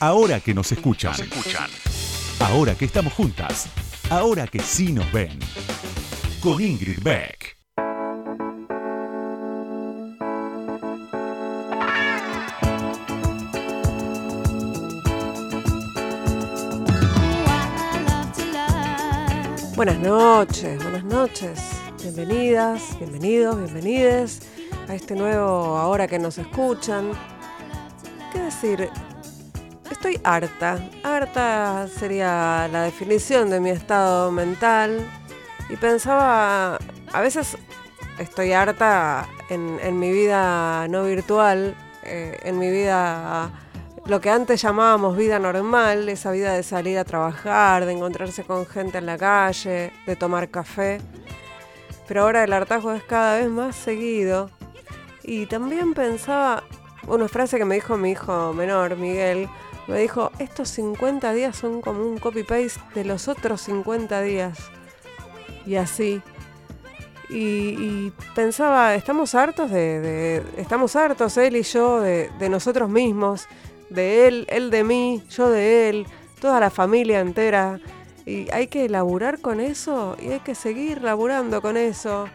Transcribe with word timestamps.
Ahora 0.00 0.40
que 0.40 0.54
nos 0.54 0.70
escuchan. 0.72 1.14
Ahora 2.40 2.74
que 2.74 2.84
estamos 2.84 3.12
juntas. 3.12 3.68
Ahora 4.10 4.46
que 4.46 4.60
sí 4.60 4.92
nos 4.92 5.10
ven. 5.12 5.38
Con 6.40 6.62
Ingrid 6.62 7.02
Beck. 7.02 7.56
Buenas 19.76 19.98
noches, 19.98 20.82
buenas 20.82 21.04
noches. 21.04 21.60
Bienvenidas, 22.00 22.98
bienvenidos, 22.98 23.58
bienvenides 23.58 24.40
a 24.88 24.94
este 24.94 25.14
nuevo 25.14 25.76
Ahora 25.76 26.06
que 26.06 26.18
nos 26.18 26.38
escuchan. 26.38 27.10
¿Qué 28.32 28.38
decir? 28.38 28.88
Estoy 30.06 30.22
harta. 30.22 30.78
Harta 31.02 31.88
sería 31.88 32.68
la 32.70 32.84
definición 32.84 33.50
de 33.50 33.58
mi 33.58 33.70
estado 33.70 34.30
mental. 34.30 35.04
Y 35.68 35.74
pensaba, 35.74 36.78
a 37.12 37.20
veces 37.20 37.58
estoy 38.16 38.52
harta 38.52 39.26
en, 39.48 39.98
mi 39.98 40.12
vida 40.12 40.86
no 40.86 41.02
virtual, 41.02 41.74
eh, 42.04 42.38
en 42.44 42.56
mi 42.56 42.70
vida, 42.70 43.50
lo 44.06 44.20
que 44.20 44.30
antes 44.30 44.62
llamábamos 44.62 45.16
vida 45.16 45.40
normal, 45.40 46.08
esa 46.08 46.30
vida 46.30 46.52
de 46.52 46.62
salir 46.62 46.98
a 46.98 47.04
trabajar, 47.04 47.84
de 47.84 47.90
encontrarse 47.90 48.44
con 48.44 48.64
gente 48.64 48.98
en 48.98 49.06
la 49.06 49.18
calle, 49.18 49.92
de 50.06 50.14
tomar 50.14 50.50
café. 50.50 51.00
Pero 52.06 52.22
ahora 52.22 52.44
el 52.44 52.52
hartazgo 52.52 52.92
es 52.92 53.02
cada 53.02 53.40
vez 53.40 53.48
más 53.48 53.74
seguido. 53.74 54.50
Y 55.24 55.46
también 55.46 55.94
pensaba, 55.94 56.62
una 57.08 57.26
frase 57.26 57.58
que 57.58 57.64
me 57.64 57.74
dijo 57.74 57.96
mi 57.96 58.12
hijo 58.12 58.52
menor, 58.52 58.96
Miguel, 58.96 59.48
me 59.86 60.00
dijo, 60.00 60.32
estos 60.38 60.68
50 60.70 61.32
días 61.32 61.56
son 61.56 61.80
como 61.80 62.02
un 62.02 62.18
copy-paste 62.18 62.80
de 62.94 63.04
los 63.04 63.28
otros 63.28 63.60
50 63.62 64.20
días. 64.22 64.58
Y 65.64 65.76
así. 65.76 66.22
Y, 67.28 68.12
pensaba, 68.34 68.94
estamos 68.94 69.34
hartos 69.34 69.70
de, 69.70 70.42
Estamos 70.56 70.94
hartos, 70.94 71.36
él 71.36 71.56
y 71.56 71.62
yo, 71.62 72.00
de, 72.00 72.30
de 72.38 72.48
nosotros 72.48 72.88
mismos. 72.88 73.46
De 73.90 74.26
él, 74.26 74.46
él 74.48 74.70
de 74.70 74.84
mí, 74.84 75.22
yo 75.30 75.50
de 75.50 75.88
él, 75.88 76.06
toda 76.40 76.60
la 76.60 76.70
familia 76.70 77.20
entera. 77.20 77.80
Y 78.24 78.50
hay 78.50 78.66
que 78.66 78.88
laburar 78.88 79.40
con 79.40 79.60
eso 79.60 80.16
y 80.20 80.32
hay 80.32 80.40
que 80.40 80.56
seguir 80.56 81.02
laburando 81.02 81.62
con 81.62 81.76
eso 81.76 82.28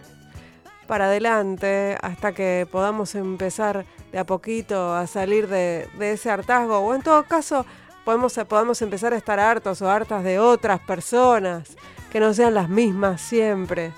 para 0.88 1.06
adelante 1.06 1.98
hasta 2.02 2.34
que 2.34 2.68
podamos 2.70 3.16
empezar 3.16 3.86
de 4.12 4.20
a 4.20 4.26
poquito 4.26 4.94
a 4.94 5.08
salir 5.08 5.48
de, 5.48 5.88
ese 6.00 6.30
hartazgo. 6.30 6.80
O 6.80 6.94
en 6.94 7.02
todo 7.02 7.24
caso, 7.24 7.66
podemos, 8.04 8.34
podamos 8.48 8.82
empezar 8.82 9.14
a 9.14 9.18
estar 9.18 9.40
hartos 9.40 9.82
o 9.82 9.90
hartas 9.90 10.24
de 10.24 10.40
otras 10.40 10.80
personas 10.80 11.76
que 12.12 12.20
no 12.20 12.34
sean 12.34 12.54
las 12.54 12.70
mismas 12.70 13.22
siempre. 13.22 13.92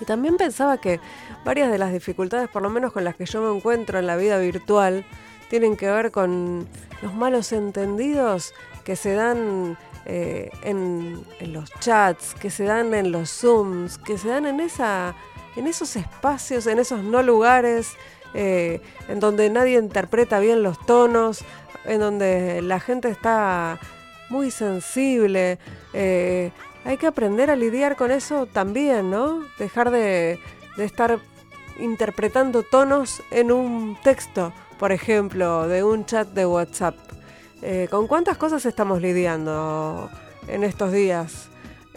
Y 0.00 0.04
también 0.04 0.36
pensaba 0.36 0.78
que 0.78 1.00
varias 1.44 1.70
de 1.70 1.78
las 1.78 1.92
dificultades, 1.92 2.48
por 2.48 2.62
lo 2.62 2.70
menos 2.70 2.92
con 2.92 3.04
las 3.04 3.14
que 3.14 3.24
yo 3.24 3.40
me 3.40 3.56
encuentro 3.56 3.98
en 3.98 4.06
la 4.06 4.16
vida 4.16 4.38
virtual, 4.38 5.04
tienen 5.48 5.76
que 5.76 5.90
ver 5.90 6.10
con 6.10 6.66
los 7.02 7.14
malos 7.14 7.52
entendidos 7.52 8.52
que 8.84 8.96
se 8.96 9.14
dan 9.14 9.76
eh, 10.04 10.50
en, 10.62 11.24
en, 11.38 11.52
los 11.52 11.70
chats, 11.78 12.34
que 12.34 12.50
se 12.50 12.64
dan 12.64 12.92
en 12.94 13.12
los 13.12 13.30
Zooms, 13.30 13.98
que 13.98 14.18
se 14.18 14.28
dan 14.28 14.46
en, 14.46 14.60
esa, 14.60 15.14
en 15.54 15.66
esos 15.66 15.94
espacios, 15.94 16.66
en 16.66 16.78
esos 16.78 17.02
no 17.04 17.22
lugares 17.22 17.92
eh, 18.34 18.80
en 19.08 19.20
donde 19.20 19.50
nadie 19.50 19.78
interpreta 19.78 20.40
bien 20.40 20.62
los 20.62 20.78
tonos, 20.86 21.44
en 21.84 22.00
donde 22.00 22.62
la 22.62 22.80
gente 22.80 23.08
está 23.08 23.78
muy 24.30 24.50
sensible. 24.50 25.58
Eh, 25.92 26.50
hay 26.84 26.96
que 26.96 27.06
aprender 27.06 27.50
a 27.50 27.56
lidiar 27.56 27.96
con 27.96 28.10
eso 28.10 28.46
también, 28.46 29.10
¿no? 29.10 29.44
Dejar 29.58 29.90
de, 29.90 30.38
estar 30.78 31.18
interpretando 31.78 32.62
tonos 32.62 33.22
en 33.30 33.52
un 33.52 33.96
texto, 34.02 34.52
por 34.78 34.92
ejemplo, 34.92 35.68
de 35.68 35.84
un 35.84 36.04
chat 36.06 36.28
de 36.28 36.46
WhatsApp. 36.46 36.96
Eh, 37.60 37.86
¿Con 37.90 38.08
cuántas 38.08 38.36
cosas 38.38 38.66
estamos 38.66 39.00
lidiando 39.00 40.10
en 40.48 40.64
estos 40.64 40.90
días? 40.90 41.48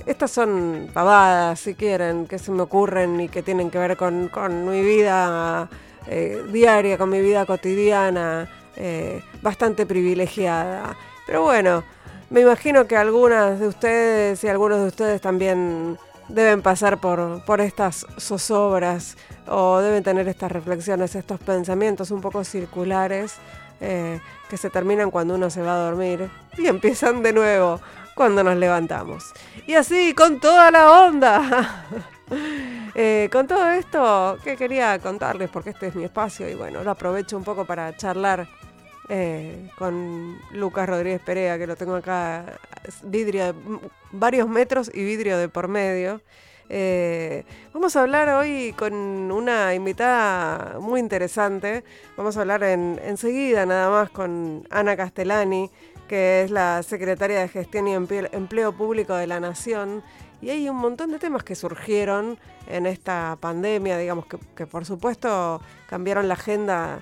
Estas 0.05 0.29
son 0.29 0.89
pavadas, 0.93 1.59
si 1.61 1.73
quieren, 1.73 2.27
que 2.27 2.37
se 2.37 2.51
me 2.51 2.61
ocurren 2.61 3.19
y 3.21 3.29
que 3.29 3.41
tienen 3.41 3.71
que 3.71 3.79
ver 3.79 3.97
con, 3.97 4.27
con 4.27 4.69
mi 4.69 4.83
vida 4.83 5.67
eh, 6.07 6.43
diaria, 6.51 6.97
con 6.97 7.09
mi 7.09 7.21
vida 7.21 7.45
cotidiana, 7.45 8.49
eh, 8.75 9.21
bastante 9.41 9.85
privilegiada. 9.85 10.95
Pero 11.25 11.43
bueno, 11.43 11.83
me 12.29 12.41
imagino 12.41 12.87
que 12.87 12.97
algunas 12.97 13.59
de 13.59 13.67
ustedes 13.67 14.43
y 14.43 14.47
algunos 14.47 14.79
de 14.79 14.87
ustedes 14.87 15.21
también 15.21 15.97
deben 16.27 16.61
pasar 16.61 16.99
por, 16.99 17.43
por 17.45 17.61
estas 17.61 18.05
zozobras 18.19 19.15
o 19.47 19.79
deben 19.79 20.03
tener 20.03 20.27
estas 20.27 20.51
reflexiones, 20.51 21.15
estos 21.15 21.39
pensamientos 21.39 22.11
un 22.11 22.21
poco 22.21 22.43
circulares 22.43 23.35
eh, 23.79 24.19
que 24.49 24.57
se 24.57 24.69
terminan 24.69 25.11
cuando 25.11 25.35
uno 25.35 25.49
se 25.49 25.61
va 25.61 25.75
a 25.75 25.85
dormir 25.85 26.29
y 26.57 26.67
empiezan 26.67 27.21
de 27.21 27.33
nuevo 27.33 27.79
cuando 28.15 28.43
nos 28.43 28.55
levantamos. 28.55 29.33
Y 29.67 29.73
así, 29.73 30.13
con 30.13 30.39
toda 30.39 30.71
la 30.71 31.05
onda. 31.05 31.85
Eh, 32.97 33.27
con 33.29 33.45
todo 33.45 33.69
esto, 33.71 34.37
que 34.41 34.55
quería 34.55 34.97
contarles, 34.99 35.49
porque 35.49 35.71
este 35.71 35.87
es 35.87 35.95
mi 35.95 36.05
espacio 36.05 36.47
y 36.47 36.55
bueno, 36.55 36.81
lo 36.81 36.91
aprovecho 36.91 37.35
un 37.35 37.43
poco 37.43 37.65
para 37.65 37.93
charlar 37.97 38.47
eh, 39.09 39.69
con 39.77 40.39
Lucas 40.51 40.87
Rodríguez 40.87 41.19
Perea, 41.19 41.57
que 41.57 41.67
lo 41.67 41.75
tengo 41.75 41.95
acá, 41.95 42.57
vidrio 43.03 43.51
de 43.51 43.53
varios 44.13 44.47
metros 44.47 44.89
y 44.93 45.03
vidrio 45.03 45.37
de 45.37 45.49
por 45.49 45.67
medio. 45.67 46.21
Eh, 46.69 47.43
vamos 47.73 47.95
a 47.95 48.01
hablar 48.01 48.29
hoy 48.29 48.73
con 48.77 48.93
una 48.93 49.75
invitada 49.75 50.79
muy 50.79 51.01
interesante. 51.01 51.83
Vamos 52.15 52.37
a 52.37 52.41
hablar 52.41 52.63
enseguida 52.63 53.65
nada 53.65 53.89
más 53.89 54.09
con 54.09 54.65
Ana 54.71 54.95
Castellani, 54.95 55.69
que 56.07 56.43
es 56.43 56.51
la 56.51 56.81
secretaria 56.81 57.41
de 57.41 57.49
Gestión 57.49 57.87
y 57.87 57.93
Empleo 57.93 58.71
Público 58.71 59.15
de 59.15 59.27
la 59.27 59.39
Nación 59.39 60.01
y 60.41 60.49
hay 60.49 60.69
un 60.69 60.77
montón 60.77 61.11
de 61.11 61.19
temas 61.19 61.43
que 61.43 61.55
surgieron 61.55 62.37
en 62.67 62.85
esta 62.85 63.37
pandemia, 63.39 63.97
digamos, 63.97 64.25
que, 64.25 64.67
por 64.67 64.85
supuesto 64.85 65.61
cambiaron 65.87 66.27
la 66.27 66.33
agenda 66.33 66.99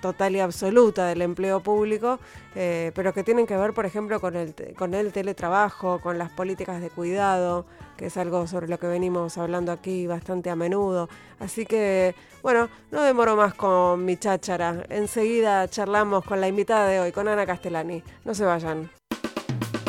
total 0.00 0.36
y 0.36 0.40
absoluta 0.40 1.06
del 1.06 1.22
empleo 1.22 1.60
público, 1.60 2.18
eh, 2.54 2.92
pero 2.94 3.12
que 3.12 3.24
tienen 3.24 3.46
que 3.46 3.56
ver, 3.56 3.72
por 3.72 3.86
ejemplo, 3.86 4.20
con 4.20 4.36
el, 4.36 4.54
con 4.76 4.94
el 4.94 5.12
teletrabajo, 5.12 6.00
con 6.00 6.18
las 6.18 6.30
políticas 6.30 6.80
de 6.80 6.90
cuidado, 6.90 7.66
que 7.96 8.06
es 8.06 8.16
algo 8.16 8.46
sobre 8.46 8.68
lo 8.68 8.78
que 8.78 8.86
venimos 8.86 9.38
hablando 9.38 9.72
aquí 9.72 10.06
bastante 10.06 10.50
a 10.50 10.56
menudo. 10.56 11.08
Así 11.40 11.66
que, 11.66 12.14
bueno, 12.42 12.68
no 12.90 13.02
demoro 13.02 13.36
más 13.36 13.54
con 13.54 14.04
mi 14.04 14.16
cháchara. 14.16 14.84
Enseguida 14.90 15.66
charlamos 15.68 16.24
con 16.24 16.40
la 16.40 16.48
invitada 16.48 16.88
de 16.88 17.00
hoy, 17.00 17.12
con 17.12 17.26
Ana 17.26 17.46
Castellani. 17.46 18.02
No 18.24 18.34
se 18.34 18.44
vayan. 18.44 18.90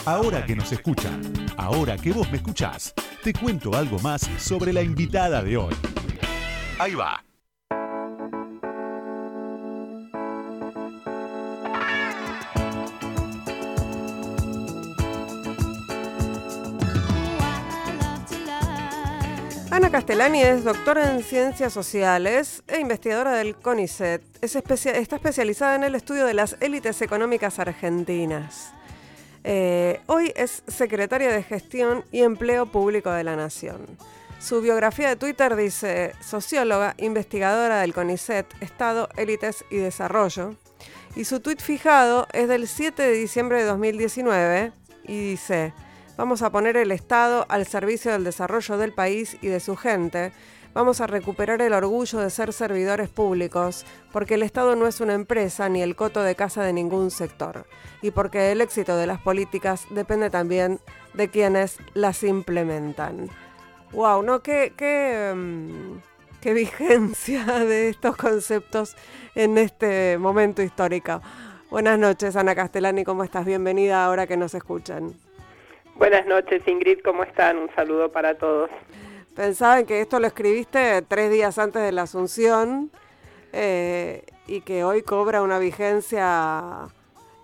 Ahora 0.08 0.46
que 0.46 0.56
nos 0.56 0.72
escuchan, 0.72 1.22
ahora 1.58 1.98
que 1.98 2.14
vos 2.14 2.32
me 2.32 2.38
escuchás, 2.38 2.94
te 3.26 3.34
cuento 3.34 3.76
algo 3.76 4.00
más 4.00 4.22
sobre 4.38 4.72
la 4.72 4.82
invitada 4.82 5.44
de 5.44 5.58
hoy. 5.58 5.76
Ahí 6.80 6.96
va. 6.96 7.22
Ana 19.70 19.90
Castellani 19.92 20.42
es 20.42 20.64
doctora 20.64 21.12
en 21.12 21.22
ciencias 21.22 21.74
sociales 21.74 22.64
e 22.70 22.80
investigadora 22.80 23.34
del 23.34 23.58
CONICET. 23.58 24.24
está 24.42 25.18
especializada 25.18 25.76
en 25.76 25.84
el 25.84 25.96
estudio 25.96 26.26
de 26.26 26.34
las 26.34 26.56
élites 26.62 27.02
económicas 27.02 27.60
argentinas. 27.60 28.72
Eh, 29.50 30.02
hoy 30.08 30.34
es 30.36 30.62
secretaria 30.68 31.32
de 31.32 31.42
Gestión 31.42 32.04
y 32.12 32.24
Empleo 32.24 32.66
Público 32.66 33.12
de 33.12 33.24
la 33.24 33.38
Nación. 33.38 33.86
Su 34.42 34.60
biografía 34.60 35.08
de 35.08 35.16
Twitter 35.16 35.56
dice 35.56 36.12
socióloga, 36.20 36.96
investigadora 36.98 37.80
del 37.80 37.94
CONICET, 37.94 38.46
Estado, 38.60 39.08
Élites 39.16 39.64
y 39.70 39.78
Desarrollo. 39.78 40.56
Y 41.16 41.24
su 41.24 41.40
tuit 41.40 41.62
fijado 41.62 42.28
es 42.34 42.50
del 42.50 42.68
7 42.68 43.02
de 43.02 43.14
diciembre 43.14 43.60
de 43.60 43.64
2019 43.68 44.74
y 45.06 45.30
dice, 45.30 45.72
vamos 46.18 46.42
a 46.42 46.50
poner 46.50 46.76
el 46.76 46.92
Estado 46.92 47.46
al 47.48 47.66
servicio 47.66 48.12
del 48.12 48.26
desarrollo 48.26 48.78
del 48.78 48.92
país 48.92 49.38
y 49.42 49.48
de 49.48 49.62
su 49.62 49.78
gente 49.78 50.34
Vamos 50.74 51.02
a 51.02 51.08
recuperar 51.08 51.62
el 51.62 51.74
orgullo 51.74 52.20
de 52.20 52.30
ser 52.30 52.54
servidores 52.54 53.10
públicos, 53.10 53.86
porque 54.12 54.36
el 54.36 54.44
Estado 54.44 54.76
no 54.76 54.88
es 54.88 55.02
una 55.02 55.14
empresa 55.14 55.70
ni 55.70 55.82
el 55.82 55.96
coto 55.96 56.22
de 56.22 56.36
casa 56.36 56.64
de 56.64 56.74
ningún 56.74 57.10
sector, 57.10 57.66
y 58.02 58.12
porque 58.12 58.52
el 58.52 58.62
éxito 58.62 58.96
de 58.96 59.08
las 59.08 59.20
políticas 59.20 59.86
depende 59.90 60.30
también 60.30 60.80
de 61.14 61.30
quienes 61.30 61.78
las 61.94 62.24
implementan. 62.24 63.30
¡Wow! 63.92 64.22
¿No? 64.22 64.42
¿Qué, 64.42 64.74
qué, 64.78 65.34
mm, 65.36 66.54
vigencia 66.54 67.44
de 67.66 67.90
estos 67.90 68.16
conceptos 68.16 68.96
en 69.36 69.58
este 69.58 70.18
momento 70.18 70.62
histórico? 70.62 71.22
Buenas 71.70 72.00
noches, 72.00 72.36
Ana 72.36 72.56
Castellani, 72.56 73.04
¿cómo 73.04 73.24
estás? 73.24 73.46
Bienvenida 73.46 74.06
ahora 74.06 74.28
que 74.28 74.38
nos 74.38 74.54
escuchan. 74.54 75.14
Buenas 75.96 76.28
noches, 76.28 76.62
Ingrid, 76.68 77.00
¿cómo 77.04 77.24
están? 77.24 77.58
Un 77.58 77.70
saludo 77.76 78.12
para 78.12 78.38
todos. 78.38 78.70
Pensaban 79.38 79.86
que 79.86 80.02
esto 80.02 80.20
lo 80.20 80.26
escribiste 80.26 81.04
tres 81.04 81.30
días 81.30 81.60
antes 81.60 81.84
de 81.84 81.92
la 81.92 82.02
Asunción 82.02 82.90
eh, 83.54 84.26
y 84.48 84.62
que 84.62 84.84
hoy 84.84 85.04
cobra 85.04 85.44
una 85.44 85.60
vigencia 85.60 86.88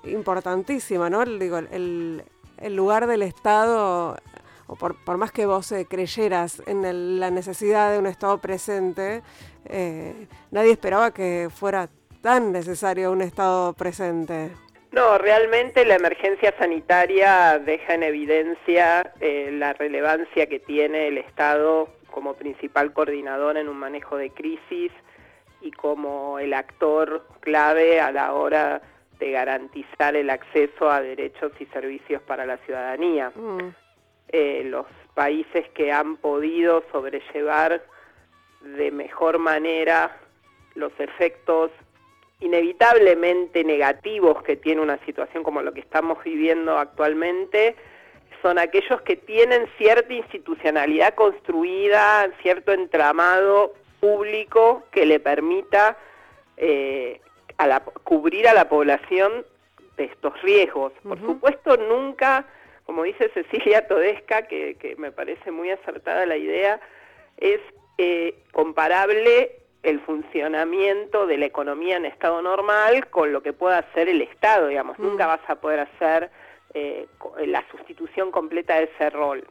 importantísima, 0.04 1.12
¿no? 1.12 1.24
Digo, 1.24 1.60
el, 1.60 2.24
lugar 2.69 3.06
del 3.06 3.22
Estado, 3.22 4.18
o 4.66 4.75
por, 4.75 5.18
más 5.18 5.31
que 5.31 5.45
vos 5.45 5.72
eh, 5.72 5.86
creyeras 5.88 6.63
en 6.66 7.19
la 7.19 7.30
necesidad 7.30 7.92
de 7.92 8.00
un 8.00 8.07
Estado 8.07 8.39
presente, 8.39 9.22
eh, 9.66 10.28
nadie 10.50 10.72
esperaba 10.72 11.12
que 11.12 11.51
fuera 11.56 11.92
tan 12.22 12.51
necesario 12.51 13.12
un 13.12 13.22
Estado 13.22 13.72
presente. 13.74 14.50
No, 14.94 15.18
realmente 15.18 15.86
la 15.86 15.95
emergencia 15.95 16.54
sanitaria 16.60 17.57
deja 17.57 17.95
en 17.95 18.04
evidencia 18.04 19.12
eh, 19.19 19.50
la 19.51 19.74
relevancia 19.74 20.45
que 20.45 20.60
tiene 20.60 21.07
el 21.07 21.18
Estado 21.18 21.90
como 22.12 22.36
principal 22.36 22.94
coordinador 22.94 23.57
en 23.57 23.69
un 23.69 23.78
manejo 23.78 24.18
de 24.18 24.30
crisis 24.30 24.92
y 25.62 25.72
como 25.72 26.38
el 26.38 26.54
actor 26.54 27.25
clave 27.40 28.01
a 28.01 28.12
la 28.12 28.34
hora 28.34 28.84
de 29.18 29.31
garantizar 29.31 30.16
el 30.16 30.30
acceso 30.30 30.92
a 30.92 31.01
derechos 31.01 31.51
y 31.60 31.66
servicios 31.68 32.22
para 32.22 32.46
la 32.46 32.57
ciudadanía. 32.57 33.31
Mm. 33.36 33.74
Eh, 34.28 34.62
los 34.66 34.86
países 35.16 35.68
que 35.69 35.92
han 35.92 36.18
podido 36.18 36.84
sobrellevar 36.92 37.84
de 38.62 38.92
mejor 38.92 39.39
manera 39.39 40.16
los 40.75 40.92
efectos 41.00 41.72
inevitablemente 42.39 43.63
negativos 43.63 44.44
que 44.44 44.56
tiene 44.56 44.81
una 44.81 44.97
situación 45.06 45.44
como 45.44 45.62
lo 45.62 45.74
que 45.74 45.80
estamos 45.80 46.24
viviendo 46.24 46.77
actualmente 46.77 47.75
son 48.44 48.59
aquellos 48.59 49.01
que 49.01 49.15
tienen 49.15 49.68
cierta 49.77 50.13
institucionalidad 50.13 51.15
construida, 51.15 52.30
cierto 52.41 52.74
entramado 52.74 53.74
público 54.01 54.83
que 54.91 55.06
le 55.06 55.21
permita 55.21 55.97
eh, 56.57 57.21
cubrir 58.03 58.47
a 58.50 58.53
la 58.53 58.68
población 58.68 59.45
de 59.95 60.06
estos 60.06 60.39
riesgos. 60.41 60.91
Por 61.03 61.19
supuesto, 61.21 61.77
nunca, 61.77 62.45
como 62.86 63.03
dice 63.03 63.31
Cecilia 63.33 63.88
Todesca, 63.88 64.45
que, 64.47 64.95
me 64.97 65.13
parece 65.13 65.50
muy 65.51 65.71
acertada 65.71 66.25
la 66.25 66.36
idea, 66.36 66.81
es 67.38 67.62
eh, 67.97 68.36
comparable 68.51 69.62
el 69.83 70.00
funcionamiento 70.00 71.27
de 71.27 71.38
la 71.38 71.45
economía 71.45 71.97
en 71.97 72.06
estado 72.06 72.41
normal 72.41 73.09
con 73.09 73.33
lo 73.33 73.44
que 73.44 73.51
pueda 73.51 73.80
hacer 73.80 74.07
el 74.07 74.21
Estado, 74.21 74.68
digamos. 74.68 74.97
Mm. 74.97 75.03
Nunca 75.03 75.27
vas 75.27 75.41
a 75.47 75.56
poder 75.56 75.81
hacer 75.81 76.31
eh, 76.74 77.06
la 77.45 77.63
sustitución 77.69 78.31
completa 78.31 78.77
de 78.77 78.85
ese 78.85 79.09
rol. 79.09 79.45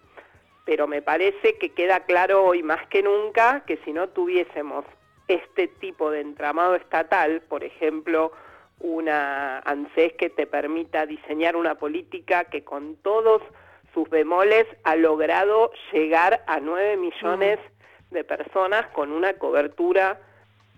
Pero 0.65 0.87
me 0.87 1.03
parece 1.03 1.59
que 1.59 1.71
queda 1.71 2.01
claro 2.01 2.45
hoy 2.45 2.63
más 2.63 2.87
que 2.89 3.03
nunca 3.03 3.63
que 3.67 3.77
si 3.85 3.93
no 3.93 4.09
tuviésemos 4.09 4.85
este 5.29 5.69
tipo 5.69 6.11
de 6.11 6.21
entramado 6.21 6.77
estatal, 6.77 7.43
por 7.43 7.63
ejemplo, 7.63 8.33
una 8.81 9.59
ANSES 9.61 10.15
que 10.15 10.31
te 10.31 10.47
permita 10.47 11.07
diseñar 11.07 11.57
una 11.57 11.77
política 11.77 12.45
que 12.45 12.65
con 12.65 12.97
todos 12.97 13.43
sus 13.93 14.09
bemoles 14.09 14.67
ha 14.85 14.97
logrado 14.97 15.71
llegar 15.93 16.43
a 16.47 16.59
9 16.59 16.97
millones 16.97 17.59
mm 17.59 17.72
de 18.13 18.25
personas 18.25 18.87
con 18.89 19.13
una 19.13 19.35
cobertura 19.35 20.21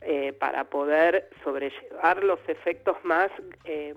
eh, 0.01 0.33
para 0.39 0.65
poder 0.65 1.31
sobrellevar 1.43 2.23
los 2.23 2.39
efectos 2.49 2.97
más 3.05 3.31
eh, 3.65 3.95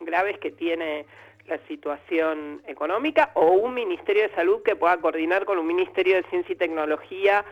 graves 0.00 0.38
que 0.38 0.50
tiene 0.50 1.06
la 1.46 1.58
situación 1.66 2.62
económica 2.66 3.32
o 3.34 3.52
un 3.52 3.74
Ministerio 3.74 4.22
de 4.22 4.34
Salud 4.34 4.62
que 4.62 4.76
pueda 4.76 4.96
coordinar 4.98 5.44
con 5.44 5.58
un 5.58 5.66
Ministerio 5.66 6.16
de 6.16 6.22
Ciencia 6.24 6.52
y 6.52 6.56
Tecnología 6.56 7.44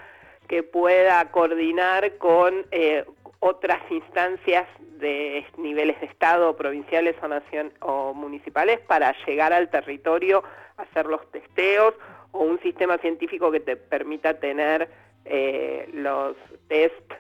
que 0.46 0.62
pueda 0.62 1.31
coordinar 1.31 2.17
con 2.19 2.67
eh, 2.70 3.05
otras 3.40 3.81
instancias 3.90 4.67
de 4.99 5.44
niveles 5.56 5.99
de 6.00 6.06
Estado, 6.06 6.56
provinciales 6.56 7.17
o, 7.22 7.28
nación, 7.28 7.72
o 7.81 8.14
municipales 8.14 8.81
para 8.81 9.14
llegar 9.26 9.52
al 9.52 9.70
territorio, 9.70 10.44
hacer 10.76 11.06
los 11.06 11.28
testeos 11.31 11.94
o 12.32 12.40
un 12.40 12.61
sistema 12.61 12.99
científico 12.99 13.50
que 13.50 13.61
te 13.61 13.76
permita 13.76 14.38
tener 14.38 14.88
eh, 15.25 15.88
los 15.93 16.37
test 16.69 17.12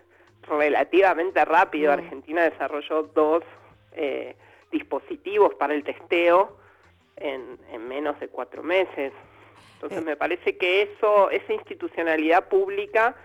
relativamente 0.48 1.44
rápido. 1.44 1.90
Mm. 1.90 1.98
Argentina 1.98 2.42
desarrolló 2.42 3.04
dos 3.04 3.44
eh, 3.92 4.36
dispositivos 4.70 5.54
para 5.54 5.74
el 5.74 5.84
testeo 5.84 6.58
en, 7.16 7.58
menos 7.88 8.18
de 8.20 8.28
cuatro 8.28 8.62
meses. 8.62 9.12
Entonces 9.74 9.98
eh. 9.98 10.04
me 10.04 10.16
parece 10.16 10.56
que 10.56 10.82
eso, 10.82 11.30
esa 11.30 11.52
institucionalidad 11.52 12.48
pública 12.48 13.16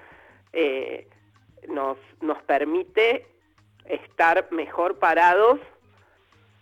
nos, 1.68 1.98
nos 2.22 2.42
permite 2.44 3.25
estar 3.86 4.48
mejor 4.51 5.00
parados 5.00 5.60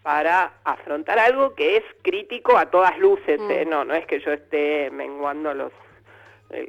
para 0.04 0.54
afrontar 0.66 1.18
algo 1.18 1.56
que 1.56 1.78
es 1.78 1.84
crítico 2.02 2.58
a 2.58 2.70
todas 2.70 2.98
luces. 3.00 3.40
Mm. 3.40 3.70
No, 3.70 3.86
no 3.86 3.96
es 3.96 4.06
que 4.06 4.20
yo 4.20 4.32
esté 4.32 4.92
menguando 4.92 5.54
los 5.54 5.72
eh, 5.72 5.83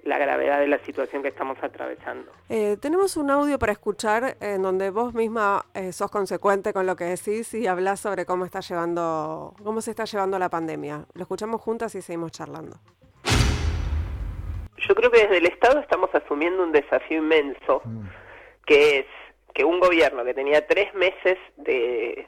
la 0.04 0.18
gravedad 0.18 0.60
de 0.60 0.68
la 0.68 0.78
situación 0.78 1.22
que 1.22 1.28
estamos 1.28 1.56
atravesando. 1.62 2.30
Eh, 2.48 2.76
tenemos 2.80 3.16
un 3.16 3.30
audio 3.30 3.58
para 3.58 3.72
escuchar 3.72 4.36
en 4.40 4.62
donde 4.62 4.90
vos 4.90 5.14
misma 5.14 5.66
eh, 5.74 5.92
sos 5.92 6.10
consecuente 6.10 6.72
con 6.72 6.86
lo 6.86 6.96
que 6.96 7.04
decís 7.04 7.52
y 7.54 7.66
hablas 7.66 8.00
sobre 8.00 8.26
cómo 8.26 8.44
está 8.44 8.60
llevando, 8.60 9.54
cómo 9.62 9.80
se 9.80 9.90
está 9.90 10.04
llevando 10.04 10.38
la 10.38 10.48
pandemia. 10.48 11.06
Lo 11.14 11.22
escuchamos 11.22 11.60
juntas 11.60 11.94
y 11.94 12.02
seguimos 12.02 12.32
charlando. 12.32 12.76
Yo 14.76 14.94
creo 14.94 15.10
que 15.10 15.20
desde 15.22 15.38
el 15.38 15.46
Estado 15.46 15.80
estamos 15.80 16.10
asumiendo 16.14 16.62
un 16.62 16.72
desafío 16.72 17.18
inmenso, 17.18 17.80
mm. 17.84 18.06
que 18.66 18.98
es 18.98 19.06
que 19.54 19.64
un 19.64 19.80
gobierno 19.80 20.24
que 20.24 20.34
tenía 20.34 20.66
tres 20.66 20.92
meses 20.94 21.38
de, 21.56 22.26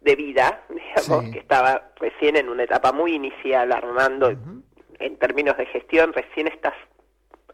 de 0.00 0.16
vida, 0.16 0.64
digamos, 0.68 1.32
que 1.32 1.38
estaba 1.38 1.90
recién 1.96 2.36
en 2.36 2.48
una 2.48 2.64
etapa 2.64 2.92
muy 2.92 3.14
inicial, 3.14 3.70
armando 3.70 4.34
en 4.98 5.16
términos 5.18 5.56
de 5.56 5.66
gestión, 5.66 6.12
recién 6.12 6.48
estás 6.48 6.74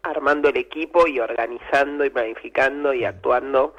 armando 0.03 0.49
el 0.49 0.57
equipo 0.57 1.07
y 1.07 1.19
organizando 1.19 2.03
y 2.05 2.09
planificando 2.09 2.93
y 2.93 3.05
actuando 3.05 3.75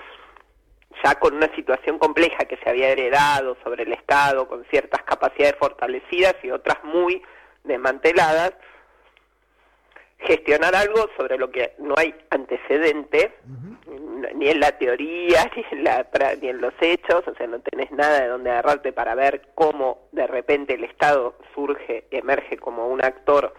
ya 1.03 1.15
con 1.17 1.35
una 1.35 1.53
situación 1.55 1.99
compleja 1.99 2.45
que 2.45 2.59
se 2.59 2.69
había 2.69 2.91
heredado 2.91 3.57
sobre 3.65 3.85
el 3.85 3.93
Estado, 3.93 4.47
con 4.47 4.65
ciertas 4.67 5.03
capacidades 5.03 5.57
fortalecidas 5.59 6.37
y 6.43 6.51
otras 6.51 6.83
muy 6.85 7.23
desmanteladas, 7.65 8.53
gestionar 10.19 10.75
algo 10.75 11.09
sobre 11.17 11.39
lo 11.39 11.51
que 11.51 11.75
no 11.79 11.95
hay 11.97 12.15
antecedente, 12.31 13.35
ni 14.35 14.49
en 14.49 14.61
la 14.61 14.73
teoría, 14.79 15.51
ni 15.57 15.65
en, 15.71 15.85
la, 15.85 16.07
ni 16.41 16.49
en 16.49 16.61
los 16.61 16.75
hechos, 16.81 17.27
o 17.27 17.35
sea, 17.35 17.47
no 17.47 17.61
tenés 17.61 17.91
nada 17.91 18.21
de 18.21 18.29
donde 18.29 18.51
agarrarte 18.51 18.93
para 18.93 19.15
ver 19.15 19.43
cómo 19.55 20.09
de 20.13 20.27
repente 20.27 20.75
el 20.75 20.85
Estado 20.85 21.35
surge, 21.55 22.05
emerge 22.11 22.57
como 22.57 22.89
un 22.89 23.05
actor 23.05 23.55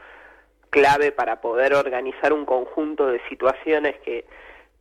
clave 0.70 1.12
para 1.12 1.39
poder 1.39 1.75
organizar 1.75 2.34
un 2.34 2.46
conjunto 2.46 3.08
de 3.08 3.22
situaciones 3.29 3.96
que 4.00 4.25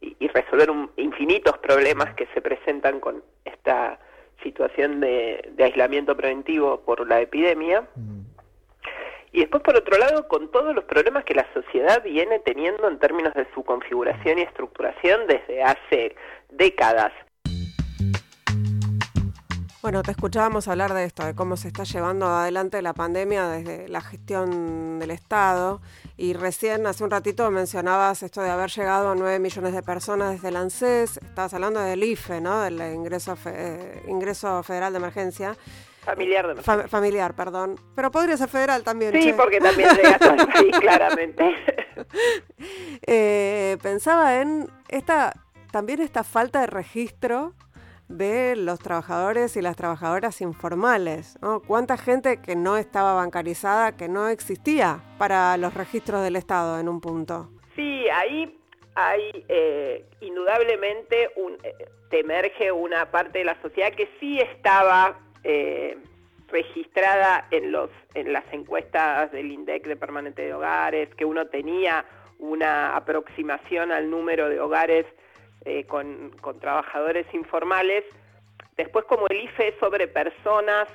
y, 0.02 0.28
resolver 0.28 0.68
infinitos 0.96 1.58
problemas 1.58 2.14
que 2.14 2.26
se 2.34 2.40
presentan 2.40 3.00
con 3.00 3.22
esta 3.44 3.98
situación 4.42 5.00
de, 5.00 5.52
aislamiento 5.58 6.16
preventivo 6.16 6.80
por 6.80 7.06
la 7.06 7.20
epidemia. 7.20 7.86
Y 9.32 9.40
después, 9.40 9.62
por 9.62 9.74
otro 9.76 9.96
lado, 9.98 10.28
con 10.28 10.50
todos 10.50 10.74
los 10.74 10.84
problemas 10.84 11.24
que 11.24 11.34
la 11.34 11.46
sociedad 11.54 12.02
viene 12.02 12.38
teniendo 12.40 12.86
en 12.86 12.98
términos 12.98 13.32
de 13.32 13.46
su 13.54 13.64
configuración 13.64 14.38
y 14.38 14.42
estructuración 14.42 15.26
desde 15.26 15.62
hace 15.62 16.14
décadas. 16.50 17.12
Bueno, 19.80 20.02
te 20.02 20.12
escuchábamos 20.12 20.68
hablar 20.68 20.92
de 20.94 21.04
esto, 21.04 21.24
de 21.24 21.34
cómo 21.34 21.56
se 21.56 21.68
está 21.68 21.82
llevando 21.82 22.26
adelante 22.26 22.80
la 22.82 22.92
pandemia 22.92 23.48
desde 23.48 23.88
la 23.88 24.00
gestión 24.00 25.00
del 25.00 25.10
Estado. 25.10 25.80
Y 26.16 26.34
recién, 26.34 26.86
hace 26.86 27.02
un 27.02 27.10
ratito, 27.10 27.50
mencionabas 27.50 28.22
esto 28.22 28.42
de 28.42 28.50
haber 28.50 28.70
llegado 28.70 29.10
a 29.10 29.14
9 29.16 29.40
millones 29.40 29.72
de 29.72 29.82
personas 29.82 30.32
desde 30.32 30.50
el 30.50 30.56
ANSES. 30.56 31.16
Estabas 31.16 31.54
hablando 31.54 31.80
del 31.80 32.04
IFE, 32.04 32.40
¿no? 32.40 32.60
Del 32.60 32.80
ingreso, 32.94 33.36
eh, 33.46 34.04
ingreso 34.06 34.62
federal 34.62 34.92
de 34.92 34.98
emergencia. 34.98 35.56
Familiar 36.04 36.46
de 36.46 36.52
emergencia. 36.52 36.88
familiar, 36.88 37.34
perdón. 37.34 37.76
Pero 37.94 38.10
podría 38.10 38.36
ser 38.36 38.48
federal 38.48 38.82
también. 38.82 39.12
Sí, 39.20 39.32
porque 39.36 39.60
también 39.60 39.88
llega 39.94 40.18
sí, 40.56 40.70
claramente. 40.80 41.54
Eh, 43.06 43.76
pensaba 43.82 44.40
en 44.40 44.68
esta 44.88 45.32
también 45.72 46.00
esta 46.00 46.22
falta 46.22 46.60
de 46.60 46.66
registro 46.66 47.54
de 48.08 48.54
los 48.56 48.78
trabajadores 48.78 49.56
y 49.56 49.62
las 49.62 49.76
trabajadoras 49.76 50.40
informales. 50.40 51.36
¿no? 51.42 51.60
¿Cuánta 51.60 51.96
gente 51.96 52.40
que 52.40 52.54
no 52.54 52.76
estaba 52.76 53.14
bancarizada, 53.14 53.96
que 53.96 54.08
no 54.08 54.28
existía 54.28 55.02
para 55.18 55.56
los 55.56 55.74
registros 55.74 56.22
del 56.22 56.36
Estado 56.36 56.78
en 56.78 56.88
un 56.88 57.00
punto? 57.00 57.50
Sí, 57.74 58.08
ahí 58.10 58.58
hay 58.94 59.44
eh, 59.48 60.04
indudablemente 60.20 61.30
un, 61.36 61.54
eh, 61.62 61.88
emerge 62.10 62.70
una 62.70 63.10
parte 63.10 63.38
de 63.38 63.44
la 63.46 63.60
sociedad 63.62 63.92
que 63.92 64.08
sí 64.20 64.38
estaba 64.38 65.16
eh, 65.44 65.98
registrada 66.48 67.46
en, 67.50 67.72
los, 67.72 67.90
en 68.14 68.32
las 68.32 68.44
encuestas 68.52 69.32
del 69.32 69.50
INDEC 69.50 69.86
de 69.86 69.96
permanente 69.96 70.42
de 70.42 70.54
hogares, 70.54 71.08
que 71.14 71.24
uno 71.24 71.46
tenía 71.46 72.04
una 72.38 72.96
aproximación 72.96 73.90
al 73.90 74.10
número 74.10 74.48
de 74.48 74.60
hogares 74.60 75.06
eh, 75.64 75.84
con, 75.84 76.30
con, 76.40 76.60
trabajadores 76.60 77.26
informales. 77.32 78.04
Después, 78.76 79.04
como 79.06 79.26
el 79.28 79.42
IFE 79.42 79.68
es 79.68 79.74
sobre 79.78 80.08
personas, 80.08 80.88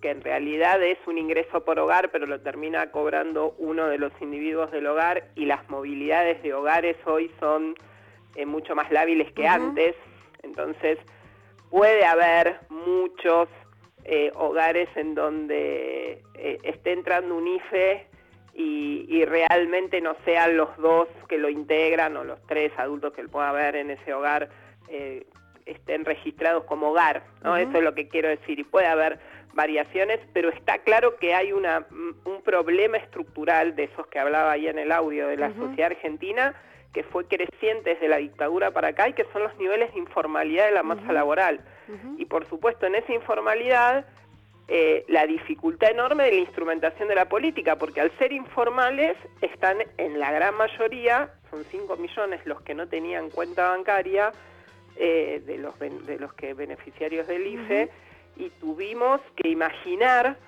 que 0.00 0.10
en 0.10 0.22
realidad 0.22 0.82
es 0.82 0.98
un 1.06 1.18
ingreso 1.18 1.64
por 1.64 1.78
hogar, 1.78 2.10
pero 2.10 2.26
lo 2.26 2.40
termina 2.40 2.90
cobrando 2.90 3.54
uno 3.58 3.86
de 3.86 3.98
los 3.98 4.12
individuos 4.20 4.70
del 4.70 4.86
hogar, 4.86 5.28
y 5.34 5.44
las 5.44 5.68
movilidades 5.70 6.42
de 6.42 6.54
hogares 6.54 6.96
hoy 7.06 7.30
son 7.38 7.74
eh, 8.34 8.46
mucho 8.46 8.74
más 8.74 8.90
lábiles 8.90 9.32
que 9.32 9.46
antes. 9.46 9.94
Entonces, 10.42 10.98
puede 11.70 12.04
haber 12.04 12.60
muchos 12.68 13.48
eh, 14.04 14.30
hogares 14.34 14.88
en 14.96 15.14
donde 15.14 16.22
eh, 16.34 16.58
esté 16.62 16.92
entrando 16.92 17.34
un 17.36 17.48
IFE 17.48 18.06
y, 18.54 19.24
realmente 19.24 20.00
no 20.00 20.14
sean 20.24 20.56
los 20.56 20.76
dos 20.76 21.08
que 21.28 21.38
lo 21.38 21.48
integran 21.48 22.16
o 22.16 22.24
los 22.24 22.38
tres 22.46 22.72
adultos 22.76 23.14
que 23.14 23.26
pueda 23.26 23.48
haber 23.48 23.74
en 23.76 23.90
ese 23.90 24.12
hogar 24.12 24.50
eh, 24.88 25.26
estén 25.64 26.04
registrados 26.04 26.64
como 26.64 26.90
hogar, 26.90 27.24
¿no? 27.42 27.56
Eso 27.56 27.78
es 27.78 27.82
lo 27.82 27.94
que 27.94 28.06
quiero 28.06 28.28
decir. 28.28 28.58
Y 28.58 28.64
puede 28.64 28.86
haber 28.86 29.18
variaciones, 29.54 30.20
pero 30.34 30.50
está 30.50 30.78
claro 30.78 31.16
que 31.16 31.34
hay 31.34 31.52
una, 31.52 31.86
un 31.90 32.42
problema 32.42 32.98
estructural 32.98 33.74
de 33.74 33.84
esos 33.84 34.06
que 34.08 34.18
hablaba 34.18 34.52
ahí 34.52 34.68
en 34.68 34.78
el 34.78 34.92
audio 34.92 35.26
de 35.28 35.38
la 35.38 35.54
sociedad 35.54 35.92
argentina 35.92 36.54
que 36.94 37.02
fue 37.02 37.26
creciente 37.26 37.90
desde 37.90 38.08
la 38.08 38.18
dictadura 38.18 38.70
para 38.70 38.88
acá 38.88 39.08
y 39.08 39.14
que 39.14 39.26
son 39.32 39.42
los 39.42 39.56
niveles 39.58 39.92
de 39.92 39.98
informalidad 39.98 40.66
de 40.66 40.72
la 40.72 40.84
masa 40.84 41.12
laboral. 41.12 41.60
Y 42.18 42.24
por 42.24 42.48
supuesto 42.48 42.86
en 42.86 42.94
esa 42.94 43.12
informalidad 43.12 44.06
eh, 44.66 45.04
la 45.08 45.26
dificultad 45.26 45.90
enorme 45.90 46.24
de 46.24 46.32
la 46.32 46.38
instrumentación 46.38 47.08
de 47.08 47.14
la 47.14 47.28
política, 47.28 47.76
porque 47.76 48.00
al 48.00 48.10
ser 48.18 48.32
informales 48.32 49.16
están 49.42 49.76
en 49.98 50.18
la 50.18 50.32
gran 50.32 50.56
mayoría, 50.56 51.34
son 51.50 51.64
5 51.64 51.96
millones 51.96 52.40
los 52.46 52.62
que 52.62 52.74
no 52.74 52.88
tenían 52.88 53.28
cuenta 53.28 53.68
bancaria, 53.68 54.32
eh, 54.96 55.42
de, 55.44 55.58
los, 55.58 55.78
de 55.78 56.18
los 56.18 56.32
que 56.32 56.54
beneficiarios 56.54 57.26
del 57.26 57.46
IFE, 57.46 57.90
y 58.36 58.48
tuvimos 58.50 59.20
que 59.36 59.48
imaginar 59.48 60.38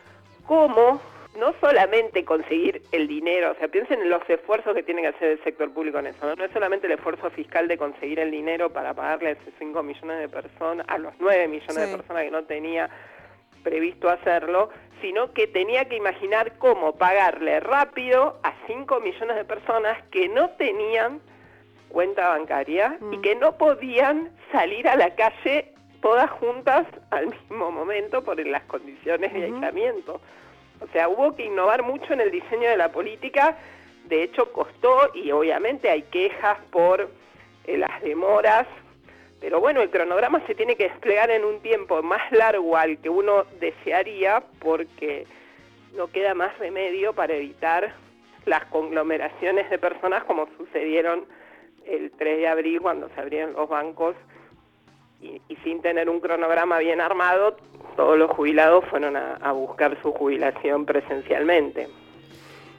cómo 0.46 1.00
no 1.36 1.54
solamente 1.60 2.24
conseguir 2.24 2.82
el 2.92 3.06
dinero, 3.06 3.52
o 3.52 3.54
sea, 3.56 3.68
piensen 3.68 4.00
en 4.00 4.10
los 4.10 4.28
esfuerzos 4.28 4.74
que 4.74 4.82
tiene 4.82 5.02
que 5.02 5.08
hacer 5.08 5.30
el 5.32 5.44
sector 5.44 5.72
público 5.72 5.98
en 5.98 6.08
eso, 6.08 6.34
¿no? 6.34 6.44
es 6.44 6.50
solamente 6.52 6.86
el 6.86 6.94
esfuerzo 6.94 7.30
fiscal 7.30 7.68
de 7.68 7.78
conseguir 7.78 8.18
el 8.20 8.30
dinero 8.30 8.70
para 8.70 8.94
pagarle 8.94 9.28
a 9.28 9.32
esos 9.32 9.52
5 9.58 9.82
millones 9.82 10.18
de 10.18 10.28
personas, 10.28 10.86
a 10.88 10.98
los 10.98 11.12
9 11.18 11.48
millones 11.48 11.76
de 11.76 11.96
personas 11.96 12.24
que 12.24 12.30
no 12.30 12.44
tenía 12.44 12.90
previsto 13.62 14.08
hacerlo, 14.08 14.70
sino 15.00 15.32
que 15.32 15.46
tenía 15.46 15.86
que 15.86 15.96
imaginar 15.96 16.56
cómo 16.58 16.96
pagarle 16.96 17.60
rápido 17.60 18.38
a 18.42 18.54
5 18.66 19.00
millones 19.00 19.36
de 19.36 19.44
personas 19.44 20.02
que 20.10 20.28
no 20.28 20.50
tenían 20.50 21.20
cuenta 21.88 22.28
bancaria 22.28 22.98
y 23.00 23.18
mm. 23.18 23.22
que 23.22 23.34
no 23.34 23.58
podían 23.58 24.30
salir 24.52 24.88
a 24.88 24.96
la 24.96 25.14
calle 25.14 25.72
todas 26.00 26.30
juntas 26.30 26.86
al 27.10 27.26
mismo 27.26 27.70
momento 27.72 28.22
por 28.22 28.38
las 28.46 28.62
condiciones 28.64 29.32
de 29.32 29.44
aislamiento. 29.44 30.20
O 30.80 30.86
sea, 30.92 31.08
hubo 31.08 31.34
que 31.34 31.46
innovar 31.46 31.82
mucho 31.82 32.12
en 32.12 32.20
el 32.20 32.30
diseño 32.30 32.68
de 32.68 32.76
la 32.76 32.92
política, 32.92 33.56
de 34.04 34.22
hecho 34.22 34.52
costó 34.52 35.10
y 35.14 35.30
obviamente 35.30 35.90
hay 35.90 36.02
quejas 36.02 36.58
por 36.70 37.08
eh, 37.64 37.76
las 37.76 38.02
demoras, 38.02 38.66
pero 39.40 39.60
bueno, 39.60 39.82
el 39.82 39.90
cronograma 39.90 40.44
se 40.46 40.54
tiene 40.54 40.76
que 40.76 40.88
desplegar 40.88 41.30
en 41.30 41.44
un 41.44 41.60
tiempo 41.60 42.02
más 42.02 42.30
largo 42.32 42.76
al 42.76 42.98
que 42.98 43.08
uno 43.08 43.44
desearía 43.60 44.42
porque 44.60 45.26
no 45.94 46.08
queda 46.08 46.34
más 46.34 46.56
remedio 46.58 47.12
para 47.12 47.34
evitar 47.34 47.94
las 48.44 48.64
conglomeraciones 48.66 49.68
de 49.70 49.78
personas 49.78 50.24
como 50.24 50.48
sucedieron 50.56 51.24
el 51.86 52.10
3 52.12 52.38
de 52.38 52.48
abril 52.48 52.80
cuando 52.80 53.08
se 53.10 53.20
abrieron 53.20 53.52
los 53.54 53.68
bancos 53.68 54.16
y, 55.20 55.40
sin 55.64 55.82
tener 55.82 56.08
un 56.08 56.20
cronograma 56.20 56.78
bien 56.78 57.00
armado, 57.00 57.56
todos 57.96 58.18
los 58.18 58.30
jubilados 58.30 58.84
fueron 58.90 59.16
a, 59.16 59.52
buscar 59.52 60.00
su 60.02 60.12
jubilación 60.12 60.84
presencialmente. 60.84 61.88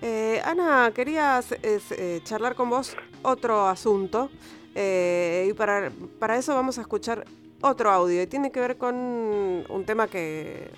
Eh, 0.02 0.40
Ana, 0.46 0.92
quería 0.94 1.42
eh, 1.64 2.22
charlar 2.24 2.56
con 2.56 2.70
vos 2.70 2.96
otro 3.24 3.68
asunto 3.68 4.30
eh, 4.76 5.48
y 5.50 5.54
para, 5.54 5.92
para 6.20 6.38
eso 6.38 6.54
vamos 6.54 6.78
a 6.78 6.82
escuchar 6.82 7.26
otro 7.62 7.90
audio 7.90 8.22
y 8.22 8.28
tiene 8.28 8.52
que 8.52 8.60
ver 8.60 8.78
con 8.78 8.96
un 8.96 9.84
tema 9.88 10.08
que 10.08 10.70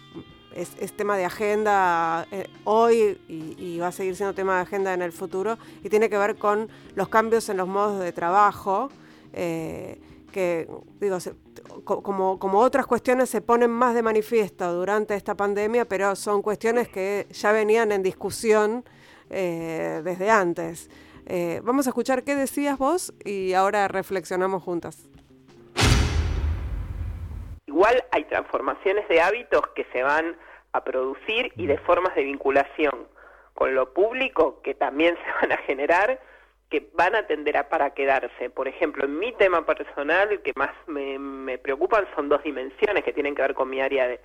es, 0.56 0.94
tema 0.94 1.18
de 1.18 1.26
agenda 1.26 2.26
hoy 2.64 3.20
y, 3.28 3.78
va 3.80 3.88
a 3.88 3.92
seguir 3.92 4.16
siendo 4.16 4.34
tema 4.34 4.56
de 4.56 4.62
agenda 4.62 4.94
en 4.94 5.02
el 5.02 5.12
futuro 5.12 5.58
y 5.84 5.90
tiene 5.90 6.10
que 6.10 6.18
ver 6.18 6.38
con 6.38 6.70
los 6.96 7.10
cambios 7.10 7.50
en 7.50 7.58
los 7.58 7.68
modos 7.68 8.00
de 8.00 8.14
trabajo 8.14 8.90
que 10.30 10.68
digo, 11.00 11.18
como, 11.84 12.40
como 12.40 12.60
otras 12.60 12.86
cuestiones 12.86 13.30
se 13.30 13.42
ponen 13.42 13.72
más 13.72 13.94
de 13.96 14.02
manifiesto 14.02 14.72
durante 14.74 15.16
esta 15.16 15.36
pandemia, 15.36 15.86
pero 15.86 16.16
son 16.16 16.42
cuestiones 16.42 16.88
que 16.88 17.28
ya 17.32 17.52
venían 17.52 17.92
en 17.92 18.04
discusión 18.04 18.84
eh, 19.30 20.02
desde 20.04 20.30
antes. 20.30 20.90
Eh, 21.26 21.62
vamos 21.64 21.86
a 21.86 21.92
escuchar 21.92 22.24
qué 22.24 22.36
decías 22.36 22.78
vos 22.78 23.14
y 23.24 23.54
ahora 23.54 23.88
reflexionamos 23.88 24.64
juntas. 24.64 25.10
Igual 27.68 28.04
hay 28.12 28.24
transformaciones 28.26 29.08
de 29.08 29.22
hábitos 29.22 29.62
que 29.76 29.86
se 29.94 30.02
van 30.02 30.36
a 30.72 30.84
producir 30.84 31.52
y 31.56 31.68
de 31.68 31.78
formas 31.78 32.16
de 32.16 32.24
vinculación 32.24 33.08
con 33.54 33.76
lo 33.76 33.94
público 33.94 34.62
que 34.64 34.74
también 34.74 35.16
se 35.24 35.32
van 35.42 35.52
a 35.52 35.58
generar 35.64 36.20
que 36.70 36.90
van 36.94 37.16
a 37.16 37.26
tender 37.26 37.58
a 37.58 37.68
para 37.68 37.94
quedarse. 37.94 38.50
Por 38.50 38.68
ejemplo, 38.68 39.06
en 39.06 39.18
mi 39.18 39.34
tema 39.34 39.66
personal, 39.66 40.32
el 40.32 40.42
que 40.42 40.54
más 40.56 40.72
me, 40.88 41.58
preocupan 41.58 42.08
son 42.16 42.30
dos 42.30 42.44
dimensiones 42.44 43.04
que 43.04 43.14
tienen 43.14 43.36
que 43.36 43.42
ver 43.42 43.54
con 43.56 43.70
mi 43.70 43.82
área 43.82 44.08
de, 44.08 44.20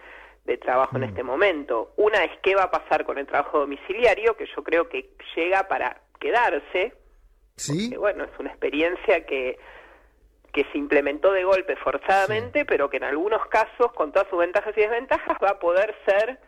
trabajo 0.58 0.96
en 0.96 1.02
mm. 1.02 1.06
este 1.06 1.22
momento. 1.22 1.92
Una 1.96 2.22
es 2.24 2.32
qué 2.42 2.54
va 2.54 2.64
a 2.64 2.70
pasar 2.70 3.04
con 3.04 3.18
el 3.18 3.26
trabajo 3.26 3.60
domiciliario, 3.60 4.36
que 4.36 4.46
yo 4.54 4.62
creo 4.62 4.88
que 4.88 5.10
llega 5.34 5.66
para 5.68 6.02
quedarse. 6.20 6.92
Sí. 7.56 7.96
bueno, 7.96 8.24
es 8.24 8.30
una 8.38 8.50
experiencia 8.50 9.24
que, 9.24 9.58
que 10.52 10.64
se 10.70 10.78
implementó 10.78 11.32
de 11.32 11.44
golpe 11.44 11.76
forzadamente, 11.76 12.64
pero 12.64 12.90
que 12.90 12.98
en 12.98 13.04
algunos 13.04 13.46
casos, 13.46 13.92
con 13.94 14.12
todas 14.12 14.28
sus 14.28 14.38
ventajas 14.38 14.76
y 14.76 14.80
desventajas, 14.80 15.38
va 15.42 15.50
a 15.50 15.58
poder 15.58 15.94
ser 16.04 16.38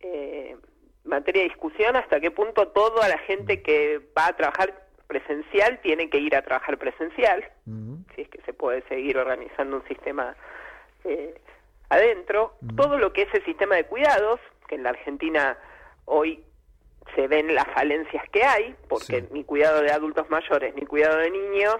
eh, 0.00 0.56
materia 1.04 1.42
de 1.42 1.48
discusión 1.48 1.96
hasta 1.96 2.20
qué 2.20 2.30
punto 2.30 2.68
toda 2.68 3.08
la 3.08 3.18
gente 3.18 3.62
que 3.62 4.00
va 4.16 4.28
a 4.28 4.36
trabajar 4.36 4.83
presencial 5.14 5.78
tiene 5.80 6.10
que 6.10 6.18
ir 6.18 6.34
a 6.34 6.42
trabajar 6.42 6.76
presencial, 6.76 7.44
si 8.14 8.22
es 8.22 8.28
que 8.28 8.40
se 8.42 8.52
puede 8.52 8.82
seguir 8.88 9.16
organizando 9.16 9.76
un 9.76 9.86
sistema 9.86 10.34
eh, 11.04 11.40
adentro. 11.88 12.54
Todo 12.76 12.98
lo 12.98 13.12
que 13.12 13.22
es 13.22 13.34
el 13.34 13.44
sistema 13.44 13.76
de 13.76 13.84
cuidados, 13.84 14.40
que 14.66 14.74
en 14.74 14.82
la 14.82 14.90
Argentina 14.90 15.56
hoy 16.06 16.42
se 17.14 17.28
ven 17.28 17.54
las 17.54 17.66
falencias 17.68 18.28
que 18.30 18.42
hay, 18.42 18.74
porque 18.88 19.24
ni 19.30 19.44
cuidado 19.44 19.82
de 19.82 19.92
adultos 19.92 20.28
mayores 20.30 20.74
ni 20.74 20.84
cuidado 20.84 21.18
de 21.18 21.30
niños 21.30 21.76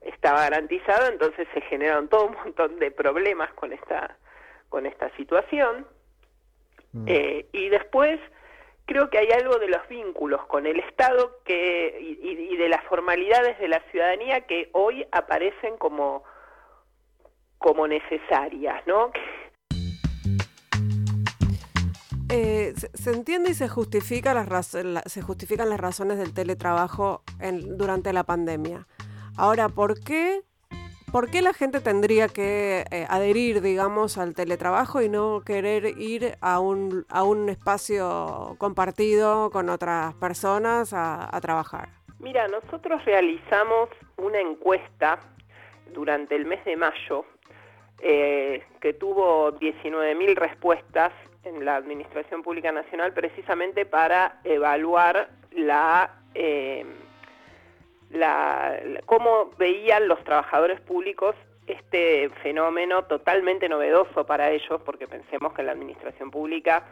estaba 0.00 0.40
garantizado, 0.40 1.06
entonces 1.06 1.46
se 1.54 1.60
generaron 1.62 2.08
todo 2.08 2.26
un 2.26 2.34
montón 2.34 2.78
de 2.80 2.90
problemas 2.90 3.52
con 3.54 3.72
esta, 3.72 4.16
con 4.68 4.86
esta 4.86 5.08
situación. 5.16 5.86
Eh, 7.06 7.46
y 7.52 7.70
después 7.70 8.20
creo 8.86 9.10
que 9.10 9.18
hay 9.18 9.30
algo 9.32 9.58
de 9.58 9.68
los 9.68 9.86
vínculos 9.88 10.44
con 10.46 10.66
el 10.66 10.78
Estado 10.80 11.38
y, 11.46 12.56
de 12.56 12.68
las 12.68 12.84
formalidades 12.84 13.58
de 13.58 13.68
la 13.68 13.80
ciudadanía 13.90 14.42
que 14.42 14.70
hoy 14.72 15.06
aparecen 15.12 15.76
como, 15.76 16.22
como 17.58 17.86
necesarias, 17.88 18.86
¿no? 18.86 19.10
Eh, 22.30 22.72
se, 22.94 23.10
entiende 23.12 23.50
y 23.50 23.54
se, 23.54 23.68
justifica 23.68 24.34
las 24.34 24.66
se 24.66 25.22
justifican 25.22 25.70
las 25.70 25.78
razones 25.78 26.18
del 26.18 26.34
teletrabajo 26.34 27.22
durante 27.62 28.12
la 28.12 28.24
pandemia. 28.24 28.86
Ahora, 29.36 29.68
¿por 29.68 30.00
qué 30.00 30.42
¿Por 31.14 31.30
qué 31.30 31.42
la 31.42 31.52
gente 31.52 31.78
tendría 31.80 32.26
que 32.26 32.86
eh, 32.90 33.06
adherir, 33.08 33.60
digamos, 33.60 34.18
al 34.18 34.34
teletrabajo 34.34 35.00
y 35.00 35.08
no 35.08 35.42
querer 35.46 35.96
ir 35.96 36.34
a 36.40 36.58
un, 36.58 37.06
a 37.08 37.22
un 37.22 37.48
espacio 37.48 38.56
compartido 38.58 39.48
con 39.50 39.68
otras 39.68 40.12
personas 40.14 40.92
a, 40.92 41.30
trabajar? 41.40 41.90
Mira, 42.18 42.48
nosotros 42.48 43.04
realizamos 43.04 43.90
una 44.16 44.40
encuesta 44.40 45.20
durante 45.92 46.34
el 46.34 46.46
mes 46.46 46.64
de 46.64 46.76
mayo 46.76 47.24
eh, 48.00 48.64
que 48.80 48.94
tuvo 48.94 49.52
19.000 49.52 50.34
respuestas 50.34 51.12
en 51.44 51.64
la 51.64 51.76
Administración 51.76 52.42
Pública 52.42 52.72
Nacional 52.72 53.12
precisamente 53.12 53.86
para 53.86 54.40
evaluar 54.42 55.28
la... 55.52 56.10
Eh, 56.34 56.84
la, 58.14 58.78
cómo 59.06 59.50
veían 59.58 60.08
los 60.08 60.22
trabajadores 60.24 60.80
públicos 60.80 61.34
este 61.66 62.28
fenómeno 62.42 63.04
totalmente 63.04 63.68
novedoso 63.68 64.26
para 64.26 64.50
ellos, 64.50 64.80
porque 64.84 65.06
pensemos 65.06 65.54
que 65.54 65.62
en 65.62 65.66
la 65.66 65.72
administración 65.72 66.30
pública 66.30 66.84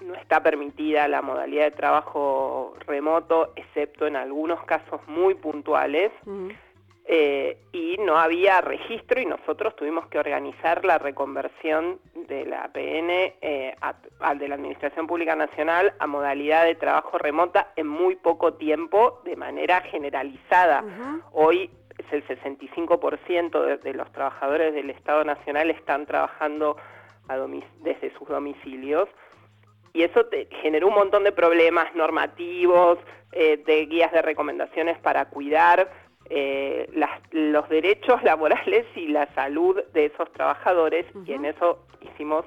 no 0.00 0.14
está 0.14 0.42
permitida 0.42 1.08
la 1.08 1.22
modalidad 1.22 1.64
de 1.64 1.70
trabajo 1.70 2.74
remoto, 2.86 3.52
excepto 3.56 4.06
en 4.06 4.16
algunos 4.16 4.62
casos 4.64 5.00
muy 5.06 5.34
puntuales, 5.34 6.12
eh, 7.06 7.58
y 7.72 7.96
no 7.98 8.16
había 8.16 8.62
registro 8.62 9.20
y 9.20 9.26
nosotros 9.26 9.76
tuvimos 9.76 10.06
que 10.06 10.18
organizar 10.18 10.86
la 10.86 10.96
reconversión 10.96 12.00
de 12.14 12.46
la 12.46 12.64
APN 12.64 13.10
eh, 13.10 13.76
al 14.20 14.38
de 14.38 14.48
la 14.48 14.54
Administración 14.54 15.06
Pública 15.06 15.36
Nacional 15.36 15.92
a 15.98 16.06
modalidad 16.06 16.64
de 16.64 16.76
trabajo 16.76 17.18
remota 17.18 17.72
en 17.76 17.88
muy 17.88 18.16
poco 18.16 18.54
tiempo 18.54 19.20
de 19.24 19.36
manera 19.36 19.82
generalizada. 19.82 20.82
Hoy 21.32 21.70
es 21.98 22.10
el 22.10 22.26
65% 22.26 23.80
de, 23.82 23.94
los 23.94 24.10
trabajadores 24.12 24.72
del 24.72 24.88
Estado 24.88 25.24
Nacional 25.24 25.70
están 25.70 26.06
trabajando 26.06 26.76
desde 27.82 28.16
sus 28.16 28.28
domicilios. 28.28 29.10
Y 29.92 30.02
eso 30.02 30.24
te 30.26 30.48
generó 30.62 30.88
un 30.88 30.94
montón 30.94 31.22
de 31.22 31.32
problemas 31.32 31.94
normativos, 31.94 32.98
eh, 33.32 33.62
de 33.64 33.86
guías 33.86 34.10
de 34.12 34.22
recomendaciones 34.22 34.98
para 34.98 35.26
cuidar 35.26 35.88
eh, 36.30 36.88
los 37.32 37.68
derechos 37.68 38.22
laborales 38.22 38.86
y 38.96 39.08
la 39.08 39.26
salud 39.34 39.82
de 39.92 40.06
esos 40.06 40.32
trabajadores 40.32 41.06
y 41.26 41.32
en 41.32 41.44
eso 41.44 41.86
hicimos 42.00 42.44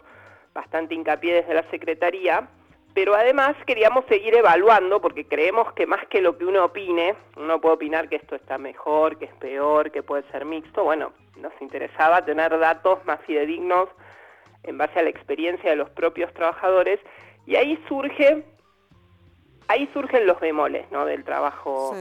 bastante 0.53 0.96
hincapié 0.96 1.36
desde 1.36 1.53
la 1.53 1.69
Secretaría, 1.69 2.50
pero 2.93 3.13
además 3.13 3.55
queríamos 3.67 4.05
seguir 4.05 4.36
evaluando 4.36 5.00
porque 5.00 5.27
creemos 5.27 5.72
que 5.74 5.86
más 5.86 6.05
que 6.07 6.22
lo 6.22 6.38
que 6.38 6.46
uno 6.46 6.65
opine, 6.65 7.15
uno 7.36 7.62
puede 7.62 7.75
opinar 7.75 8.10
que 8.10 8.15
esto 8.15 8.36
está 8.36 8.57
mejor, 8.57 9.19
que 9.19 9.25
es 9.25 9.34
peor, 9.36 9.91
que 9.91 10.01
puede 10.01 10.24
ser 10.31 10.46
mixto, 10.46 10.84
bueno, 10.84 11.13
nos 11.38 11.53
interesaba 11.62 12.25
tener 12.25 12.57
datos 12.57 13.05
más 13.05 13.19
fidedignos 13.22 13.89
en 14.63 14.77
base 14.77 15.00
a 15.00 15.03
la 15.03 15.10
experiencia 15.10 15.69
de 15.69 15.75
los 15.75 15.89
propios 15.91 16.34
trabajadores. 16.34 17.00
Y 17.46 17.55
ahí 17.55 17.79
surge 17.88 18.43
ahí 19.67 19.89
surgen 19.93 20.25
los 20.25 20.39
bemoles 20.39 20.89
¿no? 20.91 21.05
del 21.05 21.24
trabajo 21.24 21.93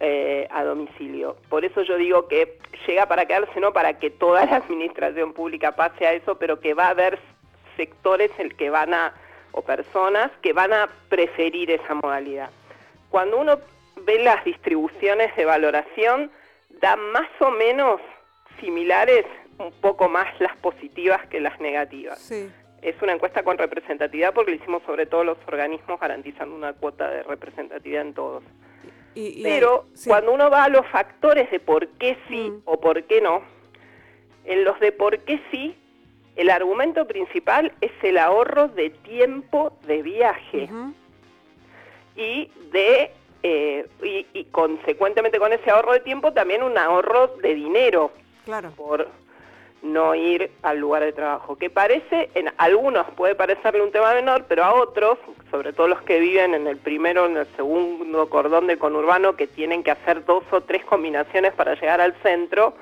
eh, 0.00 0.46
a 0.50 0.64
domicilio. 0.64 1.36
Por 1.48 1.64
eso 1.64 1.82
yo 1.82 1.96
digo 1.96 2.28
que 2.28 2.58
llega 2.86 3.06
para 3.06 3.26
quedarse, 3.26 3.60
no 3.60 3.72
para 3.72 3.98
que 3.98 4.10
toda 4.10 4.44
la 4.44 4.56
administración 4.64 5.32
pública 5.32 5.72
pase 5.72 6.06
a 6.06 6.12
eso, 6.12 6.38
pero 6.38 6.60
que 6.60 6.74
va 6.74 6.86
a 6.86 6.90
haber 6.90 7.18
sectores 7.76 8.30
el 8.38 8.54
que 8.56 8.70
van 8.70 8.94
a, 8.94 9.14
o 9.52 9.62
personas 9.62 10.30
que 10.42 10.52
van 10.52 10.72
a 10.72 10.88
preferir 11.08 11.70
esa 11.70 11.94
modalidad. 11.94 12.50
Cuando 13.10 13.38
uno 13.38 13.58
ve 14.04 14.22
las 14.22 14.44
distribuciones 14.44 15.34
de 15.36 15.44
valoración, 15.44 16.30
da 16.80 16.96
más 16.96 17.28
o 17.40 17.50
menos 17.50 18.00
similares, 18.60 19.24
un 19.58 19.72
poco 19.80 20.08
más 20.08 20.26
las 20.40 20.56
positivas 20.58 21.26
que 21.28 21.40
las 21.40 21.58
negativas. 21.60 22.30
Es 22.82 23.00
una 23.00 23.12
encuesta 23.12 23.42
con 23.42 23.56
representatividad 23.56 24.34
porque 24.34 24.52
lo 24.52 24.56
hicimos 24.58 24.82
sobre 24.84 25.06
todos 25.06 25.24
los 25.24 25.38
organismos 25.46 25.98
garantizando 25.98 26.54
una 26.54 26.74
cuota 26.74 27.08
de 27.08 27.22
representatividad 27.22 28.02
en 28.02 28.14
todos. 28.14 28.44
Pero 29.42 29.86
cuando 30.06 30.32
uno 30.32 30.50
va 30.50 30.64
a 30.64 30.68
los 30.68 30.86
factores 30.88 31.50
de 31.50 31.58
por 31.58 31.88
qué 31.88 32.18
sí 32.28 32.50
mm. 32.50 32.62
o 32.66 32.78
por 32.78 33.02
qué 33.04 33.20
no, 33.20 33.42
en 34.44 34.64
los 34.64 34.78
de 34.80 34.92
por 34.92 35.18
qué 35.20 35.40
sí, 35.50 35.74
el 36.36 36.50
argumento 36.50 37.06
principal 37.06 37.72
es 37.80 37.92
el 38.02 38.18
ahorro 38.18 38.68
de 38.68 38.90
tiempo 38.90 39.76
de 39.86 40.02
viaje 40.02 40.68
y 42.14 42.50
de 42.70 43.10
eh, 43.42 43.86
y, 44.02 44.44
consecuentemente 44.46 45.38
con 45.38 45.52
ese 45.52 45.70
ahorro 45.70 45.92
de 45.92 46.00
tiempo 46.00 46.32
también 46.32 46.62
un 46.62 46.76
ahorro 46.76 47.28
de 47.42 47.54
dinero 47.54 48.10
claro. 48.44 48.70
por 48.72 49.08
no 49.82 50.14
ir 50.14 50.50
al 50.62 50.78
lugar 50.78 51.04
de 51.04 51.12
trabajo, 51.12 51.56
que 51.56 51.70
parece, 51.70 52.30
en 52.34 52.50
algunos 52.56 53.06
puede 53.12 53.34
parecerle 53.34 53.82
un 53.82 53.92
tema 53.92 54.14
menor, 54.14 54.44
pero 54.48 54.64
a 54.64 54.74
otros, 54.74 55.18
sobre 55.50 55.72
todo 55.72 55.88
los 55.88 56.02
que 56.02 56.18
viven 56.18 56.54
en 56.54 56.66
el 56.66 56.78
primero 56.78 57.24
o 57.24 57.26
en 57.26 57.36
el 57.36 57.46
segundo 57.56 58.28
cordón 58.28 58.66
de 58.66 58.78
conurbano, 58.78 59.36
que 59.36 59.46
tienen 59.46 59.82
que 59.82 59.90
hacer 59.90 60.24
dos 60.24 60.44
o 60.50 60.60
tres 60.62 60.84
combinaciones 60.84 61.52
para 61.54 61.74
llegar 61.74 62.00
al 62.00 62.14
centro, 62.22 62.74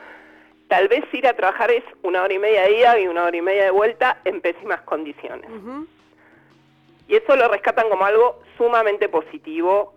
tal 0.68 0.88
vez 0.88 1.04
ir 1.12 1.26
a 1.26 1.35
trabajar 1.35 1.70
es 1.70 1.85
una 2.02 2.22
hora 2.22 2.35
y 2.35 2.38
media 2.38 2.62
de 2.62 2.78
ida 2.78 3.00
y 3.00 3.09
una 3.09 3.24
hora 3.24 3.37
y 3.37 3.42
media 3.42 3.64
de 3.64 3.70
vuelta 3.70 4.18
en 4.24 4.40
pésimas 4.40 4.80
condiciones. 4.83 5.50
Y 7.07 7.16
eso 7.16 7.37
lo 7.37 7.48
rescatan 7.48 7.88
como 7.90 8.04
algo 8.04 8.40
sumamente 8.57 9.09
positivo 9.09 9.93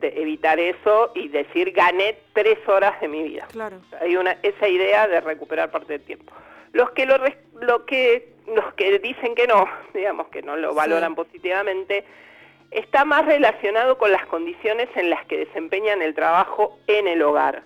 evitar 0.00 0.58
eso 0.60 1.12
y 1.14 1.28
decir 1.28 1.72
gané 1.72 2.18
tres 2.32 2.58
horas 2.66 3.00
de 3.00 3.08
mi 3.08 3.22
vida. 3.22 3.46
Claro. 3.50 3.80
Hay 4.00 4.16
una 4.16 4.38
esa 4.42 4.68
idea 4.68 5.06
de 5.08 5.20
recuperar 5.20 5.70
parte 5.70 5.94
del 5.94 6.02
tiempo. 6.02 6.32
Los 6.72 6.90
que 6.90 7.06
lo, 7.06 7.16
lo 7.60 7.86
que 7.86 8.32
los 8.46 8.72
que 8.74 8.98
dicen 8.98 9.34
que 9.34 9.46
no, 9.46 9.66
digamos 9.94 10.28
que 10.28 10.42
no 10.42 10.56
lo 10.56 10.74
valoran 10.74 11.14
positivamente, 11.14 12.04
está 12.70 13.04
más 13.04 13.26
relacionado 13.26 13.98
con 13.98 14.10
las 14.12 14.26
condiciones 14.26 14.88
en 14.94 15.10
las 15.10 15.24
que 15.26 15.38
desempeñan 15.38 16.02
el 16.02 16.14
trabajo 16.14 16.78
en 16.86 17.08
el 17.08 17.22
hogar. 17.22 17.62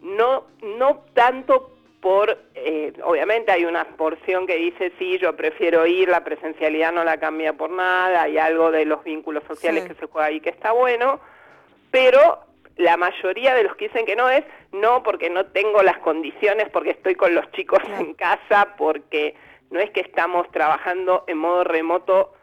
No 0.00 0.44
no 0.62 1.04
tanto 1.14 1.76
por, 2.00 2.38
eh, 2.54 2.92
obviamente 3.02 3.50
hay 3.50 3.64
una 3.64 3.84
porción 3.84 4.46
que 4.46 4.54
dice, 4.54 4.92
sí, 4.96 5.18
yo 5.18 5.34
prefiero 5.34 5.86
ir, 5.86 6.08
la 6.08 6.22
presencialidad 6.22 6.92
no 6.92 7.02
la 7.02 7.18
cambia 7.18 7.52
por 7.52 7.70
nada, 7.70 8.22
hay 8.22 8.38
algo 8.38 8.70
de 8.70 8.84
los 8.84 9.02
vínculos 9.02 9.42
sociales 9.48 9.88
que 9.88 9.94
se 9.94 10.06
juega 10.06 10.28
ahí 10.28 10.40
que 10.40 10.50
está 10.50 10.70
bueno, 10.70 11.20
pero 11.96 12.40
la 12.76 12.98
mayoría 12.98 13.54
de 13.54 13.62
los 13.62 13.74
que 13.76 13.88
dicen 13.88 14.04
que 14.04 14.16
no 14.16 14.28
es, 14.28 14.44
no 14.70 15.02
porque 15.02 15.30
no 15.30 15.46
tengo 15.46 15.82
las 15.82 15.96
condiciones, 16.00 16.68
porque 16.68 16.90
estoy 16.90 17.14
con 17.14 17.34
los 17.34 17.50
chicos 17.52 17.78
en 17.98 18.12
casa, 18.12 18.74
porque 18.76 19.34
no 19.70 19.80
es 19.80 19.90
que 19.92 20.00
estamos 20.00 20.46
trabajando 20.50 21.24
en 21.26 21.38
modo 21.38 21.64
remoto 21.64 22.34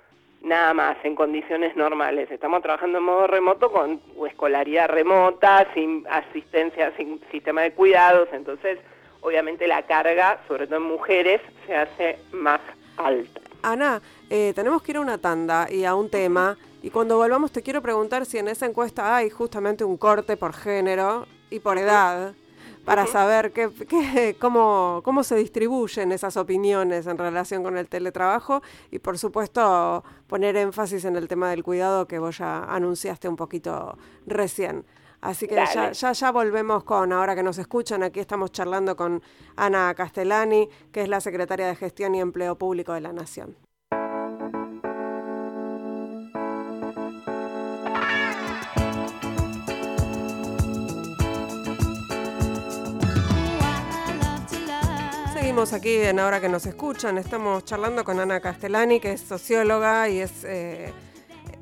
nada 0.42 0.74
más, 0.74 0.98
en 1.04 1.14
condiciones 1.14 1.76
normales. 1.76 2.32
Estamos 2.32 2.64
trabajando 2.64 2.98
en 2.98 3.04
modo 3.04 3.28
remoto 3.28 3.72
con 3.72 4.02
escolaridad 4.28 4.90
remota, 4.90 5.68
sin 5.76 6.04
asistencia, 6.10 6.92
sin 6.98 7.22
sistema 7.32 7.62
de 7.62 7.74
cuidados, 7.74 8.30
entonces 8.34 8.80
obviamente 9.22 9.68
la 9.68 9.84
carga, 9.84 10.42
sobre 10.48 10.66
todo 10.66 10.78
en 10.78 10.88
mujeres, 10.88 11.42
se 11.68 11.76
hace 11.76 12.18
más 12.32 12.60
alta. 12.98 13.40
Ana, 13.62 14.02
eh, 14.32 14.52
tenemos 14.56 14.82
que 14.82 14.94
ir 14.94 14.98
a 14.98 15.02
una 15.02 15.20
tanda 15.20 15.68
y 15.70 15.86
a 15.86 15.94
un 15.94 16.10
tema. 16.10 16.58
Y 16.84 16.90
cuando 16.90 17.16
volvamos 17.16 17.54
te 17.54 17.62
quiero 17.62 17.82
preguntar 17.82 18.26
si 18.26 18.38
en 18.38 18.50
esa 18.50 18.66
encuesta 18.66 19.16
hay 19.16 19.30
justamente 19.30 19.86
un 19.86 19.96
corte 19.96 20.36
por 20.36 20.52
género 20.52 21.26
y 21.50 21.62
por 21.62 21.78
edad 21.78 22.36
para 22.84 23.08
saber 23.08 23.54
qué, 23.54 24.36
cómo, 24.38 25.00
cómo 25.06 25.24
se 25.24 25.38
distribuyen 25.38 26.12
esas 26.12 26.36
opiniones 26.36 27.08
en 27.08 27.18
relación 27.18 27.64
con 27.64 27.78
el 27.78 27.88
teletrabajo 27.88 28.62
y 28.92 29.00
por 29.00 29.18
supuesto 29.18 30.04
poner 30.28 30.58
énfasis 30.58 31.06
en 31.06 31.16
el 31.16 31.30
tema 31.30 31.50
del 31.50 31.64
cuidado 31.64 32.06
que 32.06 32.20
vos 32.20 32.40
ya 32.40 32.66
anunciaste 32.66 33.30
un 33.30 33.38
poquito 33.38 33.98
recién. 34.26 34.86
Así 35.22 35.48
que 35.48 35.56
ya, 35.56 35.94
ya, 35.94 36.12
ya 36.12 36.32
volvemos 36.34 36.84
con, 36.84 37.14
ahora 37.14 37.34
que 37.34 37.44
nos 37.44 37.60
escuchan, 37.60 38.04
aquí 38.04 38.20
estamos 38.20 38.52
charlando 38.52 38.98
con 38.98 39.24
Ana 39.56 39.94
Castellani, 39.96 40.68
que 40.92 41.04
es 41.04 41.08
la 41.08 41.22
secretaria 41.22 41.68
de 41.68 41.76
Gestión 41.78 42.14
y 42.14 42.20
Empleo 42.20 42.58
Público 42.58 42.92
de 42.92 43.00
la 43.00 43.14
Nación. 43.14 43.56
Seguimos 55.54 55.74
aquí 55.74 55.98
en 55.98 56.18
Ahora 56.18 56.42
que 56.42 56.50
nos 56.50 56.66
escuchan, 56.66 57.20
estamos 57.20 57.64
charlando 57.64 58.04
con 58.04 58.20
Ana 58.20 58.40
Castellani, 58.40 59.00
que 59.00 59.12
es 59.12 59.22
socióloga 59.22 60.10
y 60.10 60.20
es... 60.20 60.44
Eh, 60.46 60.92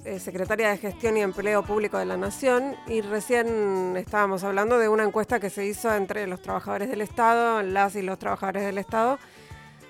eh, 0.05 0.17
secretaria 0.17 0.69
de 0.69 0.77
Gestión 0.77 1.17
y 1.17 1.21
Empleo 1.21 1.61
Público 1.63 1.97
de 1.97 2.05
la 2.05 2.15
Nación 2.15 2.77
y 2.87 3.01
recién 3.01 3.97
estábamos 3.97 4.45
hablando 4.45 4.79
de 4.79 4.87
una 4.87 5.03
encuesta 5.03 5.41
que 5.41 5.49
se 5.49 5.65
hizo 5.65 5.93
entre 5.93 6.25
los 6.25 6.41
trabajadores 6.41 6.89
del 6.89 7.01
Estado, 7.01 7.61
las 7.63 7.97
y 7.97 8.01
los 8.01 8.17
trabajadores 8.17 8.63
del 8.63 8.77
Estado, 8.77 9.19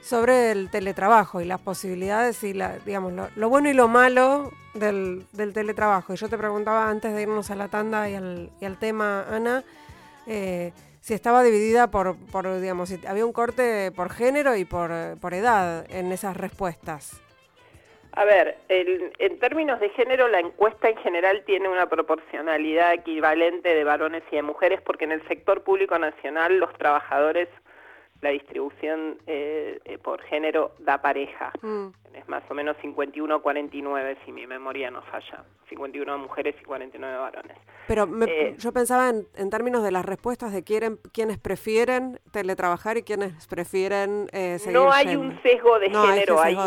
sobre 0.02 0.50
el 0.50 0.72
teletrabajo 0.72 1.40
y 1.40 1.46
las 1.46 1.62
posibilidades 1.62 2.44
y 2.44 2.54
la, 2.54 2.80
digamos, 2.80 3.14
lo, 3.36 3.50
bueno 3.50 3.70
y 3.70 3.74
lo 3.74 3.88
malo 3.88 4.52
del, 4.74 5.28
teletrabajo. 5.32 6.16
Y 6.16 6.18
yo 6.18 6.28
te 6.28 6.40
preguntaba 6.40 6.90
antes 6.90 7.14
de 7.14 7.22
irnos 7.22 7.52
a 7.52 7.56
la 7.56 7.68
tanda 7.68 8.10
y 8.10 8.16
al, 8.16 8.78
tema, 8.80 9.28
Ana, 9.30 9.64
eh, 10.26 10.74
si 11.02 11.16
estaba 11.16 11.44
dividida 11.44 11.92
por, 11.92 12.16
por, 12.32 12.62
digamos, 12.62 12.90
si 12.90 13.06
había 13.06 13.26
un 13.26 13.34
corte 13.34 13.92
por 13.92 14.12
género 14.12 14.56
y 14.56 14.66
por, 14.66 14.92
por 15.20 15.34
edad 15.34 15.86
en 15.92 16.12
esas 16.12 16.38
respuestas. 16.38 17.22
A 18.14 18.26
ver, 18.26 18.58
en 18.68 19.40
términos 19.40 19.80
de 19.80 19.90
género, 19.92 20.28
la 20.28 20.40
encuesta 20.40 20.90
en 20.90 20.98
general 20.98 21.44
tiene 21.46 21.70
una 21.70 21.88
proporcionalidad 21.88 22.94
equivalente 22.94 23.74
de 23.74 23.84
varones 23.86 24.24
y 24.32 24.36
de 24.36 24.42
mujeres, 24.42 24.82
porque 24.82 25.06
en 25.06 25.14
el 25.14 25.26
sector 25.30 25.64
público 25.64 25.98
nacional 25.98 26.60
los 26.60 26.74
trabajadores 26.74 27.48
la 28.22 28.30
distribución 28.30 29.18
eh, 29.26 29.80
eh, 29.86 29.98
por 29.98 30.22
género 30.24 30.74
da 30.80 31.02
pareja. 31.02 31.52
Mm. 31.62 31.88
Es 32.14 32.28
más 32.28 32.44
o 32.50 32.54
menos 32.54 32.76
51-49, 32.84 34.18
si 34.26 34.32
mi 34.32 34.46
memoria 34.46 34.92
no 34.92 35.02
falla. 35.04 35.46
51 35.70 36.18
mujeres 36.18 36.56
y 36.60 36.66
49 36.66 37.18
varones. 37.18 37.58
Pero 37.88 38.06
eh, 38.28 38.56
yo 38.58 38.74
pensaba 38.74 39.10
en, 39.10 39.50
términos 39.50 39.82
de 39.82 39.92
las 39.92 40.06
respuestas 40.06 40.52
de 40.52 40.64
quieren, 40.64 41.00
quienes 41.14 41.38
prefieren 41.38 42.20
teletrabajar 42.32 42.98
y 42.98 43.04
quienes 43.04 43.48
prefieren 43.48 44.28
seguir 44.30 44.74
No 44.74 44.92
hay 44.92 45.16
un 45.16 45.42
sesgo 45.42 45.80
de 45.80 45.90
género 45.90 46.42
ahí. 46.42 46.58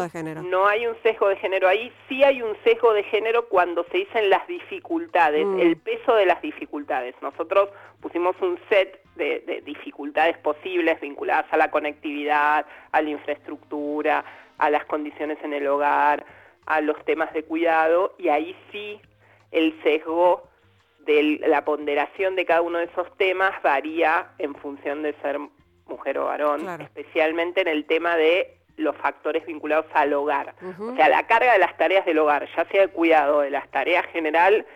No 0.48 0.66
hay 0.66 0.86
un 0.86 0.96
sesgo 1.02 1.28
de 1.28 1.36
género 1.36 1.68
ahí. 1.68 1.92
Sí 2.08 2.24
hay 2.24 2.40
un 2.40 2.56
sesgo 2.64 2.94
de 2.94 3.02
género 3.04 3.46
cuando 3.50 3.84
se 3.92 3.98
dicen 3.98 4.30
las 4.30 4.46
dificultades, 4.48 5.46
mm. 5.46 5.60
el 5.60 5.76
peso 5.76 6.14
de 6.14 6.24
las 6.24 6.40
dificultades. 6.40 7.14
Nosotros 7.20 7.68
pusimos 8.00 8.34
un 8.40 8.58
set 8.70 9.03
de, 9.16 9.62
dificultades 9.64 10.36
posibles 10.38 11.00
vinculadas 11.00 11.46
a 11.50 11.56
la 11.56 11.70
conectividad, 11.70 12.66
a 12.92 13.02
la 13.02 13.10
infraestructura, 13.10 14.24
a 14.58 14.70
las 14.70 14.84
condiciones 14.86 15.38
en 15.42 15.52
el 15.52 15.66
hogar, 15.66 16.24
a 16.66 16.80
los 16.80 17.02
temas 17.04 17.32
de 17.32 17.44
cuidado, 17.44 18.14
y 18.18 18.28
ahí 18.28 18.56
sí 18.72 19.00
el 19.50 19.78
sesgo 19.82 20.48
de 21.00 21.40
la 21.46 21.64
ponderación 21.64 22.34
de 22.34 22.46
cada 22.46 22.62
uno 22.62 22.78
de 22.78 22.84
esos 22.84 23.14
temas 23.18 23.52
varía 23.62 24.28
en 24.38 24.54
función 24.54 25.02
de 25.02 25.12
ser 25.20 25.38
mujer 25.86 26.18
o 26.18 26.26
varón, 26.26 26.66
especialmente 26.80 27.60
en 27.60 27.68
el 27.68 27.84
tema 27.84 28.16
de 28.16 28.56
los 28.76 28.96
factores 28.96 29.44
vinculados 29.46 29.86
al 29.92 30.12
hogar. 30.14 30.54
O 30.80 30.96
sea, 30.96 31.08
la 31.08 31.26
carga 31.26 31.52
de 31.52 31.58
las 31.58 31.76
tareas 31.76 32.04
del 32.06 32.18
hogar, 32.18 32.48
ya 32.56 32.64
sea 32.64 32.82
de 32.82 32.88
cuidado, 32.88 33.40
de 33.40 33.50
las 33.50 33.68
tareas 33.70 34.06
general, 34.06 34.66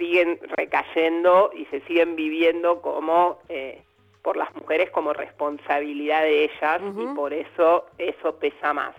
siguen 0.00 0.40
recayendo 0.56 1.50
y 1.54 1.66
se 1.66 1.80
siguen 1.82 2.16
viviendo 2.16 2.80
como 2.80 3.38
eh, 3.50 3.82
por 4.22 4.36
las 4.36 4.54
mujeres 4.54 4.90
como 4.90 5.12
responsabilidad 5.12 6.22
de 6.22 6.44
ellas 6.44 6.80
y 6.98 7.14
por 7.14 7.32
eso 7.34 7.86
eso 7.98 8.38
pesa 8.38 8.72
más. 8.72 8.94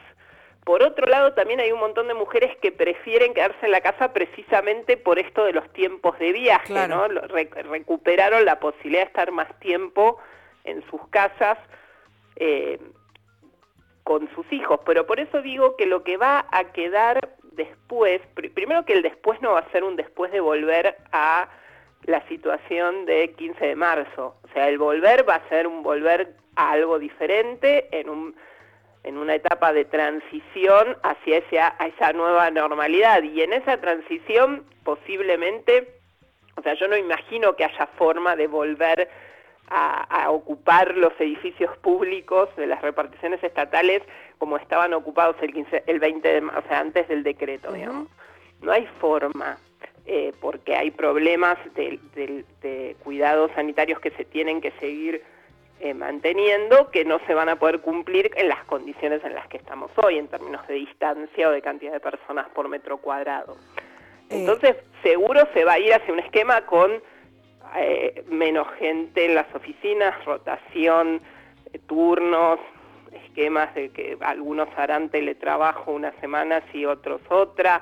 Por 0.64 0.84
otro 0.84 1.08
lado, 1.08 1.34
también 1.34 1.60
hay 1.60 1.72
un 1.72 1.80
montón 1.80 2.08
de 2.08 2.14
mujeres 2.14 2.56
que 2.62 2.72
prefieren 2.72 3.34
quedarse 3.34 3.66
en 3.66 3.72
la 3.72 3.82
casa 3.82 4.14
precisamente 4.14 4.96
por 4.96 5.18
esto 5.18 5.44
de 5.44 5.54
los 5.54 5.68
tiempos 5.74 6.18
de 6.20 6.32
viaje, 6.34 6.88
¿no? 6.88 7.08
recuperaron 7.08 8.46
la 8.46 8.60
posibilidad 8.60 9.02
de 9.02 9.08
estar 9.08 9.32
más 9.32 9.60
tiempo 9.60 10.20
en 10.64 10.84
sus 10.92 11.02
casas 11.10 11.58
eh, 12.36 12.80
con 14.04 14.30
sus 14.36 14.46
hijos. 14.54 14.80
Pero 14.86 15.08
por 15.08 15.20
eso 15.20 15.42
digo 15.42 15.76
que 15.78 15.88
lo 15.88 16.04
que 16.04 16.18
va 16.18 16.46
a 16.52 16.66
quedar 16.66 17.36
después, 17.52 18.22
primero 18.54 18.86
que 18.86 18.94
el 18.94 19.02
después 19.02 19.42
no 19.42 19.54
va 19.54 19.60
a 19.60 19.72
ser 19.72 19.84
un 19.84 19.96
después 19.96 20.32
de 20.32 20.40
volver 20.40 20.98
a 21.12 21.50
la 22.06 22.26
situación 22.28 23.06
de 23.06 23.34
15 23.34 23.66
de 23.66 23.76
marzo. 23.76 24.36
O 24.44 24.48
sea, 24.54 24.68
el 24.70 24.78
volver 24.78 25.28
va 25.28 25.36
a 25.36 25.50
ser 25.50 25.68
un 25.68 25.84
volver 25.84 26.36
a 26.56 26.72
algo 26.72 26.98
diferente 27.00 27.88
en, 27.92 28.10
un, 28.10 28.36
en 29.04 29.18
una 29.18 29.36
etapa 29.36 29.74
de 29.74 29.86
transición 29.86 30.98
hacia 31.04 31.38
esa, 31.38 31.76
esa 31.86 32.14
nueva 32.14 32.50
normalidad. 32.50 33.22
Y 33.24 33.42
en 33.42 33.54
esa 33.54 33.80
transición 33.80 34.66
posiblemente, 34.84 35.94
o 36.56 36.62
sea, 36.62 36.74
yo 36.74 36.88
no 36.88 36.98
imagino 36.98 37.56
que 37.56 37.66
haya 37.66 37.88
forma 37.98 38.36
de 38.36 38.48
volver 38.48 39.10
a, 39.72 40.30
ocupar 40.30 40.96
los 40.98 41.14
edificios 41.20 41.76
públicos 41.78 42.50
de 42.58 42.68
las 42.68 42.82
reparticiones 42.82 43.44
estatales 43.44 44.02
como 44.38 44.58
estaban 44.58 44.94
ocupados 44.94 45.36
el, 45.42 45.54
15, 45.54 45.84
el 45.88 46.00
20 46.00 46.28
de 46.28 46.40
o 46.40 46.62
sea, 46.68 46.80
antes 46.80 47.08
del 47.08 47.24
decreto, 47.24 47.72
digamos. 47.72 48.08
No 48.62 48.72
hay 48.72 48.86
forma, 49.00 49.58
eh, 50.06 50.34
porque 50.42 50.76
hay 50.76 50.92
problemas 50.92 51.58
de, 51.76 52.96
cuidados 53.04 53.52
sanitarios 53.56 54.00
que 54.00 54.12
se 54.12 54.26
tienen 54.26 54.62
que 54.62 54.72
seguir 54.80 55.24
eh, 55.80 55.94
manteniendo, 55.94 56.92
que 56.92 57.06
no 57.06 57.20
se 57.26 57.34
van 57.34 57.50
a 57.50 57.56
poder 57.56 57.80
cumplir 57.80 58.30
en 58.36 58.50
las 58.50 58.64
condiciones 58.66 59.24
en 59.24 59.34
las 59.34 59.48
que 59.48 59.58
estamos 59.58 59.90
hoy, 59.96 60.18
en 60.18 60.28
términos 60.28 60.68
de 60.68 60.76
distancia 60.76 61.48
o 61.48 61.52
de 61.52 61.62
cantidad 61.62 61.94
de 61.94 62.00
personas 62.00 62.50
por 62.50 62.68
metro 62.68 62.98
cuadrado. 62.98 63.56
Eh. 64.30 64.40
Entonces, 64.40 64.76
seguro 65.02 65.42
se 65.54 65.64
va 65.66 65.74
a 65.74 65.80
ir 65.80 65.94
hacia 65.94 66.14
un 66.14 66.20
esquema 66.20 66.62
con 66.66 67.02
eh, 67.78 68.24
menos 68.30 68.68
gente 68.80 69.26
en 69.26 69.36
las 69.36 69.54
oficinas, 69.56 70.24
rotación, 70.26 71.22
eh, 71.72 71.80
turnos, 71.88 72.60
esquemas 73.12 73.74
de 73.76 73.90
que 73.90 74.18
algunos 74.22 74.70
harán 74.78 75.10
teletrabajo 75.10 75.92
unas 75.92 76.16
semanas 76.22 76.64
y 76.74 76.86
otros 76.86 77.22
otra. 77.30 77.82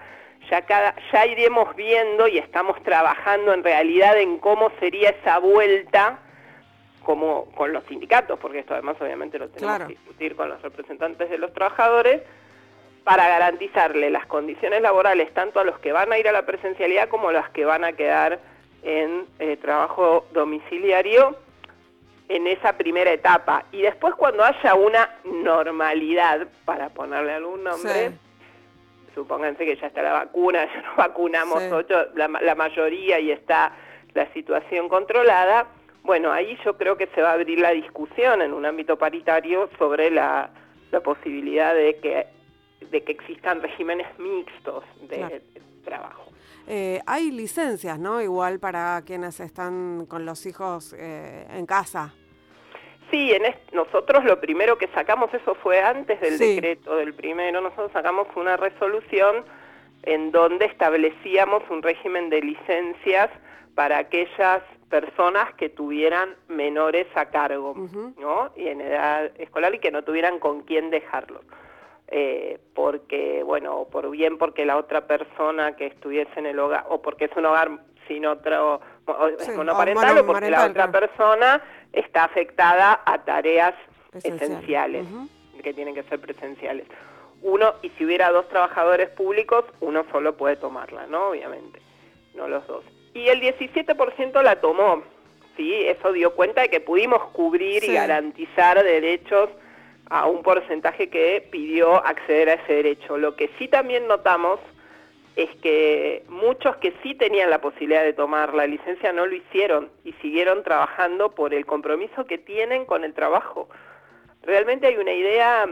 Ya, 0.50 0.62
cada, 0.62 0.96
ya 1.12 1.26
iremos 1.26 1.76
viendo 1.76 2.28
y 2.28 2.38
estamos 2.38 2.82
trabajando 2.84 3.54
en 3.54 3.64
realidad 3.64 4.18
en 4.20 4.40
cómo 4.40 4.72
sería 4.80 5.10
esa 5.10 5.38
vuelta 5.40 6.20
como 7.04 7.46
con 7.52 7.74
los 7.74 7.84
sindicatos, 7.86 8.40
porque 8.40 8.60
esto 8.60 8.74
además 8.74 8.96
obviamente 9.00 9.40
lo 9.40 9.50
tenemos 9.50 9.80
que 9.80 9.94
discutir 9.94 10.36
con 10.36 10.50
los 10.50 10.62
representantes 10.62 11.30
de 11.30 11.38
los 11.38 11.54
trabajadores, 11.54 12.22
para 13.04 13.28
garantizarle 13.28 14.12
las 14.12 14.28
condiciones 14.28 14.82
laborales 14.82 15.34
tanto 15.34 15.60
a 15.60 15.64
los 15.64 15.80
que 15.80 15.92
van 15.92 16.12
a 16.12 16.20
ir 16.20 16.28
a 16.28 16.32
la 16.32 16.46
presencialidad 16.46 17.10
como 17.10 17.30
a 17.30 17.34
los 17.34 17.50
que 17.50 17.66
van 17.66 17.84
a 17.84 17.94
quedar 17.94 18.40
en 18.84 19.26
eh, 19.40 19.58
trabajo 19.58 20.26
domiciliario 20.34 21.36
en 22.30 22.48
esa 22.48 22.78
primera 22.78 23.12
etapa. 23.12 23.66
Y 23.72 23.82
después 23.82 24.16
cuando 24.16 24.44
haya 24.44 24.76
una 24.76 25.10
normalidad, 25.26 26.48
para 26.64 26.90
ponerle 26.90 27.34
algún 27.34 27.64
nombre, 27.64 28.12
supónganse 29.16 29.66
que 29.66 29.76
ya 29.76 29.88
está 29.88 30.02
la 30.02 30.14
vacuna, 30.14 30.66
ya 30.74 30.82
nos 30.82 30.96
vacunamos 30.96 31.64
ocho, 31.72 32.08
la, 32.16 32.56
mayoría 32.56 33.20
y 33.20 33.32
está 33.32 33.74
la 34.14 34.32
situación 34.34 34.88
controlada, 34.88 35.68
bueno, 36.04 36.32
ahí 36.32 36.58
yo 36.64 36.78
creo 36.78 36.98
que 36.98 37.08
se 37.08 37.22
va 37.22 37.32
a 37.32 37.34
abrir 37.34 37.60
la 37.60 37.72
discusión 37.72 38.42
en 38.42 38.54
un 38.54 38.66
ámbito 38.66 38.98
paritario 38.98 39.70
sobre 39.78 40.10
la, 40.10 40.50
posibilidad 41.04 41.76
de 41.76 41.98
que, 41.98 42.28
de 42.90 43.04
que 43.04 43.12
existan 43.12 43.62
regímenes 43.62 44.08
mixtos 44.18 44.84
de 45.08 45.42
trabajo. 45.84 46.29
Eh, 46.72 47.02
hay 47.08 47.32
licencias, 47.32 47.98
¿no? 47.98 48.22
Igual 48.22 48.60
para 48.60 49.02
quienes 49.04 49.40
están 49.40 50.06
con 50.06 50.24
los 50.24 50.46
hijos 50.46 50.94
eh, 50.96 51.48
en 51.50 51.66
casa. 51.66 52.14
Sí, 53.10 53.34
en 53.34 53.42
nosotros 53.74 54.24
lo 54.24 54.40
primero 54.40 54.78
que 54.78 54.88
sacamos, 54.90 55.34
eso 55.34 55.56
fue 55.56 55.82
antes 55.82 56.22
del 56.22 56.38
decreto 56.38 56.96
del 56.96 57.16
primero, 57.16 57.60
nosotros 57.60 57.92
sacamos 57.92 58.28
una 58.36 58.56
resolución 58.56 59.44
en 60.04 60.32
donde 60.32 60.66
establecíamos 60.66 61.64
un 61.72 61.82
régimen 61.82 62.30
de 62.30 62.42
licencias 62.42 63.32
para 63.74 63.98
aquellas 63.98 64.62
personas 64.92 65.52
que 65.56 65.70
tuvieran 65.70 66.36
menores 66.50 67.08
a 67.16 67.26
cargo, 67.26 67.74
¿no? 68.20 68.52
Y 68.56 68.68
en 68.68 68.82
edad 68.82 69.32
escolar 69.40 69.74
y 69.74 69.80
que 69.80 69.90
no 69.90 70.04
tuvieran 70.04 70.38
con 70.38 70.62
quién 70.62 70.92
dejarlos. 70.92 71.42
Eh, 72.12 72.60
porque, 72.74 73.44
bueno, 73.44 73.88
por 73.92 74.10
bien 74.10 74.40
porque 74.40 74.66
la 74.66 74.78
otra 74.78 75.06
persona 75.06 75.76
que 75.76 75.86
estuviese 75.86 76.32
en 76.40 76.48
el 76.48 76.58
hogar, 76.58 76.86
o 76.90 77.04
porque 77.04 77.26
es 77.26 77.32
un 77.36 77.46
hogar 77.46 77.70
sin 78.08 78.26
otro, 78.26 78.82
monoparental, 79.56 80.18
o, 80.18 80.26
porque 80.26 80.50
la 80.50 80.66
otra 80.66 80.92
persona 80.92 81.62
está 81.94 82.24
afectada 82.24 83.02
a 83.06 83.24
tareas 83.24 83.76
esenciales, 84.24 85.06
que 85.62 85.72
tienen 85.72 85.94
que 85.94 86.02
ser 86.04 86.20
presenciales. 86.20 86.88
Uno, 87.44 87.76
y 87.84 87.90
si 87.92 88.06
hubiera 88.06 88.32
dos 88.32 88.50
trabajadores 88.50 89.10
públicos, 89.10 89.66
uno 89.80 90.04
solo 90.12 90.36
puede 90.36 90.56
tomarla, 90.56 91.06
¿no? 91.06 91.30
Obviamente, 91.30 91.80
no 92.34 92.48
los 92.48 92.66
dos. 92.66 92.84
Y 93.14 93.28
el 93.28 93.40
17% 93.40 94.42
la 94.42 94.60
tomó, 94.60 95.04
¿sí? 95.56 95.76
Eso 95.86 96.12
dio 96.12 96.34
cuenta 96.34 96.62
de 96.62 96.70
que 96.70 96.80
pudimos 96.80 97.24
cubrir 97.34 97.84
y 97.84 97.94
garantizar 97.94 98.84
derechos 98.84 99.50
a 100.10 100.26
un 100.28 100.42
porcentaje 100.42 101.10
que 101.10 101.48
pidió 101.52 102.04
acceder 102.06 102.50
a 102.50 102.54
ese 102.54 102.74
derecho. 102.74 103.18
Lo 103.18 103.36
que 103.36 103.50
sí 103.60 103.68
también 103.68 104.08
notamos 104.08 104.60
es 105.36 105.50
que 105.62 106.24
muchos 106.28 106.76
que 106.78 106.94
sí 107.02 107.16
tenían 107.16 107.50
la 107.50 107.62
posibilidad 107.62 108.04
de 108.04 108.14
tomar 108.14 108.54
la 108.54 108.68
licencia 108.68 109.14
no 109.14 109.26
lo 109.26 109.36
hicieron 109.36 109.90
y 110.04 110.14
siguieron 110.14 110.64
trabajando 110.64 111.34
por 111.34 111.54
el 111.54 111.66
compromiso 111.66 112.26
que 112.26 112.38
tienen 112.38 112.86
con 112.86 113.04
el 113.04 113.14
trabajo. 113.14 113.70
Realmente 114.44 114.88
hay 114.88 114.98
una 114.98 115.14
idea 115.14 115.70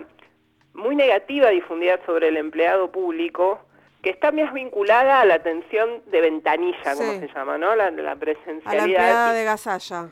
muy 0.73 0.95
negativa 0.95 1.49
difundida 1.49 1.99
sobre 2.05 2.27
el 2.27 2.37
empleado 2.37 2.91
público 2.91 3.59
que 4.03 4.11
está 4.11 4.31
más 4.31 4.53
vinculada 4.53 5.21
a 5.21 5.25
la 5.25 5.35
atención 5.35 6.03
de 6.05 6.21
ventanilla, 6.21 6.95
como 6.95 7.19
se 7.19 7.27
llama, 7.33 7.57
¿no? 7.57 7.75
La, 7.75 7.89
la 7.89 8.15
presencialidad. 8.15 9.27
A 9.27 9.27
la 9.29 9.33
de 9.33 9.43
gasalla. 9.43 10.09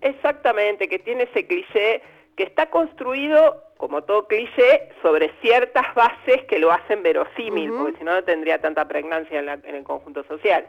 Exactamente, 0.00 0.88
que 0.88 0.98
tiene 1.00 1.24
ese 1.24 1.46
cliché 1.46 2.02
que 2.36 2.44
está 2.44 2.66
construido, 2.66 3.62
como 3.76 4.02
todo 4.02 4.26
cliché, 4.26 4.90
sobre 5.02 5.30
ciertas 5.40 5.94
bases 5.94 6.44
que 6.48 6.58
lo 6.58 6.72
hacen 6.72 7.02
verosímil, 7.02 7.70
porque 7.72 7.98
si 7.98 8.04
no, 8.04 8.14
no 8.14 8.24
tendría 8.24 8.60
tanta 8.60 8.86
pregnancia 8.86 9.38
en, 9.38 9.74
el 9.74 9.84
conjunto 9.84 10.24
social. 10.24 10.66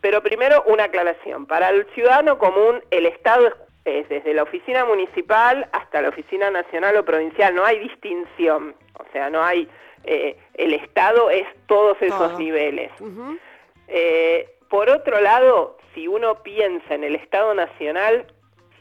Pero 0.00 0.22
primero, 0.22 0.62
una 0.66 0.84
aclaración. 0.84 1.46
Para 1.46 1.70
el 1.70 1.86
ciudadano 1.94 2.38
común, 2.38 2.82
el 2.90 3.06
Estado 3.06 3.52
es, 3.84 4.08
desde 4.08 4.34
la 4.34 4.44
oficina 4.44 4.84
municipal 4.84 5.68
hasta 5.72 6.02
la 6.02 6.08
oficina 6.10 6.50
nacional 6.50 6.96
o 6.96 7.04
provincial, 7.04 7.54
no 7.54 7.64
hay 7.64 7.78
distinción. 7.80 8.74
O 8.98 9.04
sea, 9.12 9.30
no 9.30 9.42
hay... 9.42 9.68
Eh, 10.04 10.36
el 10.54 10.74
Estado 10.74 11.30
es 11.30 11.46
todos 11.66 12.00
esos 12.00 12.38
niveles. 12.38 12.92
Eh, 13.88 14.48
por 14.70 14.88
otro 14.88 15.20
lado, 15.20 15.76
si 15.94 16.06
uno 16.06 16.42
piensa 16.42 16.94
en 16.94 17.04
el 17.04 17.16
Estado 17.16 17.54
nacional, 17.54 18.26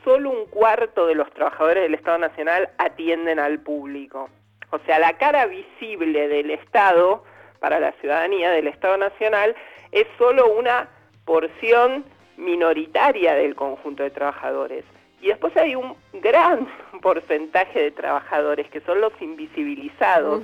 solo 0.04 0.30
un 0.30 0.46
cuarto 0.46 1.08
de 1.08 1.16
los 1.16 1.30
trabajadores 1.32 1.84
del 1.84 1.94
Estado 1.96 2.18
Nacional 2.18 2.70
atienden 2.78 3.40
al 3.40 3.60
público. 3.60 4.30
O 4.72 4.80
sea, 4.86 5.00
la 5.00 5.18
cara 5.18 5.46
visible 5.46 6.28
del 6.28 6.52
Estado 6.52 7.24
para 7.60 7.80
la 7.80 7.92
ciudadanía 7.94 8.52
del 8.52 8.68
Estado 8.68 8.98
Nacional 8.98 9.56
es 9.92 10.06
solo 10.18 10.54
una 10.54 10.90
porción 11.26 12.06
minoritaria 12.38 13.34
del 13.34 13.56
conjunto 13.56 14.04
de 14.04 14.10
trabajadores. 14.12 14.84
Y 15.22 15.28
después 15.28 15.56
hay 15.58 15.76
un 15.76 15.96
gran 16.14 16.68
porcentaje 17.02 17.82
de 17.82 17.92
trabajadores 17.92 18.70
que 18.70 18.82
son 18.82 19.02
los 19.02 19.14
invisibilizados, 19.22 20.44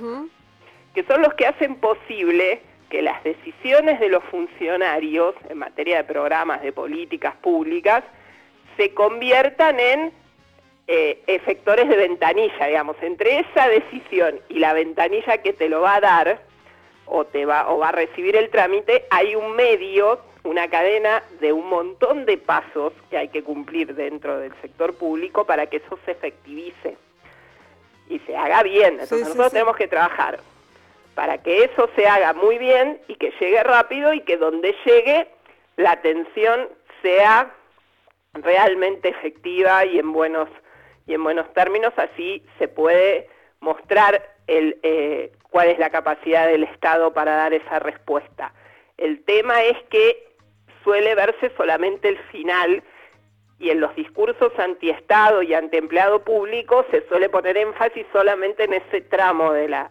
que 0.94 1.04
son 1.04 1.22
los 1.22 1.34
que 1.34 1.46
hacen 1.46 1.76
posible 1.76 2.60
que 2.90 3.02
las 3.02 3.22
decisiones 3.24 3.98
de 4.00 4.08
los 4.08 4.22
funcionarios 4.24 5.34
en 5.48 5.58
materia 5.58 5.98
de 5.98 6.04
programas, 6.04 6.62
de 6.62 6.72
políticas 6.72 7.34
públicas, 7.36 8.04
se 8.76 8.94
conviertan 8.94 9.78
en 9.80 10.12
eh, 10.86 11.22
efectores 11.26 11.88
de 11.88 11.96
ventanilla, 11.96 12.66
digamos, 12.66 12.96
entre 13.00 13.40
esa 13.40 13.68
decisión 13.68 14.40
y 14.48 14.58
la 14.58 14.72
ventanilla 14.72 15.38
que 15.38 15.52
te 15.52 15.68
lo 15.68 15.80
va 15.80 15.96
a 15.96 16.00
dar 16.00 16.42
o 17.06 17.24
te 17.24 17.46
va 17.46 17.70
o 17.70 17.78
va 17.78 17.88
a 17.88 17.92
recibir 17.92 18.36
el 18.36 18.50
trámite, 18.50 19.06
hay 19.10 19.34
un 19.34 19.56
medio, 19.56 20.20
una 20.42 20.68
cadena 20.68 21.22
de 21.40 21.52
un 21.52 21.68
montón 21.68 22.26
de 22.26 22.36
pasos 22.38 22.92
que 23.10 23.16
hay 23.16 23.28
que 23.28 23.42
cumplir 23.42 23.94
dentro 23.94 24.38
del 24.38 24.52
sector 24.60 24.94
público 24.94 25.44
para 25.44 25.66
que 25.66 25.78
eso 25.78 25.98
se 26.04 26.12
efectivice 26.12 26.96
y 28.08 28.18
se 28.20 28.36
haga 28.36 28.62
bien. 28.62 29.00
Entonces 29.00 29.20
nosotros 29.20 29.52
tenemos 29.52 29.76
que 29.76 29.88
trabajar 29.88 30.40
para 31.14 31.38
que 31.38 31.64
eso 31.64 31.88
se 31.96 32.06
haga 32.06 32.32
muy 32.32 32.58
bien 32.58 33.00
y 33.08 33.14
que 33.14 33.32
llegue 33.40 33.62
rápido 33.62 34.12
y 34.12 34.20
que 34.20 34.36
donde 34.36 34.74
llegue 34.84 35.28
la 35.76 35.92
atención 35.92 36.68
sea 37.02 37.54
realmente 38.34 39.08
efectiva 39.08 39.84
y 39.84 39.98
en 39.98 40.12
buenos 40.12 40.48
y 41.06 41.14
en 41.14 41.22
buenos 41.22 41.52
términos 41.52 41.92
así 41.96 42.44
se 42.58 42.68
puede 42.68 43.28
mostrar 43.60 44.22
el, 44.46 44.78
eh, 44.82 45.32
cuál 45.50 45.68
es 45.68 45.78
la 45.78 45.90
capacidad 45.90 46.46
del 46.46 46.64
Estado 46.64 47.12
para 47.12 47.36
dar 47.36 47.52
esa 47.52 47.78
respuesta. 47.78 48.52
El 48.96 49.22
tema 49.24 49.62
es 49.62 49.76
que 49.90 50.34
suele 50.82 51.14
verse 51.14 51.50
solamente 51.56 52.08
el 52.08 52.18
final 52.30 52.82
y 53.58 53.70
en 53.70 53.80
los 53.80 53.94
discursos 53.94 54.52
anti-Estado 54.58 55.42
y 55.42 55.54
anti-empleado 55.54 56.24
público 56.24 56.84
se 56.90 57.06
suele 57.08 57.28
poner 57.28 57.56
énfasis 57.56 58.06
solamente 58.12 58.64
en 58.64 58.74
ese 58.74 59.00
tramo 59.02 59.52
de 59.52 59.68
la, 59.68 59.90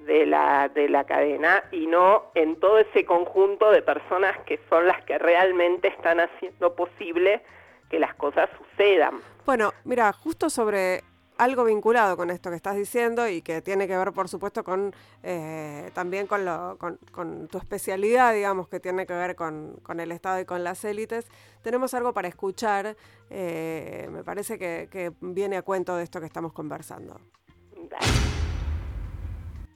de, 0.00 0.26
la, 0.26 0.68
de 0.68 0.88
la 0.88 1.04
cadena 1.04 1.64
y 1.72 1.86
no 1.86 2.30
en 2.34 2.56
todo 2.60 2.78
ese 2.78 3.04
conjunto 3.04 3.70
de 3.70 3.82
personas 3.82 4.38
que 4.44 4.60
son 4.68 4.86
las 4.86 5.02
que 5.04 5.18
realmente 5.18 5.88
están 5.88 6.20
haciendo 6.20 6.74
posible 6.76 7.42
que 7.88 7.98
las 7.98 8.14
cosas 8.14 8.48
sucedan. 8.58 9.20
Bueno, 9.44 9.72
mira, 9.84 10.12
justo 10.12 10.50
sobre 10.50 11.02
algo 11.38 11.64
vinculado 11.64 12.16
con 12.16 12.30
esto 12.30 12.50
que 12.50 12.56
estás 12.56 12.76
diciendo 12.76 13.28
y 13.28 13.42
que 13.42 13.62
tiene 13.62 13.86
que 13.86 13.96
ver, 13.96 14.12
por 14.12 14.28
supuesto, 14.28 14.64
con 14.64 14.92
eh, 15.22 15.90
también 15.94 16.26
con, 16.26 16.44
lo, 16.44 16.76
con, 16.78 17.48
tu 17.48 17.58
especialidad, 17.58 18.34
digamos, 18.34 18.68
que 18.68 18.80
tiene 18.80 19.06
que 19.06 19.14
ver 19.14 19.36
con, 19.36 19.80
el 19.98 20.12
Estado 20.12 20.40
y 20.40 20.44
con 20.44 20.64
las 20.64 20.84
élites. 20.84 21.26
Tenemos 21.62 21.94
algo 21.94 22.12
para 22.12 22.28
escuchar, 22.28 22.96
eh, 23.30 24.08
me 24.10 24.24
parece 24.24 24.58
que, 24.58 25.12
viene 25.20 25.56
a 25.56 25.62
cuento 25.62 25.96
de 25.96 26.02
esto 26.02 26.20
que 26.20 26.26
estamos 26.26 26.52
conversando. 26.52 27.20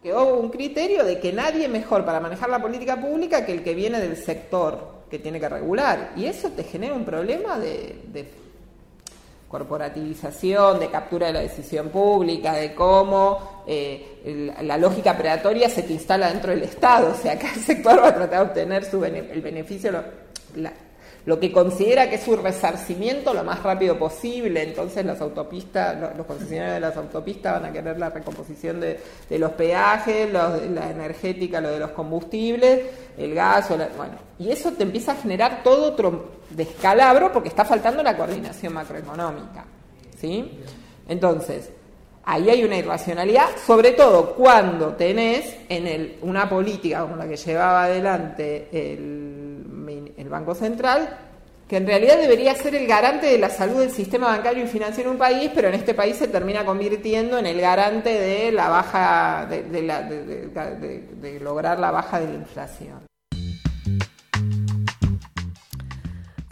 Que 0.02 0.12
hubo 0.12 0.34
un 0.34 0.50
criterio 0.50 1.04
de 1.04 1.20
que 1.20 1.32
nadie 1.32 1.68
mejor 1.68 2.04
para 2.04 2.18
manejar 2.18 2.50
la 2.50 2.60
política 2.60 3.00
pública 3.00 3.46
que 3.46 3.52
el 3.52 3.62
que 3.62 3.74
viene 3.74 4.00
del 4.00 4.16
sector 4.16 5.01
que 5.12 5.18
tiene 5.18 5.38
que 5.38 5.46
regular. 5.46 6.12
Y 6.16 6.24
eso 6.24 6.48
te 6.52 6.64
genera 6.64 6.94
un 6.94 7.04
problema 7.04 7.58
de, 7.58 8.00
de 8.06 8.30
corporativización, 9.46 10.80
de 10.80 10.88
captura 10.88 11.26
de 11.26 11.34
la 11.34 11.40
decisión 11.40 11.90
pública, 11.90 12.54
de 12.54 12.74
cómo 12.74 13.62
eh, 13.66 14.54
la 14.62 14.78
lógica 14.78 15.14
predatoria 15.14 15.68
se 15.68 15.82
te 15.82 15.92
instala 15.92 16.30
dentro 16.30 16.52
del 16.52 16.62
Estado, 16.62 17.12
o 17.12 17.14
sea, 17.14 17.38
cada 17.38 17.56
sector 17.56 18.02
va 18.02 18.08
a 18.08 18.14
tratar 18.14 18.38
de 18.38 18.46
obtener 18.46 18.86
su 18.86 19.04
el 19.04 19.42
beneficio, 19.42 20.02
lo 21.24 21.38
que 21.38 21.52
considera 21.52 22.08
que 22.08 22.16
es 22.16 22.22
su 22.22 22.36
resarcimiento 22.36 23.32
lo 23.32 23.44
más 23.44 23.62
rápido 23.62 23.98
posible. 23.98 24.62
Entonces 24.62 25.04
las 25.04 25.20
autopistas, 25.20 26.16
los, 26.16 26.26
concesionarios 26.26 26.74
de 26.74 26.80
las 26.80 26.96
autopistas 26.96 27.60
van 27.60 27.70
a 27.70 27.72
querer 27.72 27.98
la 27.98 28.10
recomposición 28.10 28.80
de, 28.80 28.98
los 29.30 29.52
peajes, 29.52 30.32
la 30.32 30.90
energética, 30.90 31.60
lo 31.60 31.70
de 31.70 31.78
los 31.78 31.90
combustibles, 31.90 32.80
el 33.16 33.34
gas, 33.34 33.68
bueno. 33.68 34.14
Y 34.38 34.50
eso 34.50 34.72
te 34.72 34.82
empieza 34.82 35.12
a 35.12 35.16
generar 35.16 35.62
todo 35.62 35.92
otro 35.92 36.42
descalabro 36.50 37.32
porque 37.32 37.48
está 37.48 37.64
faltando 37.64 38.02
la 38.02 38.16
coordinación 38.16 38.72
macroeconómica. 38.72 39.64
¿Sí? 40.18 40.58
Entonces, 41.08 41.70
ahí 42.24 42.50
hay 42.50 42.64
una 42.64 42.76
irracionalidad, 42.76 43.48
sobre 43.64 43.92
todo 43.92 44.34
cuando 44.34 44.94
tenés 44.94 45.56
en 45.68 45.86
el, 45.86 46.18
una 46.22 46.48
política 46.48 47.02
como 47.02 47.16
la 47.16 47.28
que 47.28 47.36
llevaba 47.36 47.84
adelante 47.84 48.68
el 48.72 49.41
el 50.16 50.28
Banco 50.28 50.54
Central, 50.54 51.18
que 51.68 51.76
en 51.76 51.86
realidad 51.86 52.18
debería 52.18 52.54
ser 52.54 52.74
el 52.74 52.86
garante 52.86 53.26
de 53.26 53.38
la 53.38 53.48
salud 53.48 53.80
del 53.80 53.90
sistema 53.90 54.28
bancario 54.28 54.64
y 54.64 54.68
financiero 54.68 55.10
en 55.10 55.14
un 55.14 55.18
país, 55.18 55.50
pero 55.54 55.68
en 55.68 55.74
este 55.74 55.94
país 55.94 56.16
se 56.16 56.28
termina 56.28 56.64
convirtiendo 56.64 57.38
en 57.38 57.46
el 57.46 57.60
garante 57.60 58.10
de 58.10 58.52
la 58.52 58.68
baja, 58.68 59.46
de 59.48 61.40
lograr 61.40 61.78
la 61.78 61.90
baja 61.90 62.20
de 62.20 62.28
la 62.28 62.34
inflación. 62.34 63.12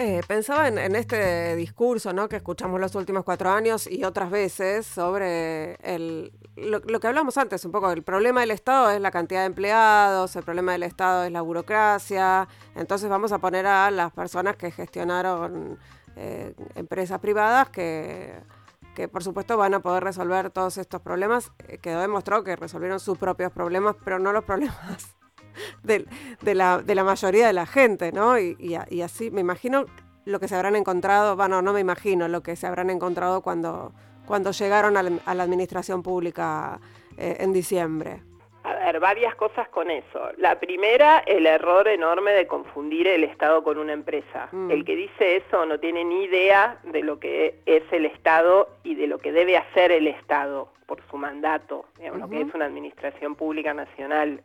Eh, 0.03 0.23
pensaba 0.27 0.69
en, 0.69 0.97
este 0.97 1.55
discurso 1.57 2.11
que 2.27 2.37
escuchamos 2.37 2.81
los 2.81 2.95
últimos 2.95 3.23
cuatro 3.23 3.51
años 3.51 3.87
y 3.87 4.03
otras 4.05 4.31
veces 4.31 4.87
sobre 4.87 5.75
el, 5.83 6.33
lo, 6.61 7.01
que 7.01 7.07
hablamos 7.07 7.37
antes, 7.39 7.65
un 7.65 7.73
poco, 7.73 7.91
el 7.91 8.03
problema 8.03 8.41
del 8.41 8.51
Estado 8.51 8.91
es 8.91 9.01
la 9.01 9.11
cantidad 9.11 9.41
de 9.41 9.47
empleados, 9.47 10.35
el 10.37 10.43
problema 10.43 10.73
del 10.73 10.83
Estado 10.83 11.25
es 11.25 11.33
la 11.33 11.43
burocracia, 11.43 12.49
entonces 12.75 13.09
vamos 13.09 13.33
a 13.33 13.39
poner 13.39 13.67
a 13.67 13.91
las 13.91 14.13
personas 14.13 14.57
que 14.57 14.71
gestionaron 14.71 15.79
eh, 16.17 16.55
empresas 16.75 17.21
privadas 17.21 17.69
que, 17.71 18.35
que 18.95 19.09
por 19.09 19.23
supuesto 19.23 19.57
van 19.57 19.75
a 19.75 19.81
poder 19.81 20.05
resolver 20.05 20.51
todos 20.51 20.79
estos 20.79 21.01
problemas, 21.01 21.53
eh, 21.69 21.79
quedó 21.79 22.01
demostrado 22.01 22.45
que 22.45 22.57
resolvieron 22.57 23.01
sus 23.01 23.19
propios 23.19 23.53
problemas, 23.53 23.97
pero 24.05 24.19
no 24.19 24.33
los 24.33 24.45
problemas 24.45 25.17
de, 25.83 26.07
de, 26.43 26.55
la, 26.55 26.79
de 26.79 26.95
la 26.95 27.05
mayoría 27.05 27.47
de 27.47 27.53
la 27.53 27.67
gente, 27.67 28.13
¿no? 28.13 28.39
Y, 28.39 28.57
y, 28.59 29.03
así, 29.03 29.31
me 29.31 29.41
imagino 29.41 29.87
lo 30.25 30.41
que 30.41 30.49
se 30.49 30.55
habrán 30.55 30.77
encontrado, 30.77 31.37
bueno, 31.37 31.63
no 31.63 31.73
me 31.73 31.81
imagino 31.81 32.29
lo 32.29 32.43
que 32.43 32.57
se 32.57 32.67
habrán 32.67 32.91
encontrado 32.91 33.41
cuando, 33.43 33.95
cuando 34.31 34.53
llegaron 34.53 34.97
a 34.97 35.03
la, 35.03 35.43
administración 35.43 36.05
pública 36.05 36.79
eh, 37.19 37.39
en 37.41 37.53
diciembre. 37.53 38.21
A 38.63 38.75
ver, 38.75 39.01
varias 39.01 39.35
cosas 39.35 39.69
con 39.71 39.91
eso. 39.91 40.21
La 40.37 40.61
primera, 40.61 41.19
el 41.27 41.47
error 41.47 41.89
enorme 41.89 42.31
de 42.31 42.47
confundir 42.47 43.09
el 43.09 43.25
Estado 43.25 43.65
con 43.65 43.77
una 43.77 43.93
empresa. 43.93 44.49
Mm. 44.53 44.71
El 44.71 44.85
que 44.85 44.95
dice 44.95 45.35
eso 45.35 45.67
no 45.67 45.81
tiene 45.81 46.05
ni 46.05 46.27
idea 46.27 46.79
de 46.85 47.03
lo 47.03 47.19
que 47.19 47.59
es 47.67 47.83
el 47.91 48.07
Estado 48.07 48.69
y 48.85 48.95
de 48.95 49.09
lo 49.09 49.19
que 49.19 49.33
debe 49.33 49.57
hacer 49.57 49.91
el 49.91 50.07
Estado 50.07 50.69
por 50.87 51.03
su 51.11 51.17
mandato, 51.17 51.87
digamos, 51.99 52.21
lo 52.21 52.29
que 52.29 52.43
es 52.43 52.55
una 52.55 52.67
administración 52.67 53.35
pública 53.35 53.75
nacional 53.75 54.45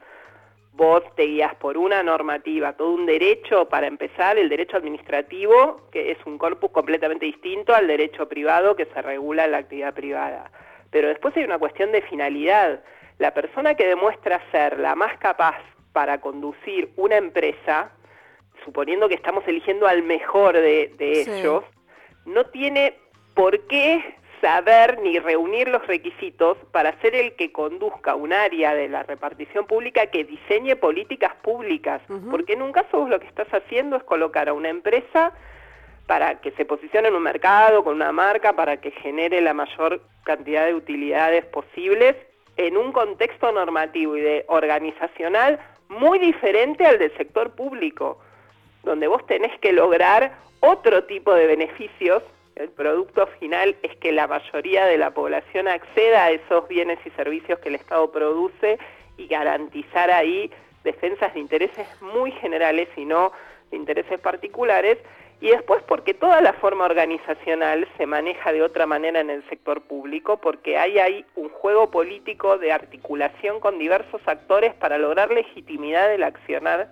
vos 0.75 1.03
te 1.15 1.23
guías 1.23 1.55
por 1.55 1.77
una 1.77 2.03
normativa, 2.03 2.73
todo 2.73 2.91
un 2.91 3.05
derecho, 3.05 3.69
para 3.69 3.88
empezar, 3.88 4.38
el 4.38 4.49
derecho 4.49 4.77
administrativo, 4.77 5.88
que 5.91 6.11
es 6.11 6.17
un 6.25 6.38
corpus 6.38 6.71
completamente 6.71 7.25
distinto 7.25 7.73
al 7.73 7.88
derecho 7.88 8.27
privado 8.27 8.75
que 8.75 8.85
se 8.85 9.01
regula 9.01 9.45
en 9.45 9.51
la 9.51 9.59
actividad 9.59 9.93
privada. 9.93 10.51
Pero 10.91 11.07
después 11.07 11.35
hay 11.38 11.45
una 11.45 11.59
cuestión 11.59 11.91
de 11.91 12.01
finalidad. 12.01 12.83
La 13.19 13.33
persona 13.33 13.75
que 13.75 13.88
demuestra 13.88 14.41
ser 14.51 14.79
la 14.79 14.95
más 14.95 15.17
capaz 15.17 15.55
para 15.93 16.19
conducir 16.19 16.89
una 16.97 17.15
empresa, 17.15 17.91
suponiendo 18.65 19.07
que 19.07 19.15
estamos 19.15 19.47
eligiendo 19.47 19.88
al 19.88 20.03
mejor 20.03 20.55
de, 20.55 20.91
ellos, 20.99 21.63
no 22.25 22.45
tiene 22.47 22.95
por 23.33 23.65
qué 23.67 24.15
saber 24.41 24.99
ni 25.01 25.19
reunir 25.19 25.67
los 25.67 25.85
requisitos 25.87 26.57
para 26.71 26.99
ser 27.01 27.15
el 27.15 27.35
que 27.35 27.51
conduzca 27.51 28.15
un 28.15 28.33
área 28.33 28.73
de 28.73 28.87
la 28.87 29.03
repartición 29.03 29.65
pública 29.65 30.07
que 30.07 30.23
diseñe 30.23 30.75
políticas 30.75 31.33
públicas, 31.41 32.01
porque 32.29 32.53
en 32.53 32.61
un 32.61 32.71
caso 32.71 32.99
vos 32.99 33.09
lo 33.09 33.19
que 33.19 33.27
estás 33.27 33.47
haciendo 33.53 33.95
es 33.97 34.03
colocar 34.03 34.49
a 34.49 34.53
una 34.53 34.69
empresa 34.69 35.33
para 36.07 36.39
que 36.41 36.51
se 36.51 36.65
posicione 36.65 37.07
en 37.07 37.15
un 37.15 37.23
mercado 37.23 37.83
con 37.83 37.95
una 37.95 38.11
marca, 38.11 38.53
para 38.53 38.77
que 38.77 38.91
genere 38.91 39.41
la 39.41 39.53
mayor 39.53 40.01
cantidad 40.23 40.65
de 40.65 40.75
utilidades 40.75 41.45
posibles 41.45 42.15
en 42.57 42.77
un 42.77 42.91
contexto 42.91 43.51
normativo 43.51 44.15
y 44.15 44.21
de 44.21 44.45
organizacional 44.47 45.59
muy 45.89 46.19
diferente 46.19 46.85
al 46.85 46.99
del 46.99 47.15
sector 47.17 47.51
público, 47.51 48.19
donde 48.83 49.07
vos 49.07 49.25
tenés 49.25 49.57
que 49.59 49.73
lograr 49.73 50.37
otro 50.61 51.03
tipo 51.05 51.33
de 51.33 51.47
beneficios 51.47 52.23
el 52.55 52.69
producto 52.69 53.27
final 53.39 53.75
es 53.83 53.95
que 53.97 54.11
la 54.11 54.27
mayoría 54.27 54.85
de 54.85 54.97
la 54.97 55.13
población 55.13 55.67
acceda 55.67 56.25
a 56.25 56.31
esos 56.31 56.67
bienes 56.69 56.99
y 57.05 57.09
servicios 57.11 57.59
que 57.59 57.69
el 57.69 57.75
Estado 57.75 58.09
produce 58.11 58.79
y 59.17 59.27
garantizar 59.27 60.09
ahí 60.09 60.49
defensas 60.83 61.33
de 61.33 61.41
intereses 61.41 61.87
muy 62.01 62.31
generales 62.31 62.87
y 62.95 63.05
no 63.05 63.31
de 63.71 63.77
intereses 63.77 64.19
particulares. 64.19 64.97
y 65.41 65.49
después 65.49 65.83
porque 65.83 66.13
toda 66.13 66.39
la 66.39 66.53
forma 66.53 66.85
organizacional 66.85 67.85
se 67.97 68.05
maneja 68.05 68.53
de 68.53 68.63
otra 68.63 68.85
manera 68.85 69.19
en 69.19 69.29
el 69.29 69.47
sector 69.49 69.81
público, 69.81 70.37
porque 70.37 70.77
hay 70.77 70.97
ahí 70.97 71.25
un 71.35 71.49
juego 71.49 71.91
político 71.91 72.57
de 72.57 72.71
articulación 72.71 73.59
con 73.59 73.77
diversos 73.77 74.21
actores 74.27 74.73
para 74.75 74.97
lograr 74.97 75.31
legitimidad 75.31 76.07
del 76.07 76.23
accionar, 76.23 76.87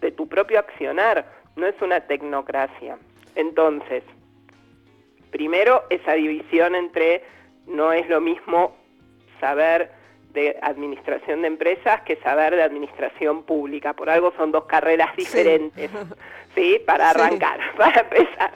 de 0.00 0.10
tu 0.10 0.28
propio 0.28 0.58
accionar, 0.58 1.24
no 1.54 1.68
es 1.68 1.80
una 1.80 2.00
tecnocracia. 2.00 2.98
Entonces, 3.36 4.02
primero 5.30 5.84
esa 5.90 6.14
división 6.14 6.74
entre 6.74 7.22
no 7.66 7.92
es 7.92 8.08
lo 8.08 8.20
mismo 8.20 8.76
saber 9.40 9.90
de 10.32 10.56
administración 10.62 11.42
de 11.42 11.48
empresas 11.48 12.02
que 12.02 12.16
saber 12.16 12.54
de 12.54 12.62
administración 12.62 13.42
pública. 13.42 13.94
Por 13.94 14.10
algo 14.10 14.32
son 14.36 14.52
dos 14.52 14.64
carreras 14.64 15.14
diferentes, 15.16 15.90
¿sí? 16.54 16.80
Para 16.86 17.10
arrancar, 17.10 17.60
para 17.76 18.00
empezar. 18.02 18.52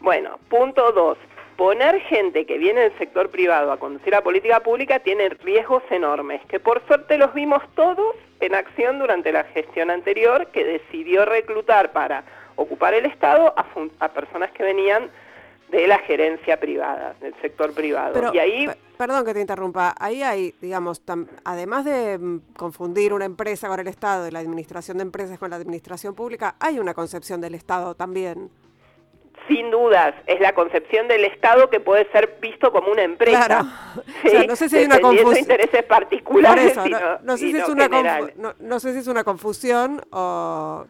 Bueno, 0.00 0.38
punto 0.48 0.92
dos. 0.92 1.18
Poner 1.56 2.00
gente 2.02 2.46
que 2.46 2.58
viene 2.58 2.80
del 2.80 2.98
sector 2.98 3.30
privado 3.30 3.70
a 3.70 3.78
conducir 3.78 4.12
la 4.12 4.22
política 4.22 4.60
pública 4.60 5.00
tiene 5.00 5.28
riesgos 5.28 5.82
enormes, 5.90 6.40
que 6.46 6.58
por 6.58 6.84
suerte 6.86 7.18
los 7.18 7.32
vimos 7.34 7.62
todos 7.74 8.16
en 8.40 8.54
acción 8.54 8.98
durante 8.98 9.30
la 9.30 9.44
gestión 9.44 9.90
anterior, 9.90 10.48
que 10.48 10.64
decidió 10.64 11.24
reclutar 11.24 11.92
para 11.92 12.24
ocupar 12.56 12.94
el 12.94 13.06
Estado 13.06 13.54
a, 13.56 13.66
a 14.00 14.08
personas 14.08 14.50
que 14.52 14.64
venían 14.64 15.10
de 15.72 15.86
la 15.86 15.98
gerencia 16.00 16.60
privada, 16.60 17.16
del 17.20 17.34
sector 17.40 17.72
privado. 17.72 18.32
y 18.32 18.38
ahí... 18.38 18.70
Perdón 18.98 19.24
que 19.24 19.34
te 19.34 19.40
interrumpa, 19.40 19.94
ahí 19.98 20.22
hay, 20.22 20.54
digamos, 20.60 21.02
además 21.44 21.84
de 21.84 22.18
mm, 22.18 22.40
confundir 22.56 23.12
una 23.12 23.24
empresa 23.24 23.66
con 23.66 23.80
el 23.80 23.88
Estado 23.88 24.28
y 24.28 24.30
la 24.30 24.38
administración 24.38 24.98
de 24.98 25.02
empresas 25.02 25.38
con 25.38 25.50
la 25.50 25.56
administración 25.56 26.14
pública, 26.14 26.54
hay 26.60 26.78
una 26.78 26.94
concepción 26.94 27.40
del 27.40 27.54
Estado 27.54 27.94
también. 27.94 28.50
Sin 29.48 29.70
dudas, 29.72 30.14
es 30.26 30.38
la 30.40 30.54
concepción 30.54 31.08
del 31.08 31.24
Estado 31.24 31.68
que 31.68 31.80
puede 31.80 32.08
ser 32.12 32.38
visto 32.40 32.70
como 32.70 32.92
una 32.92 33.02
empresa. 33.02 33.46
Claro. 33.46 33.66
no 34.46 34.54
sé 34.54 34.68
si 34.68 34.76
hay 34.76 34.84
una 34.84 35.00
confusión. 35.00 35.38
intereses 35.38 35.82
particulares. 35.84 36.76
no, 37.22 37.36
sé 37.36 37.50
si 37.50 37.56
es 37.56 37.68
una 37.68 37.88
no 38.60 38.78
sé 38.78 38.92
si 38.92 38.98
es 39.00 39.08
una 39.08 39.24
confusión 39.24 40.00
o 40.10 40.86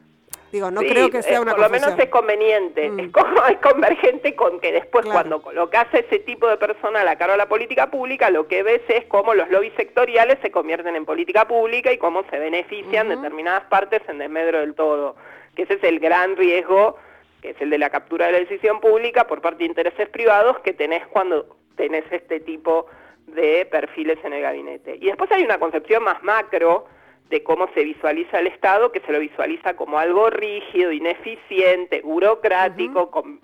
Digo, 0.52 0.70
no 0.70 0.82
creo 0.82 1.08
que 1.08 1.22
sea 1.22 1.40
una 1.40 1.52
Por 1.52 1.62
lo 1.62 1.70
menos 1.70 1.98
es 1.98 2.08
conveniente, 2.10 2.90
mm. 2.90 3.00
es, 3.00 3.06
es, 3.50 3.58
convergente 3.58 4.36
con 4.36 4.60
que 4.60 4.70
después 4.70 5.06
cuando 5.06 5.40
colocas 5.40 5.86
ese 5.94 6.18
tipo 6.18 6.46
de 6.46 6.58
persona 6.58 7.00
a 7.00 7.04
la 7.04 7.16
cara 7.16 7.32
de 7.32 7.38
la 7.38 7.48
política 7.48 7.90
pública, 7.90 8.30
lo 8.30 8.46
que 8.46 8.62
ves 8.62 8.82
es 8.88 9.06
cómo 9.06 9.32
los 9.32 9.48
lobbies 9.48 9.72
sectoriales 9.76 10.38
se 10.42 10.50
convierten 10.50 10.94
en 10.94 11.06
política 11.06 11.48
pública 11.48 11.90
y 11.90 11.96
cómo 11.96 12.22
se 12.30 12.38
benefician 12.38 13.08
determinadas 13.08 13.64
partes 13.64 14.02
en 14.08 14.18
desmedro 14.18 14.60
del 14.60 14.74
todo. 14.74 15.16
Que 15.56 15.62
ese 15.62 15.74
es 15.74 15.84
el 15.84 15.98
gran 16.00 16.36
riesgo, 16.36 16.98
que 17.40 17.50
es 17.50 17.60
el 17.62 17.70
de 17.70 17.78
la 17.78 17.88
captura 17.88 18.26
de 18.26 18.32
la 18.32 18.38
decisión 18.40 18.78
pública 18.80 19.26
por 19.26 19.40
parte 19.40 19.60
de 19.60 19.64
intereses 19.64 20.08
privados 20.10 20.58
que 20.58 20.74
tenés 20.74 21.06
cuando 21.06 21.56
tenés 21.76 22.04
este 22.10 22.40
tipo 22.40 22.86
de 23.26 23.66
perfiles 23.70 24.18
en 24.22 24.34
el 24.34 24.42
gabinete. 24.42 24.98
Y 25.00 25.06
después 25.06 25.32
hay 25.32 25.42
una 25.44 25.58
concepción 25.58 26.04
más 26.04 26.22
macro, 26.22 26.86
de 27.32 27.42
cómo 27.42 27.66
se 27.72 27.82
visualiza 27.82 28.40
el 28.40 28.48
Estado, 28.48 28.92
que 28.92 29.00
se 29.00 29.10
lo 29.10 29.18
visualiza 29.18 29.74
como 29.74 29.98
algo 29.98 30.28
rígido, 30.28 30.92
ineficiente, 30.92 32.02
burocrático, 32.02 33.10
con 33.10 33.40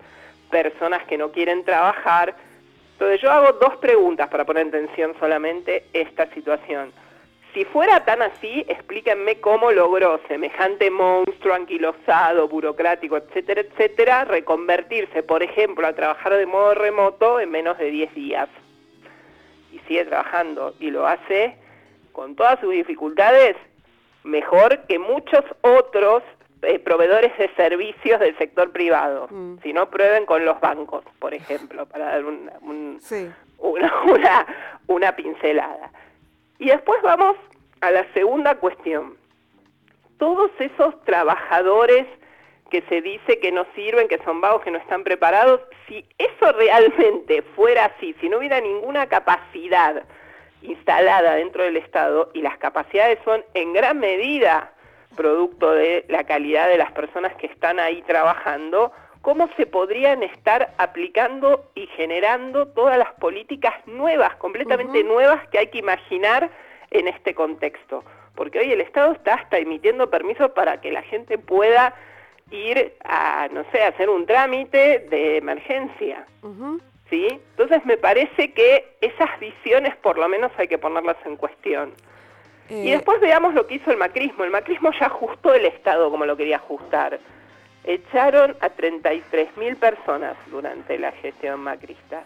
personas 0.51 1.03
que 1.05 1.17
no 1.17 1.31
quieren 1.31 1.65
trabajar. 1.65 2.35
Entonces 2.91 3.19
yo 3.19 3.31
hago 3.31 3.53
dos 3.53 3.77
preguntas 3.77 4.29
para 4.29 4.45
poner 4.45 4.67
en 4.67 4.71
tensión 4.71 5.15
solamente 5.19 5.85
esta 5.91 6.31
situación. 6.35 6.93
Si 7.55 7.65
fuera 7.65 8.05
tan 8.05 8.21
así, 8.21 8.63
explíquenme 8.67 9.41
cómo 9.41 9.71
logró 9.71 10.21
semejante 10.27 10.91
monstruo 10.91 11.55
anquilosado, 11.55 12.47
burocrático, 12.47 13.17
etcétera, 13.17 13.61
etcétera, 13.61 14.25
reconvertirse, 14.25 15.23
por 15.23 15.41
ejemplo, 15.41 15.87
a 15.87 15.93
trabajar 15.93 16.35
de 16.35 16.45
modo 16.45 16.75
remoto 16.75 17.39
en 17.39 17.49
menos 17.49 17.75
de 17.79 17.89
10 17.89 18.13
días. 18.13 18.49
Y 19.73 19.79
sigue 19.87 20.05
trabajando 20.05 20.75
y 20.79 20.91
lo 20.91 21.07
hace 21.07 21.57
con 22.11 22.35
todas 22.35 22.59
sus 22.59 22.71
dificultades 22.71 23.55
mejor 24.23 24.85
que 24.87 24.99
muchos 24.99 25.43
otros 25.61 26.23
eh, 26.61 26.79
proveedores 26.79 27.37
de 27.37 27.49
servicios 27.55 28.19
del 28.19 28.37
sector 28.37 28.71
privado. 28.71 29.27
Mm. 29.29 29.59
Si 29.63 29.73
no, 29.73 29.89
prueben 29.89 30.25
con 30.25 30.43
los 30.45 30.59
bancos, 30.59 31.03
por 31.19 31.33
ejemplo, 31.33 31.85
para 31.85 32.05
dar 32.05 32.25
una, 32.25 32.53
una, 33.59 34.45
una 34.87 35.15
pincelada. 35.15 35.91
Y 36.57 36.67
después 36.67 37.01
vamos 37.01 37.37
a 37.81 37.91
la 37.91 38.05
segunda 38.13 38.55
cuestión. 38.55 39.15
Todos 40.17 40.51
esos 40.59 41.01
trabajadores 41.05 42.05
que 42.69 42.81
se 42.83 43.01
dice 43.01 43.39
que 43.39 43.51
no 43.51 43.65
sirven, 43.73 44.07
que 44.07 44.19
son 44.25 44.41
vagos, 44.41 44.61
que 44.61 44.71
no 44.71 44.77
están 44.77 45.03
preparados, 45.03 45.61
si 45.87 46.05
eso 46.17 46.51
realmente 46.51 47.41
fuera 47.55 47.85
así, 47.85 48.13
si 48.19 48.29
no 48.29 48.37
hubiera 48.37 48.59
ninguna 48.61 49.07
capacidad 49.07 50.03
instalada 50.61 51.35
dentro 51.35 51.63
del 51.63 51.77
Estado 51.77 52.31
y 52.33 52.41
las 52.41 52.57
capacidades 52.57 53.19
son 53.23 53.43
en 53.53 53.73
gran 53.73 53.99
medida 53.99 54.71
producto 55.15 55.73
de 55.73 56.05
la 56.07 56.23
calidad 56.23 56.67
de 56.67 56.77
las 56.77 56.91
personas 56.91 57.35
que 57.35 57.47
están 57.47 57.79
ahí 57.79 58.01
trabajando, 58.03 58.91
cómo 59.21 59.49
se 59.57 59.65
podrían 59.65 60.23
estar 60.23 60.73
aplicando 60.77 61.65
y 61.75 61.87
generando 61.87 62.67
todas 62.67 62.97
las 62.97 63.11
políticas 63.13 63.73
nuevas, 63.85 64.35
completamente 64.37 65.03
nuevas 65.03 65.45
que 65.49 65.59
hay 65.59 65.67
que 65.67 65.79
imaginar 65.79 66.49
en 66.91 67.07
este 67.07 67.33
contexto. 67.33 68.03
Porque 68.35 68.59
hoy 68.59 68.71
el 68.71 68.81
Estado 68.81 69.11
está 69.11 69.33
hasta 69.35 69.57
emitiendo 69.57 70.09
permisos 70.09 70.51
para 70.51 70.79
que 70.79 70.91
la 70.91 71.01
gente 71.01 71.37
pueda 71.37 71.93
ir 72.51 72.93
a, 73.03 73.49
no 73.51 73.65
sé, 73.71 73.83
hacer 73.83 74.09
un 74.09 74.25
trámite 74.25 75.07
de 75.09 75.37
emergencia. 75.37 76.25
¿Sí? 77.09 77.27
Entonces 77.29 77.85
me 77.85 77.97
parece 77.97 78.53
que 78.53 78.95
esas 79.01 79.39
visiones 79.39 79.95
por 79.97 80.17
lo 80.17 80.27
menos 80.29 80.51
hay 80.57 80.67
que 80.67 80.77
ponerlas 80.77 81.17
en 81.25 81.35
cuestión. 81.35 81.93
Y 82.69 82.89
eh, 82.89 82.91
después 82.91 83.19
veamos 83.19 83.53
lo 83.53 83.65
que 83.67 83.75
hizo 83.75 83.91
el 83.91 83.97
macrismo. 83.97 84.43
El 84.43 84.51
macrismo 84.51 84.91
ya 84.99 85.07
ajustó 85.07 85.53
el 85.53 85.65
Estado 85.65 86.09
como 86.11 86.25
lo 86.25 86.37
quería 86.37 86.57
ajustar. 86.57 87.19
Echaron 87.83 88.55
a 88.59 88.69
33.000 88.69 89.75
personas 89.77 90.35
durante 90.47 90.97
la 90.99 91.11
gestión 91.13 91.61
macrista. 91.61 92.23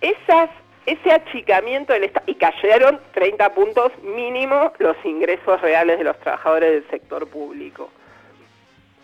Esas, 0.00 0.50
ese 0.86 1.12
achicamiento 1.12 1.92
del 1.92 2.04
Estado, 2.04 2.24
y 2.26 2.36
cayeron 2.36 3.00
30 3.12 3.54
puntos 3.54 3.92
mínimo 4.02 4.72
los 4.78 4.96
ingresos 5.04 5.60
reales 5.60 5.98
de 5.98 6.04
los 6.04 6.18
trabajadores 6.20 6.70
del 6.70 6.90
sector 6.90 7.28
público. 7.28 7.90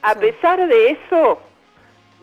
A 0.02 0.14
pesar 0.14 0.66
de 0.66 0.90
eso, 0.90 1.40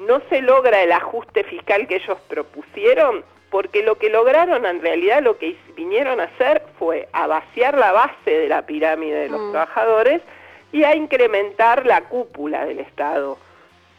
no 0.08 0.22
se 0.30 0.42
logra 0.42 0.82
el 0.82 0.92
ajuste 0.92 1.44
fiscal 1.44 1.88
que 1.88 1.96
ellos 1.96 2.18
propusieron 2.28 3.24
porque 3.52 3.84
lo 3.84 3.98
que 3.98 4.10
lograron 4.10 4.66
en 4.66 4.82
realidad 4.82 5.22
lo 5.22 5.38
que 5.38 5.58
vinieron 5.76 6.20
a 6.20 6.24
hacer 6.24 6.64
fue 6.80 7.10
a 7.12 7.28
vaciar 7.28 7.78
la 7.78 7.92
base 7.92 8.32
de 8.32 8.48
la 8.48 8.66
pirámide 8.66 9.24
de 9.24 9.30
los 9.30 9.42
mm. 9.42 9.52
trabajadores 9.52 10.22
y 10.72 10.86
a 10.86 10.96
incrementar 10.96 11.86
la 11.86 12.02
cúpula 12.04 12.66
del 12.66 12.80
Estado, 12.80 13.38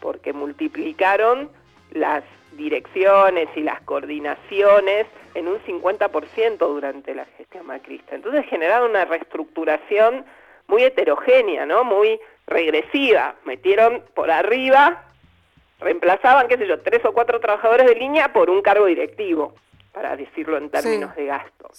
porque 0.01 0.33
multiplicaron 0.33 1.51
las 1.91 2.25
direcciones 2.53 3.49
y 3.55 3.61
las 3.61 3.81
coordinaciones 3.83 5.07
en 5.35 5.49
un 5.49 5.59
50% 5.61 6.59
durante 6.59 7.15
la 7.15 7.27
gestión 7.37 7.67
macrista. 7.67 8.15
Entonces 8.15 8.47
generaron 8.47 8.91
una 8.91 9.05
reestructuración 9.05 10.25
muy 10.67 10.83
heterogénea, 10.83 11.67
¿no? 11.67 11.85
Muy 11.85 12.19
regresiva. 12.47 13.35
Metieron 13.45 14.03
por 14.15 14.31
arriba 14.31 15.05
reemplazaban, 15.83 16.49
qué 16.49 16.57
sé 16.57 16.67
yo, 16.67 16.81
tres 16.81 17.05
o 17.05 17.13
cuatro 17.13 17.41
trabajadores 17.41 17.87
de 17.87 17.95
línea 17.95 18.33
por 18.33 18.51
un 18.51 18.63
cargo 18.63 18.87
directivo, 18.87 19.55
para 19.93 20.17
decirlo 20.17 20.57
en 20.57 20.71
términos 20.71 21.15
de 21.15 21.27
gasto. 21.27 21.71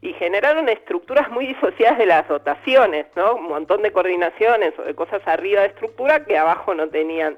Y 0.00 0.12
generaron 0.12 0.68
estructuras 0.68 1.28
muy 1.30 1.46
disociadas 1.46 1.98
de 1.98 2.06
las 2.06 2.28
dotaciones, 2.28 3.06
¿no? 3.16 3.34
Un 3.34 3.48
montón 3.48 3.82
de 3.82 3.90
coordinaciones 3.90 4.78
o 4.78 4.82
de 4.82 4.94
cosas 4.94 5.22
arriba 5.26 5.62
de 5.62 5.68
estructura 5.68 6.24
que 6.24 6.38
abajo 6.38 6.74
no 6.74 6.88
tenían 6.88 7.36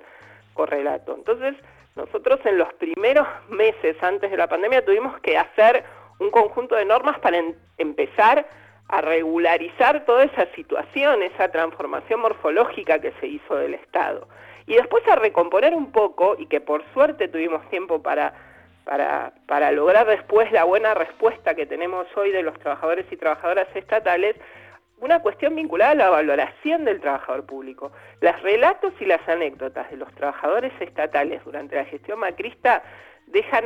correlato. 0.53 1.15
Entonces, 1.15 1.55
nosotros 1.97 2.39
en 2.45 2.59
los 2.59 2.73
primeros 2.75 3.27
meses 3.49 3.97
antes 4.03 4.31
de 4.31 4.37
la 4.37 4.47
pandemia 4.47 4.85
tuvimos 4.85 5.19
que 5.21 5.39
hacer 5.39 5.85
un 6.19 6.31
conjunto 6.31 6.75
de 6.75 6.85
normas 6.85 7.19
para 7.21 7.39
empezar 7.79 8.47
a 8.89 9.01
regularizar 9.01 10.05
toda 10.05 10.25
esa 10.25 10.47
situación, 10.55 11.23
esa 11.23 11.49
transformación 11.49 12.21
morfológica 12.21 12.99
que 12.99 13.13
se 13.21 13.27
hizo 13.27 13.57
del 13.57 13.75
Estado 13.75 14.29
y 14.71 14.77
después 14.77 15.03
a 15.09 15.17
recomponer 15.17 15.75
un 15.75 15.91
poco, 15.91 16.37
y 16.39 16.47
que 16.47 16.61
por 16.61 16.85
suerte 16.95 17.27
tuvimos 17.27 17.69
tiempo 17.71 18.01
para, 18.01 18.33
para, 18.85 19.33
para 19.49 19.73
lograr 19.73 20.07
después 20.07 20.53
la 20.53 20.63
buena 20.63 20.95
respuesta 20.95 21.57
que 21.57 21.67
tenemos 21.67 22.07
hoy 22.17 22.31
de 22.31 22.45
los 22.45 22.57
trabajadores 22.61 23.05
y 23.11 23.17
trabajadoras 23.17 23.67
estatales, 23.75 24.37
una 25.01 25.23
cuestión 25.23 25.57
vinculada 25.57 25.91
a 25.91 25.95
la 25.97 26.11
valoración 26.11 26.85
del 26.85 27.01
trabajador 27.01 27.47
público. 27.47 27.91
Los 28.21 28.41
relatos 28.43 28.93
y 29.01 29.07
las 29.07 29.29
anécdotas 29.29 29.91
de 29.91 29.97
los 29.97 30.15
trabajadores 30.15 30.73
estatales 30.79 31.45
durante 31.45 31.75
la 31.75 31.87
gestión 31.87 32.21
macrista 32.21 32.85
dejan 33.27 33.65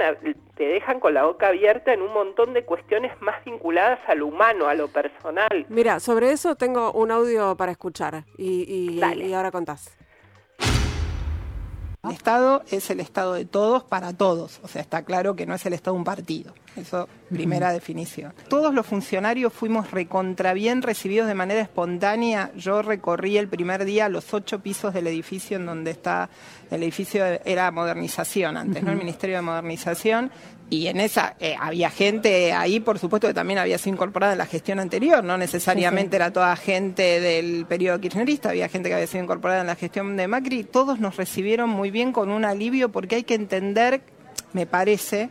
te 0.56 0.64
dejan 0.64 1.00
con 1.00 1.12
la 1.12 1.24
boca 1.24 1.48
abierta 1.48 1.92
en 1.92 2.00
un 2.00 2.14
montón 2.14 2.54
de 2.54 2.64
cuestiones 2.64 3.12
más 3.20 3.44
vinculadas 3.44 3.98
a 4.06 4.14
lo 4.14 4.28
humano, 4.28 4.68
a 4.68 4.74
lo 4.74 4.88
personal. 4.88 5.66
Mira, 5.68 6.00
sobre 6.00 6.30
eso 6.30 6.54
tengo 6.54 6.92
un 6.92 7.10
audio 7.10 7.56
para 7.58 7.72
escuchar 7.72 8.24
y, 8.38 8.64
y, 8.66 9.22
y 9.22 9.34
ahora 9.34 9.50
contás. 9.50 9.98
El 12.04 12.12
Estado 12.12 12.62
es 12.70 12.90
el 12.90 13.00
Estado 13.00 13.34
de 13.34 13.44
todos 13.44 13.84
para 13.84 14.12
todos, 14.12 14.60
o 14.62 14.68
sea, 14.68 14.82
está 14.82 15.04
claro 15.04 15.34
que 15.36 15.46
no 15.46 15.54
es 15.54 15.64
el 15.66 15.72
Estado 15.72 15.94
de 15.94 15.98
un 15.98 16.04
partido. 16.04 16.54
Eso, 16.76 17.08
primera 17.30 17.72
definición. 17.72 18.34
Todos 18.48 18.74
los 18.74 18.84
funcionarios 18.84 19.52
fuimos 19.52 19.92
recontra 19.92 20.54
bien 20.54 20.82
recibidos 20.82 21.28
de 21.28 21.34
manera 21.34 21.60
espontánea. 21.60 22.50
Yo 22.56 22.82
recorrí 22.82 23.38
el 23.38 23.48
primer 23.48 23.84
día 23.84 24.08
los 24.08 24.34
ocho 24.34 24.58
pisos 24.58 24.92
del 24.92 25.06
edificio 25.06 25.56
en 25.56 25.66
donde 25.66 25.92
está, 25.92 26.28
el 26.70 26.82
edificio 26.82 27.24
era 27.44 27.70
modernización 27.70 28.56
antes, 28.56 28.82
¿no? 28.82 28.90
El 28.90 28.98
Ministerio 28.98 29.36
de 29.36 29.42
Modernización. 29.42 30.32
Y 30.70 30.86
en 30.86 30.98
esa 30.98 31.36
eh, 31.40 31.56
había 31.60 31.90
gente 31.90 32.52
ahí, 32.52 32.80
por 32.80 32.98
supuesto 32.98 33.28
que 33.28 33.34
también 33.34 33.58
había 33.58 33.78
sido 33.78 33.94
incorporada 33.94 34.32
en 34.32 34.38
la 34.38 34.46
gestión 34.46 34.80
anterior, 34.80 35.22
no 35.22 35.36
necesariamente 35.36 36.16
era 36.16 36.32
toda 36.32 36.56
gente 36.56 37.20
del 37.20 37.66
periodo 37.66 38.00
kirchnerista, 38.00 38.50
había 38.50 38.68
gente 38.68 38.88
que 38.88 38.94
había 38.94 39.06
sido 39.06 39.22
incorporada 39.22 39.60
en 39.60 39.66
la 39.66 39.76
gestión 39.76 40.16
de 40.16 40.26
Macri. 40.26 40.64
Todos 40.64 40.98
nos 41.00 41.16
recibieron 41.16 41.68
muy 41.70 41.90
bien 41.90 42.12
con 42.12 42.30
un 42.30 42.44
alivio 42.44 42.90
porque 42.90 43.16
hay 43.16 43.24
que 43.24 43.34
entender, 43.34 44.00
me 44.52 44.66
parece, 44.66 45.28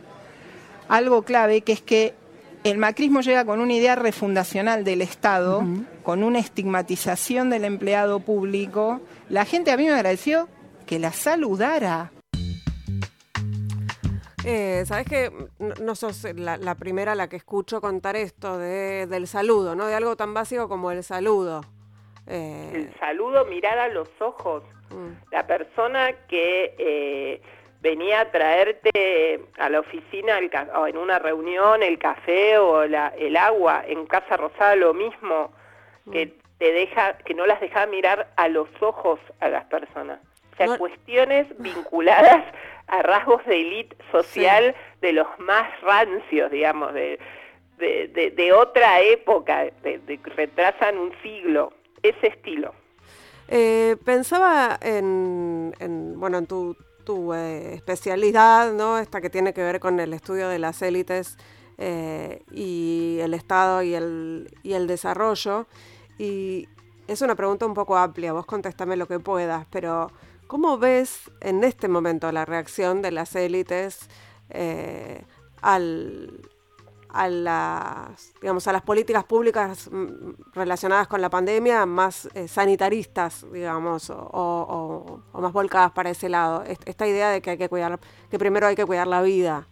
algo 0.88 1.22
clave, 1.22 1.62
que 1.62 1.72
es 1.72 1.82
que 1.82 2.14
el 2.62 2.78
macrismo 2.78 3.20
llega 3.20 3.44
con 3.44 3.60
una 3.60 3.74
idea 3.74 3.94
refundacional 3.94 4.84
del 4.84 5.02
Estado, 5.02 5.62
con 6.02 6.22
una 6.22 6.38
estigmatización 6.38 7.50
del 7.50 7.64
empleado 7.66 8.20
público. 8.20 9.02
La 9.28 9.44
gente 9.44 9.70
a 9.70 9.76
mí 9.76 9.84
me 9.84 9.92
agradeció 9.92 10.48
que 10.86 10.98
la 10.98 11.12
saludara. 11.12 12.13
Eh, 14.46 14.84
Sabes 14.86 15.06
que 15.06 15.30
no, 15.58 15.94
sos 15.94 16.24
la, 16.34 16.74
primera 16.74 17.12
a 17.12 17.14
la 17.14 17.28
que 17.28 17.36
escucho 17.36 17.80
contar 17.80 18.16
esto 18.16 18.58
de, 18.58 19.06
del 19.06 19.26
saludo, 19.26 19.74
¿no? 19.74 19.86
De 19.86 19.94
algo 19.94 20.16
tan 20.16 20.34
básico 20.34 20.68
como 20.68 20.90
el 20.90 21.02
saludo. 21.02 21.62
Eh... 22.26 22.70
El 22.74 22.94
saludo, 22.98 23.44
mirar 23.46 23.78
a 23.78 23.88
los 23.88 24.08
ojos. 24.20 24.62
Mm. 24.90 25.32
La 25.32 25.46
persona 25.46 26.12
que 26.28 26.74
eh, 26.78 27.40
venía 27.80 28.20
a 28.20 28.30
traerte 28.30 29.40
a 29.58 29.68
la 29.70 29.80
oficina 29.80 30.38
o 30.76 30.86
en 30.86 30.98
una 30.98 31.18
reunión 31.18 31.82
el 31.82 31.98
café 31.98 32.58
o 32.58 32.82
el 32.82 33.36
agua, 33.36 33.84
en 33.86 34.06
Casa 34.06 34.36
Rosada 34.36 34.76
lo 34.76 34.92
mismo, 34.92 35.52
que 36.12 36.26
mm. 36.26 36.32
te 36.58 36.72
deja, 36.72 37.16
que 37.18 37.34
no 37.34 37.46
las 37.46 37.60
deja 37.60 37.86
mirar 37.86 38.30
a 38.36 38.48
los 38.48 38.68
ojos 38.80 39.20
a 39.40 39.48
las 39.48 39.64
personas. 39.64 40.20
O 40.52 40.56
sea, 40.56 40.78
cuestiones 40.78 41.46
vinculadas 41.58 42.44
a 42.86 43.02
rasgos 43.02 43.44
de 43.46 43.60
élite 43.60 43.96
social 44.12 44.74
de 45.00 45.12
los 45.12 45.26
más 45.38 45.68
rancios, 45.82 46.50
digamos, 46.50 46.92
de, 46.94 47.18
de, 47.78 48.52
otra 48.52 49.00
época, 49.00 49.64
de, 49.82 50.20
retrasan 50.36 50.98
un 50.98 51.12
siglo, 51.22 51.72
ese 52.02 52.28
estilo. 52.28 52.74
Eh, 53.48 53.96
pensaba 54.04 54.78
en, 54.80 55.74
en, 55.78 56.18
bueno, 56.18 56.38
en 56.38 56.46
tu 56.46 56.76
tu 57.04 57.32
eh, 57.32 57.74
especialidad, 57.74 58.72
¿no? 58.72 58.98
Esta 58.98 59.20
que 59.20 59.30
tiene 59.30 59.52
que 59.52 59.62
ver 59.62 59.78
con 59.78 60.00
el 60.00 60.12
estudio 60.12 60.48
de 60.48 60.58
las 60.58 60.82
élites 60.82 61.36
eh, 61.78 62.42
y 62.50 63.18
el 63.20 63.34
Estado 63.34 63.82
y 63.82 63.94
el, 63.94 64.50
y 64.62 64.72
el 64.72 64.86
desarrollo. 64.86 65.66
Y 66.18 66.68
es 67.06 67.20
una 67.22 67.34
pregunta 67.34 67.66
un 67.66 67.74
poco 67.74 67.96
amplia, 67.96 68.32
vos 68.32 68.46
contestame 68.46 68.96
lo 68.96 69.06
que 69.06 69.20
puedas, 69.20 69.66
pero 69.70 70.10
¿cómo 70.46 70.78
ves 70.78 71.30
en 71.40 71.64
este 71.64 71.88
momento 71.88 72.30
la 72.32 72.44
reacción 72.44 73.02
de 73.02 73.10
las 73.10 73.34
élites 73.36 74.08
eh, 74.50 75.22
al, 75.62 76.40
a 77.14 77.28
las, 77.28 78.34
digamos, 78.40 78.66
a 78.66 78.72
las 78.72 78.82
políticas 78.82 79.24
públicas 79.24 79.88
mm, 79.90 80.32
relacionadas 80.52 81.06
con 81.06 81.20
la 81.20 81.30
pandemia 81.30 81.86
más 81.86 82.28
eh, 82.34 82.48
sanitaristas, 82.48 83.46
digamos, 83.52 84.10
o, 84.10 85.22
más 85.32 85.52
volcadas 85.52 85.92
para 85.92 86.10
ese 86.10 86.28
lado. 86.28 86.64
Esta 86.64 87.06
idea 87.06 87.30
de 87.30 87.40
que 87.40 87.50
hay 87.50 87.58
que 87.58 87.68
cuidar, 87.68 87.98
que 88.30 88.38
primero 88.38 88.66
hay 88.66 88.74
que 88.74 88.84
cuidar 88.84 89.06
la 89.06 89.22
vida. 89.22 89.66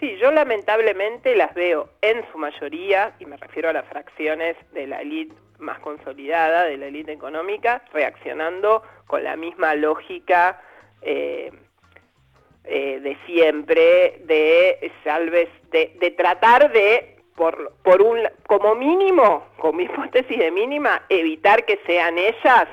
Sí, 0.00 0.16
yo 0.20 0.32
lamentablemente 0.32 1.36
las 1.36 1.54
veo 1.54 1.88
en 2.02 2.24
su 2.32 2.38
mayoría, 2.38 3.14
y 3.20 3.26
me 3.26 3.36
refiero 3.36 3.68
a 3.68 3.72
las 3.72 3.86
fracciones 3.88 4.56
de 4.72 4.88
la 4.88 5.00
élite 5.00 5.43
más 5.64 5.78
consolidada, 5.80 6.64
de 6.64 6.76
la 6.76 6.86
élite 6.86 7.12
económica, 7.12 7.82
reaccionando 7.92 8.82
con 9.06 9.24
la 9.24 9.36
misma 9.36 9.74
lógica 9.74 10.60
eh, 11.02 11.50
eh, 12.64 13.00
de 13.00 13.16
siempre, 13.26 14.22
de 14.24 14.92
salves, 15.02 15.48
de, 15.70 15.96
de 16.00 16.10
tratar 16.12 16.72
de, 16.72 17.16
por, 17.34 17.72
por 17.82 18.00
un, 18.00 18.20
como 18.46 18.74
mínimo, 18.74 19.46
con 19.58 19.76
mi 19.76 19.84
hipótesis 19.84 20.38
de 20.38 20.50
mínima, 20.50 21.02
evitar 21.08 21.64
que 21.64 21.78
sean 21.86 22.18
ellas 22.18 22.68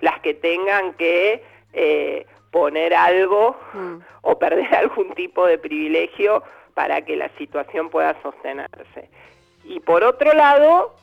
las 0.00 0.20
que 0.20 0.34
tengan 0.34 0.94
que 0.94 1.42
eh, 1.72 2.26
poner 2.50 2.94
algo 2.94 3.56
mm. 3.72 3.96
o 4.22 4.38
perder 4.38 4.74
algún 4.76 5.12
tipo 5.14 5.46
de 5.46 5.58
privilegio 5.58 6.42
para 6.74 7.02
que 7.02 7.16
la 7.16 7.28
situación 7.38 7.88
pueda 7.88 8.20
sostenerse. 8.22 9.08
Y 9.64 9.80
por 9.80 10.04
otro 10.04 10.32
lado, 10.34 10.94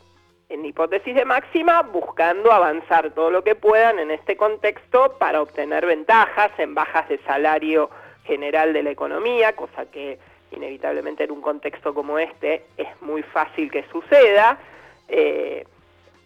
en 0.52 0.66
hipótesis 0.66 1.16
de 1.16 1.24
máxima, 1.24 1.82
buscando 1.82 2.52
avanzar 2.52 3.12
todo 3.12 3.32
lo 3.32 3.44
que 3.44 3.56
puedan 3.56 4.00
en 4.00 4.12
este 4.12 4.36
contexto 4.36 5.18
para 5.18 5.42
obtener 5.42 5.86
ventajas 5.86 6.52
en 6.58 6.76
bajas 6.76 7.08
de 7.08 7.20
salario 7.20 7.90
general 8.26 8.74
de 8.74 8.84
la 8.84 8.92
economía, 8.92 9.56
cosa 9.56 9.86
que 9.86 10.20
inevitablemente 10.52 11.24
en 11.24 11.32
un 11.32 11.42
contexto 11.42 11.94
como 11.94 12.20
este 12.20 12.66
es 12.76 12.90
muy 13.02 13.24
fácil 13.24 13.72
que 13.72 13.86
suceda, 13.92 14.60
eh, 15.08 15.66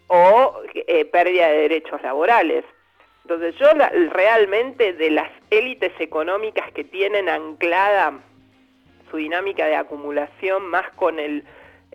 o 0.08 0.60
eh, 0.74 1.04
pérdida 1.04 1.46
de 1.48 1.58
derechos 1.58 2.02
laborales. 2.02 2.64
Entonces 3.22 3.54
yo 3.56 3.68
realmente 4.10 4.92
de 4.92 5.10
las 5.10 5.30
élites 5.50 5.92
económicas 6.00 6.70
que 6.72 6.84
tienen 6.84 7.28
anclada 7.28 8.18
su 9.10 9.18
dinámica 9.18 9.66
de 9.66 9.76
acumulación 9.76 10.66
más 10.66 10.88
con 10.96 11.20
el, 11.20 11.44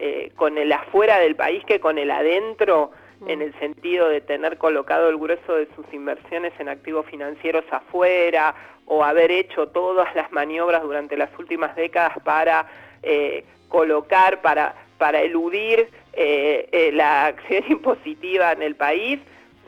eh, 0.04 0.32
con 0.36 0.58
el 0.58 0.72
afuera 0.74 1.20
del 1.20 1.36
país 1.36 1.64
que 1.66 1.80
con 1.80 2.00
el 2.00 2.10
adentro, 2.10 2.92
en 3.28 3.40
mm. 3.40 3.42
el 3.44 3.60
sentido 3.60 4.10
de 4.10 4.20
tener 4.20 4.58
colocado 4.58 5.10
el 5.10 5.18
grueso 5.18 5.56
de 5.56 5.68
sus 5.76 5.86
inversiones 5.94 6.54
en 6.60 6.70
activos 6.70 7.06
financieros 7.06 7.64
afuera 7.72 8.56
o 8.86 9.04
haber 9.04 9.32
hecho 9.32 9.68
todas 9.68 10.14
las 10.16 10.32
maniobras 10.32 10.82
durante 10.82 11.16
las 11.16 11.30
últimas 11.38 11.76
décadas 11.76 12.18
para 12.24 12.66
eh, 13.04 13.46
colocar, 13.70 14.42
para, 14.42 14.76
para 14.98 15.22
eludir 15.22 15.88
eh, 16.14 16.68
eh, 16.72 16.92
la 16.92 17.28
acción 17.28 17.64
impositiva 17.70 18.52
en 18.52 18.64
el 18.64 18.76
país, 18.76 19.20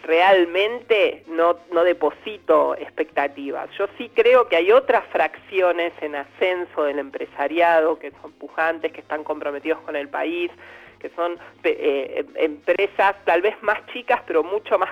realmente 0.04 1.24
no, 1.28 1.58
no 1.72 1.84
deposito 1.84 2.76
expectativas. 2.76 3.70
Yo 3.78 3.88
sí 3.98 4.12
creo 4.14 4.48
que 4.48 4.58
hay 4.58 4.72
otras 4.72 5.06
fracciones 5.08 5.94
en 6.02 6.16
ascenso 6.16 6.84
del 6.84 7.00
empresariado 7.00 7.98
que 7.98 8.12
son 8.22 8.34
pujantes, 8.34 8.92
que 8.92 9.02
están 9.02 9.24
comprometidos 9.24 9.80
con 9.82 9.96
el 9.96 10.10
país, 10.10 10.52
que 11.00 11.10
son 11.16 11.38
empresas 11.64 13.16
tal 13.26 13.42
vez 13.42 13.56
más 13.62 13.86
chicas, 13.88 14.22
pero 14.26 14.44
mucho 14.44 14.78
más 14.78 14.90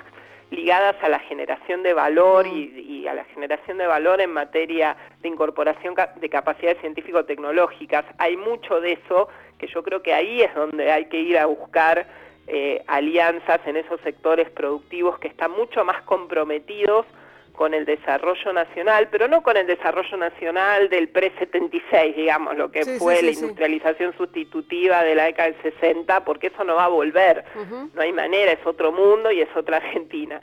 ligadas 0.50 0.96
a 1.02 1.10
la 1.10 1.20
generación 1.20 1.82
de 1.82 1.94
valor 1.94 2.46
y, 2.46 3.08
a 3.08 3.14
la 3.14 3.24
generación 3.26 3.78
de 3.78 3.88
valor 3.88 4.22
en 4.22 4.32
materia 4.32 4.96
de 5.22 5.30
incorporación 5.30 5.96
de 6.18 6.30
capacidades 6.30 6.80
científico-tecnológicas. 6.82 8.06
Hay 8.18 8.38
mucho 8.38 8.80
de 8.80 8.94
eso 8.94 9.30
que 9.58 9.68
yo 9.68 9.82
creo 9.82 10.02
que 10.02 10.14
ahí 10.14 10.42
es 10.42 10.54
donde 10.54 10.92
hay 10.92 11.06
que 11.06 11.20
ir 11.20 11.38
a 11.38 11.46
buscar 11.46 12.06
eh, 12.54 12.84
alianzas 12.88 13.62
en 13.66 13.78
esos 13.78 14.02
sectores 14.02 14.50
productivos 14.50 15.18
que 15.20 15.30
están 15.30 15.52
mucho 15.52 15.86
más 15.86 16.02
comprometidos 16.02 17.06
con 17.54 17.74
el 17.74 17.86
desarrollo 17.86 18.52
nacional, 18.52 19.08
pero 19.10 19.30
no 19.30 19.42
con 19.42 19.56
el 19.56 19.66
desarrollo 19.68 20.18
nacional 20.18 20.90
del 20.90 21.08
pre-76, 21.08 22.14
digamos, 22.14 22.58
lo 22.58 22.70
que 22.70 22.84
fue 23.00 23.22
la 23.22 23.32
industrialización 23.32 24.18
sustitutiva 24.18 25.02
de 25.04 25.16
la 25.16 25.26
década 25.28 25.52
del 25.52 25.62
60, 25.62 26.26
porque 26.26 26.48
eso 26.48 26.66
no 26.66 26.76
va 26.76 26.86
a 26.86 26.90
volver, 26.90 27.46
no 27.94 28.02
hay 28.02 28.12
manera, 28.12 28.52
es 28.52 28.66
otro 28.66 28.92
mundo 28.92 29.32
y 29.32 29.40
es 29.40 29.56
otra 29.56 29.78
Argentina. 29.78 30.42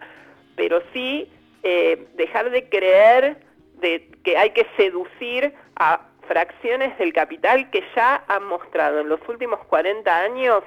Pero 0.57 0.81
sí 0.95 1.31
eh, 1.63 2.07
dejar 2.15 2.49
de 2.51 2.71
creer 2.71 3.37
de 3.83 4.09
que 4.25 4.39
hay 4.39 4.53
que 4.53 4.67
seducir 4.79 5.53
a 5.77 6.07
fracciones 6.27 6.97
del 6.97 7.13
capital 7.13 7.69
que 7.71 7.85
ya 7.95 8.25
han 8.29 8.47
mostrado 8.47 9.01
en 9.01 9.11
los 9.11 9.21
últimos 9.29 9.59
40 9.67 10.23
años 10.23 10.63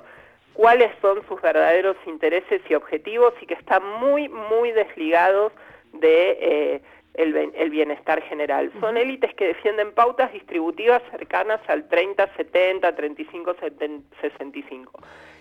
cuáles 0.53 0.91
son 1.01 1.25
sus 1.27 1.41
verdaderos 1.41 1.97
intereses 2.05 2.61
y 2.69 2.75
objetivos 2.75 3.33
y 3.41 3.45
que 3.45 3.53
están 3.53 3.83
muy, 3.99 4.29
muy 4.29 4.71
desligados 4.71 5.51
de 5.93 6.37
eh, 6.41 6.81
el, 7.15 7.69
bienestar 7.69 8.21
general. 8.23 8.71
Son 8.79 8.97
élites 8.97 9.33
que 9.35 9.47
defienden 9.47 9.91
pautas 9.93 10.31
distributivas 10.33 11.01
cercanas 11.11 11.59
al 11.67 11.87
30, 11.87 12.35
70, 12.35 12.95
35, 12.95 13.55
65. 14.21 14.99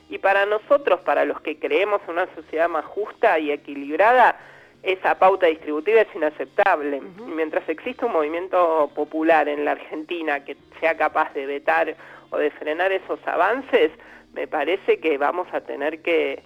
Y 0.08 0.18
para 0.18 0.46
nosotros, 0.46 1.00
para 1.00 1.24
los 1.24 1.40
que 1.40 1.58
creemos 1.58 2.00
en 2.06 2.14
una 2.14 2.34
sociedad 2.34 2.68
más 2.68 2.84
justa 2.84 3.38
y 3.38 3.52
equilibrada, 3.52 4.36
esa 4.82 5.18
pauta 5.18 5.46
distributiva 5.46 6.00
es 6.00 6.14
inaceptable. 6.14 7.00
Mientras 7.26 7.68
existe 7.68 8.04
un 8.04 8.12
movimiento 8.12 8.90
popular 8.94 9.48
en 9.48 9.64
la 9.64 9.72
Argentina 9.72 10.44
que 10.44 10.56
sea 10.80 10.96
capaz 10.96 11.32
de 11.34 11.46
vetar 11.46 11.94
o 12.30 12.38
de 12.38 12.50
frenar 12.50 12.90
esos 12.90 13.20
avances, 13.26 13.92
me 14.32 14.46
parece 14.46 15.00
que 15.00 15.18
vamos 15.18 15.48
a 15.52 15.60
tener 15.60 16.00
que 16.02 16.42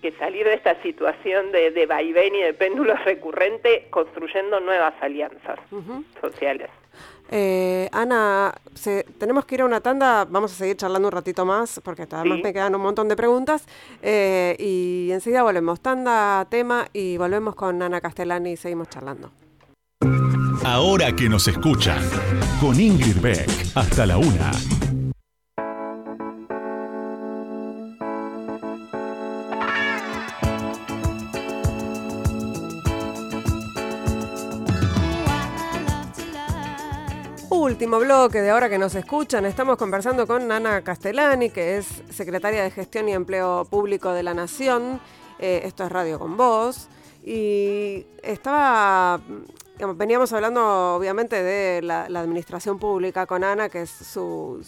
que 0.00 0.12
salir 0.12 0.46
de 0.46 0.54
esta 0.54 0.80
situación 0.82 1.50
de, 1.52 1.70
de 1.70 1.86
vaivén 1.86 2.34
y 2.34 2.42
de 2.42 2.54
péndulo 2.54 2.94
recurrente 3.04 3.88
construyendo 3.90 4.60
nuevas 4.60 4.94
alianzas 5.00 5.58
sociales. 6.20 6.70
Eh, 7.30 7.88
Ana, 7.92 8.54
tenemos 9.18 9.44
que 9.44 9.56
ir 9.56 9.60
a 9.60 9.66
una 9.66 9.80
tanda, 9.80 10.24
vamos 10.24 10.52
a 10.52 10.54
seguir 10.54 10.76
charlando 10.76 11.08
un 11.08 11.12
ratito 11.12 11.44
más 11.44 11.80
porque 11.84 12.06
además 12.10 12.38
me 12.42 12.52
quedan 12.52 12.74
un 12.74 12.80
montón 12.80 13.06
de 13.08 13.16
preguntas 13.16 13.66
eh, 14.02 14.56
y 14.58 15.10
enseguida 15.12 15.42
volvemos, 15.42 15.80
tanda, 15.80 16.46
tema 16.48 16.86
y 16.92 17.18
volvemos 17.18 17.54
con 17.54 17.82
Ana 17.82 18.00
Castellani 18.00 18.52
y 18.52 18.56
seguimos 18.56 18.88
charlando. 18.88 19.30
Ahora 20.64 21.12
que 21.12 21.28
nos 21.28 21.48
escuchan, 21.48 22.02
con 22.60 22.80
Ingrid 22.80 23.20
Beck, 23.20 23.48
hasta 23.74 24.06
la 24.06 24.18
una. 24.18 24.50
Último 37.78 38.00
bloque 38.00 38.42
de 38.42 38.50
ahora 38.50 38.68
que 38.68 38.76
nos 38.76 38.96
escuchan, 38.96 39.44
estamos 39.46 39.76
conversando 39.76 40.26
con 40.26 40.50
Ana 40.50 40.82
Castellani, 40.82 41.50
que 41.50 41.78
es 41.78 41.86
secretaria 42.10 42.64
de 42.64 42.72
Gestión 42.72 43.08
y 43.08 43.12
Empleo 43.12 43.68
Público 43.70 44.10
de 44.10 44.24
la 44.24 44.34
Nación. 44.34 45.00
Eh, 45.38 45.60
esto 45.62 45.84
es 45.84 45.92
Radio 45.92 46.18
con 46.18 46.36
Voz. 46.36 46.88
Y 47.24 48.04
estaba, 48.24 49.20
veníamos 49.94 50.32
hablando 50.32 50.96
obviamente 50.96 51.40
de 51.40 51.80
la, 51.80 52.06
administración 52.06 52.80
pública 52.80 53.26
con 53.26 53.44
Ana, 53.44 53.68
que 53.68 53.82
es 53.82 53.90
su, 53.90 54.66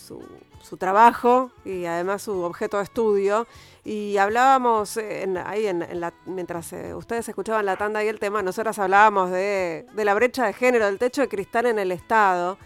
su, 0.62 0.76
trabajo 0.76 1.50
y 1.64 1.86
además 1.86 2.22
su 2.22 2.42
objeto 2.42 2.76
de 2.76 2.84
estudio. 2.84 3.48
Y 3.84 4.18
hablábamos 4.18 4.96
ahí 5.44 5.66
en, 5.66 6.00
la, 6.00 6.14
mientras 6.26 6.72
eh, 6.74 6.94
ustedes 6.94 7.28
escuchaban 7.28 7.66
la 7.66 7.76
tanda 7.76 8.04
y 8.04 8.06
el 8.06 8.20
tema, 8.20 8.40
nosotras 8.40 8.78
hablábamos 8.78 9.32
de, 9.32 9.84
de 9.94 10.04
la 10.04 10.14
brecha 10.14 10.46
de 10.46 10.52
género, 10.52 10.86
del 10.86 11.00
techo 11.00 11.22
de 11.22 11.28
cristal 11.28 11.66
en 11.66 11.80
el 11.80 11.90
Estado. 11.90 12.56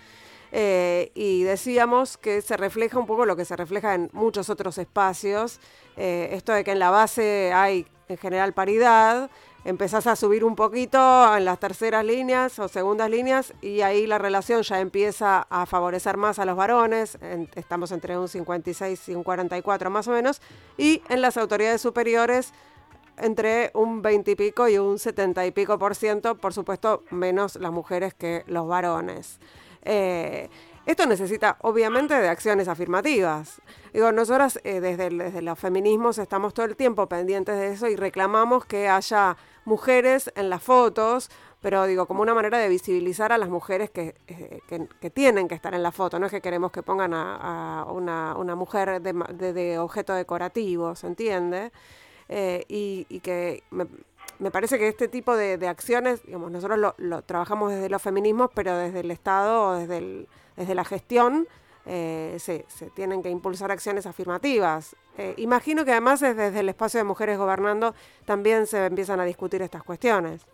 Eh, 0.57 1.11
y 1.17 1.43
decíamos 1.43 2.17
que 2.17 2.41
se 2.41 2.57
refleja 2.57 2.97
un 2.97 3.07
poco 3.07 3.27
lo 3.27 3.35
que 3.35 3.45
se 3.45 3.57
refleja 3.57 3.97
en 3.97 4.09
muchos 4.13 4.49
otros 4.51 4.79
espacios, 4.79 5.59
eh, 5.97 6.29
esto 6.31 6.53
de 6.53 6.63
que 6.63 6.71
en 6.71 6.79
la 6.79 6.91
base 6.91 7.53
hay 7.53 7.89
en 8.07 8.17
general 8.19 8.53
paridad, 8.53 9.31
empezás 9.65 10.07
a 10.07 10.15
subir 10.15 10.45
un 10.45 10.55
poquito 10.55 11.37
en 11.37 11.45
las 11.45 11.59
terceras 11.59 12.05
líneas 12.05 12.57
o 12.61 12.69
segundas 12.69 13.11
líneas 13.11 13.53
y 13.63 13.81
ahí 13.81 14.07
la 14.07 14.19
relación 14.19 14.63
ya 14.63 14.79
empieza 14.79 15.45
a 15.51 15.67
favorecer 15.67 16.17
más 16.19 16.39
a 16.39 16.45
los 16.45 16.57
varones, 16.57 17.19
estamos 17.57 17.91
entre 17.91 18.17
un 18.17 18.29
56 18.29 19.09
y 19.09 19.15
un 19.17 19.25
44 19.25 19.91
más 19.91 20.07
o 20.07 20.13
menos, 20.13 20.41
y 20.79 21.03
en 21.09 21.21
las 21.21 21.37
autoridades 21.37 21.81
superiores 21.81 22.53
entre 23.17 23.73
un 23.75 24.03
20 24.03 24.31
y 24.31 24.37
pico 24.37 24.69
y 24.69 24.79
un 24.79 25.01
70 25.01 25.47
y 25.47 25.51
pico 25.51 25.81
por 25.81 25.97
ciento, 25.97 26.37
por 26.37 26.55
supuesto 26.55 27.03
menos 27.11 27.57
las 27.57 27.73
mujeres 27.73 28.15
que 28.15 28.45
los 28.47 28.69
varones. 28.69 29.41
Eh, 29.85 30.49
esto 30.87 31.07
necesita, 31.07 31.57
obviamente, 31.63 32.15
de 32.15 32.29
acciones 32.29 32.69
afirmativas. 32.69 33.63
Digo, 33.93 34.13
nosotras 34.13 34.61
eh, 34.65 34.81
desde, 34.81 35.09
desde 35.09 35.41
los 35.41 35.59
feminismos 35.59 36.19
estamos 36.19 36.53
todo 36.53 36.67
el 36.67 36.77
tiempo 36.77 37.09
pendientes 37.09 37.57
de 37.57 37.73
eso 37.73 37.89
y 37.89 37.97
reclamamos 37.97 38.67
que 38.67 38.89
haya 38.89 39.37
mujeres 39.65 40.31
en 40.37 40.51
las 40.51 40.63
fotos, 40.63 41.31
pero 41.63 41.87
digo, 41.87 42.07
como 42.07 42.21
una 42.21 42.35
manera 42.35 42.59
de 42.59 42.69
visibilizar 42.69 43.33
a 43.33 43.39
las 43.39 43.49
mujeres 43.49 43.91
que, 43.91 44.15
eh, 44.27 44.61
que, 45.01 45.11
tienen 45.11 45.49
que 45.49 45.55
estar 45.55 45.73
en 45.73 45.83
la 45.83 45.91
foto. 45.91 46.19
No 46.19 46.27
es 46.27 46.33
que 46.33 46.43
queremos 46.43 46.71
que 46.71 46.83
pongan 46.83 47.15
a, 47.15 47.87
una, 47.89 48.37
una, 48.37 48.55
mujer 48.55 49.01
de, 49.01 49.53
de, 49.55 49.79
objeto 49.79 50.13
decorativo, 50.13 50.95
¿se 50.95 51.07
entiende? 51.07 51.73
y, 52.29 53.07
y, 53.11 53.21
que 53.21 53.63
me 53.71 53.87
parece 54.51 54.79
que 54.79 54.89
este 54.89 55.09
tipo 55.09 55.37
de, 55.37 55.67
acciones, 55.69 56.25
digamos, 56.25 56.51
nosotros 56.51 56.95
lo, 56.99 57.23
trabajamos 57.23 57.73
desde 57.73 57.89
los 57.89 58.03
feminismos, 58.03 58.51
pero 58.55 58.77
desde 58.77 59.01
el 59.01 59.11
Estado 59.11 59.63
o 59.63 59.73
desde, 59.75 60.27
desde 60.57 60.75
la 60.75 60.85
gestión 60.85 61.47
eh, 61.87 62.37
se, 62.39 62.65
tienen 62.95 63.23
que 63.23 63.31
impulsar 63.31 63.71
acciones 63.71 64.07
afirmativas. 64.07 64.97
Eh, 65.19 65.35
imagino 65.37 65.85
que 65.85 65.93
además 65.93 66.21
desde 66.21 66.61
el 66.61 66.69
espacio 66.69 66.99
de 66.99 67.05
mujeres 67.05 67.39
gobernando 67.39 67.95
también 68.25 68.67
se 68.67 68.85
empiezan 68.87 69.21
a 69.21 69.25
discutir 69.25 69.63
estas 69.63 69.83
cuestiones. 69.83 70.47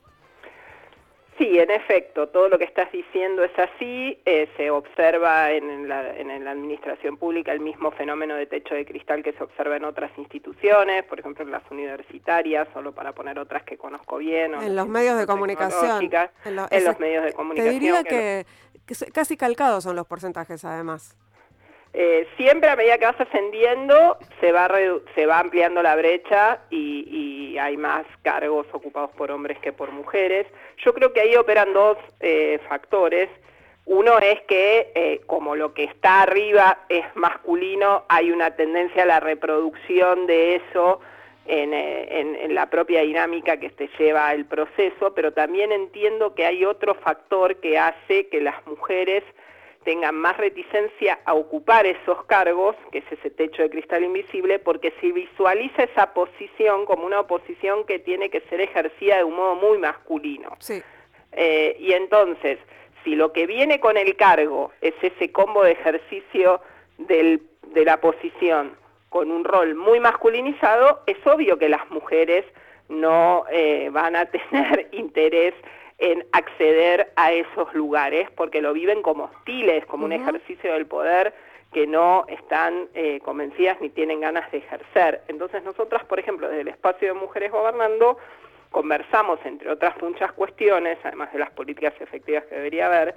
Sí, 1.40 1.58
en 1.58 1.70
efecto, 1.70 2.28
todo 2.28 2.50
lo 2.50 2.58
que 2.58 2.64
estás 2.64 2.92
diciendo 2.92 3.42
es 3.42 3.58
así. 3.58 4.20
Eh, 4.26 4.46
se 4.58 4.70
observa 4.70 5.50
en 5.50 5.88
la, 5.88 6.14
en 6.14 6.44
la, 6.44 6.50
administración 6.50 7.16
pública 7.16 7.50
el 7.50 7.60
mismo 7.60 7.92
fenómeno 7.92 8.34
de 8.34 8.44
techo 8.44 8.74
de 8.74 8.84
cristal 8.84 9.22
que 9.22 9.32
se 9.32 9.42
observa 9.42 9.78
en 9.78 9.86
otras 9.86 10.10
instituciones, 10.18 11.02
por 11.04 11.18
ejemplo 11.18 11.42
en 11.42 11.50
las 11.50 11.62
universitarias, 11.70 12.68
solo 12.74 12.92
para 12.92 13.14
poner 13.14 13.38
otras 13.38 13.62
que 13.62 13.78
conozco 13.78 14.18
bien. 14.18 14.52
en 14.52 14.76
los 14.76 14.86
medios 14.86 15.16
de 15.16 15.26
comunicación. 15.26 16.10
En, 16.44 16.56
los 16.56 17.00
medios 17.00 17.24
de 17.24 17.32
comunicación. 17.32 17.74
Te 17.74 17.80
diría 17.80 18.04
que 18.04 18.44
casi 19.14 19.38
calcados 19.38 19.84
son 19.84 19.96
los 19.96 20.06
porcentajes, 20.06 20.62
además. 20.66 21.16
Eh, 21.92 22.28
siempre 22.36 22.70
a 22.70 22.76
medida 22.76 22.98
que 22.98 23.06
vas 23.06 23.20
ascendiendo 23.20 24.16
se 24.40 24.52
va, 24.52 24.70
se 25.16 25.26
va 25.26 25.40
ampliando 25.40 25.82
la 25.82 25.96
brecha 25.96 26.60
y, 26.70 27.58
hay 27.60 27.76
más 27.76 28.06
cargos 28.22 28.66
ocupados 28.72 29.10
por 29.10 29.30
hombres 29.30 29.58
que 29.58 29.70
por 29.70 29.90
mujeres. 29.90 30.46
Yo 30.78 30.94
creo 30.94 31.12
que 31.12 31.20
ahí 31.20 31.36
operan 31.36 31.74
dos 31.74 31.98
eh, 32.20 32.58
factores. 32.70 33.28
Uno 33.84 34.18
es 34.18 34.40
que 34.42 34.90
eh, 34.94 35.20
como 35.26 35.54
lo 35.54 35.74
que 35.74 35.84
está 35.84 36.22
arriba 36.22 36.78
es 36.88 37.04
masculino, 37.16 38.04
hay 38.08 38.30
una 38.30 38.52
tendencia 38.52 39.02
a 39.02 39.06
la 39.06 39.20
reproducción 39.20 40.26
de 40.26 40.56
eso 40.56 41.00
en, 41.44 41.74
en, 41.74 42.54
la 42.54 42.70
propia 42.70 43.02
dinámica 43.02 43.58
que 43.58 43.68
te 43.70 43.90
lleva 43.98 44.32
el 44.32 44.46
proceso, 44.46 45.12
pero 45.14 45.32
también 45.32 45.72
entiendo 45.72 46.34
que 46.34 46.46
hay 46.46 46.64
otro 46.64 46.94
factor 46.94 47.56
que 47.56 47.78
hace 47.78 48.28
que 48.28 48.40
las 48.40 48.64
mujeres 48.66 49.22
tengan 49.84 50.14
más 50.14 50.36
reticencia 50.36 51.20
a 51.24 51.34
ocupar 51.34 51.86
esos 51.86 52.24
cargos, 52.24 52.76
que 52.92 52.98
es 52.98 53.12
ese 53.12 53.30
techo 53.30 53.62
de 53.62 53.70
cristal 53.70 54.04
invisible, 54.04 54.58
porque 54.58 54.92
se 55.00 55.12
visualiza 55.12 55.84
esa 55.84 56.12
posición 56.12 56.84
como 56.84 57.06
una 57.06 57.26
posición 57.26 57.84
que 57.84 57.98
tiene 57.98 58.30
que 58.30 58.40
ser 58.42 58.60
ejercida 58.60 59.16
de 59.18 59.24
un 59.24 59.36
modo 59.36 59.54
muy 59.56 59.78
masculino. 59.78 60.56
Eh, 61.32 61.76
y 61.78 61.92
entonces, 61.92 62.58
si 63.04 63.14
lo 63.14 63.32
que 63.32 63.46
viene 63.46 63.80
con 63.80 63.96
el 63.96 64.16
cargo 64.16 64.72
es 64.80 64.94
ese 65.00 65.32
combo 65.32 65.64
de 65.64 65.72
ejercicio 65.72 66.60
de 66.98 67.40
la 67.84 68.00
posición 68.00 68.76
con 69.08 69.30
un 69.30 69.44
rol 69.44 69.74
muy 69.74 69.98
masculinizado, 69.98 71.02
es 71.06 71.16
obvio 71.26 71.58
que 71.58 71.68
las 71.68 71.90
mujeres 71.90 72.44
no 72.90 73.44
eh, 73.50 73.88
van 73.90 74.16
a 74.16 74.26
tener 74.30 74.88
interés 74.92 75.54
en 76.00 76.26
acceder 76.32 77.12
a 77.16 77.32
esos 77.32 77.72
lugares 77.74 78.28
porque 78.34 78.62
lo 78.62 78.72
viven 78.72 79.02
como 79.02 79.24
hostiles, 79.24 79.84
como 79.86 80.06
un 80.06 80.12
ejercicio 80.12 80.72
del 80.72 80.86
poder 80.86 81.34
que 81.72 81.86
no 81.86 82.24
están 82.26 82.88
eh, 82.94 83.20
convencidas 83.20 83.80
ni 83.80 83.90
tienen 83.90 84.20
ganas 84.20 84.50
de 84.50 84.58
ejercer. 84.58 85.22
Entonces 85.28 85.62
nosotras, 85.62 86.04
por 86.04 86.18
ejemplo, 86.18 86.48
desde 86.48 86.62
el 86.62 86.68
espacio 86.68 87.08
de 87.08 87.20
Mujeres 87.20 87.52
Gobernando, 87.52 88.16
conversamos, 88.70 89.38
entre 89.44 89.70
otras 89.70 89.94
muchas 90.02 90.32
cuestiones, 90.32 90.98
además 91.04 91.32
de 91.32 91.38
las 91.38 91.50
políticas 91.50 91.92
efectivas 92.00 92.44
que 92.46 92.56
debería 92.56 92.86
haber, 92.86 93.14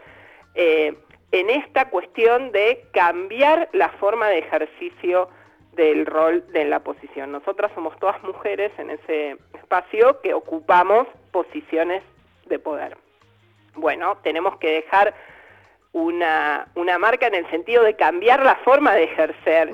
eh, 0.53 0.93
en 1.31 1.49
esta 1.49 1.89
cuestión 1.89 2.51
de 2.51 2.85
cambiar 2.91 3.69
la 3.71 3.89
forma 3.89 4.27
de 4.27 4.39
ejercicio 4.39 5.29
del 5.71 6.05
rol 6.05 6.45
de 6.51 6.65
la 6.65 6.81
posición. 6.81 7.31
Nosotras 7.31 7.71
somos 7.73 7.97
todas 7.97 8.21
mujeres 8.23 8.71
en 8.77 8.91
ese 8.91 9.37
espacio 9.53 10.21
que 10.21 10.33
ocupamos 10.35 11.07
posiciones 11.31 12.03
de 12.47 12.59
poder. 12.59 12.97
Bueno, 13.75 14.17
tenemos 14.23 14.57
que 14.57 14.69
dejar 14.69 15.13
una, 15.93 16.67
una 16.75 16.97
marca 16.97 17.27
en 17.27 17.35
el 17.35 17.49
sentido 17.49 17.83
de 17.83 17.95
cambiar 17.95 18.43
la 18.43 18.55
forma 18.57 18.93
de 18.93 19.03
ejercer 19.03 19.71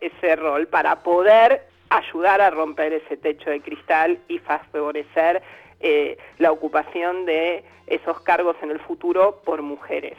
ese, 0.00 0.36
rol 0.36 0.66
para 0.66 1.02
poder 1.02 1.62
ayudar 1.90 2.40
a 2.40 2.50
romper 2.50 2.92
ese 2.92 3.16
techo 3.16 3.50
de 3.50 3.60
cristal 3.60 4.18
y 4.28 4.38
favorecer 4.38 5.42
eh, 5.80 6.16
la 6.38 6.50
ocupación 6.52 7.26
de 7.26 7.64
esos 7.86 8.20
cargos 8.20 8.56
en 8.62 8.70
el 8.70 8.80
futuro 8.80 9.40
por 9.44 9.62
mujeres. 9.62 10.16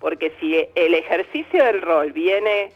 Porque 0.00 0.32
si 0.40 0.68
el 0.74 0.94
ejercicio 0.94 1.64
del 1.64 1.80
rol 1.80 2.12
viene 2.12 2.72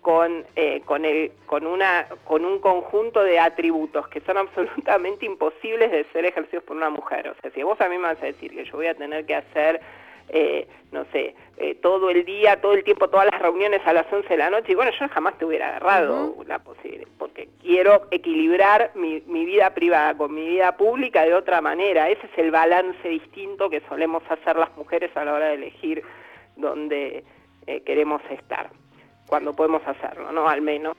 con, 0.00 0.44
eh, 0.56 0.82
con, 0.84 1.04
el, 1.04 1.32
con, 1.46 1.66
una, 1.66 2.06
con 2.24 2.44
un 2.44 2.58
conjunto 2.60 3.22
de 3.22 3.38
atributos 3.38 4.08
que 4.08 4.20
son 4.20 4.36
absolutamente 4.38 5.26
imposibles 5.26 5.90
de 5.90 6.04
ser 6.12 6.24
ejercidos 6.24 6.64
por 6.64 6.76
una 6.76 6.90
mujer. 6.90 7.28
O 7.28 7.34
sea, 7.40 7.50
si 7.50 7.62
vos 7.62 7.80
a 7.80 7.88
mí 7.88 7.96
me 7.96 8.04
vas 8.04 8.22
a 8.22 8.26
decir 8.26 8.52
que 8.52 8.64
yo 8.64 8.72
voy 8.76 8.86
a 8.86 8.94
tener 8.94 9.26
que 9.26 9.34
hacer, 9.34 9.80
eh, 10.30 10.66
no 10.92 11.04
sé, 11.12 11.34
eh, 11.56 11.74
todo 11.74 12.08
el 12.10 12.24
día, 12.24 12.60
todo 12.60 12.72
el 12.72 12.84
tiempo, 12.84 13.08
todas 13.08 13.28
las 13.30 13.42
reuniones 13.42 13.82
a 13.84 13.92
las 13.92 14.10
11 14.10 14.28
de 14.28 14.36
la 14.36 14.48
noche, 14.48 14.72
y 14.72 14.74
bueno, 14.74 14.90
yo 14.98 15.08
jamás 15.08 15.36
te 15.36 15.44
hubiera 15.44 15.68
agarrado 15.68 16.34
la 16.46 16.60
posibilidad, 16.60 17.08
porque 17.18 17.48
quiero 17.60 18.06
equilibrar 18.10 18.92
mi, 18.94 19.22
mi 19.26 19.44
vida 19.44 19.74
privada 19.74 20.16
con 20.16 20.34
mi 20.34 20.46
vida 20.46 20.76
pública 20.76 21.24
de 21.24 21.34
otra 21.34 21.60
manera. 21.60 22.08
Ese 22.08 22.26
es 22.26 22.38
el 22.38 22.50
balance 22.50 23.06
distinto 23.06 23.68
que 23.68 23.82
solemos 23.88 24.22
hacer 24.30 24.56
las 24.56 24.74
mujeres 24.76 25.14
a 25.16 25.24
la 25.24 25.34
hora 25.34 25.48
de 25.48 25.54
elegir 25.54 26.02
dónde 26.56 27.24
queremos 27.84 28.20
estar 28.30 28.70
cuando 29.30 29.54
podemos 29.54 29.80
hacerlo, 29.86 30.32
¿no? 30.32 30.48
Al 30.48 30.60
menos 30.60 30.96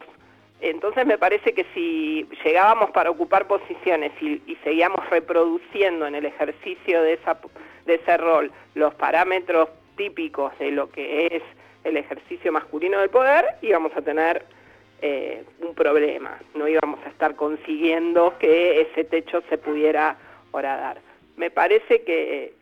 Entonces 0.62 1.06
me 1.06 1.18
parece 1.18 1.54
que 1.54 1.66
si 1.74 2.26
llegábamos 2.46 2.92
para 2.92 3.10
ocupar 3.10 3.46
posiciones 3.46 4.12
y, 4.22 4.42
y 4.48 4.56
seguíamos 4.64 5.08
reproduciendo 5.10 6.08
en 6.08 6.16
el 6.16 6.26
ejercicio 6.26 7.04
de, 7.04 7.14
esa, 7.14 7.38
de 7.86 7.96
ese 7.96 8.18
rol 8.18 8.52
los 8.74 8.94
parámetros 8.96 9.70
típicos 9.98 10.58
de 10.60 10.72
lo 10.72 10.90
que 10.90 11.28
es 11.28 11.44
el 11.84 11.98
ejercicio 11.98 12.52
masculino 12.52 13.00
del 13.00 13.10
poder, 13.10 13.44
íbamos 13.62 13.92
a 13.98 14.02
tener 14.02 14.46
eh, 15.02 15.44
un 15.60 15.74
problema, 15.74 16.40
no 16.54 16.68
íbamos 16.68 17.00
a 17.06 17.10
estar 17.10 17.36
consiguiendo 17.36 18.38
que 18.40 18.82
ese 18.82 19.04
techo 19.04 19.42
se 19.50 19.58
pudiera 19.58 20.16
horadar. 20.52 21.02
Me 21.36 21.50
parece 21.50 22.04
que, 22.04 22.54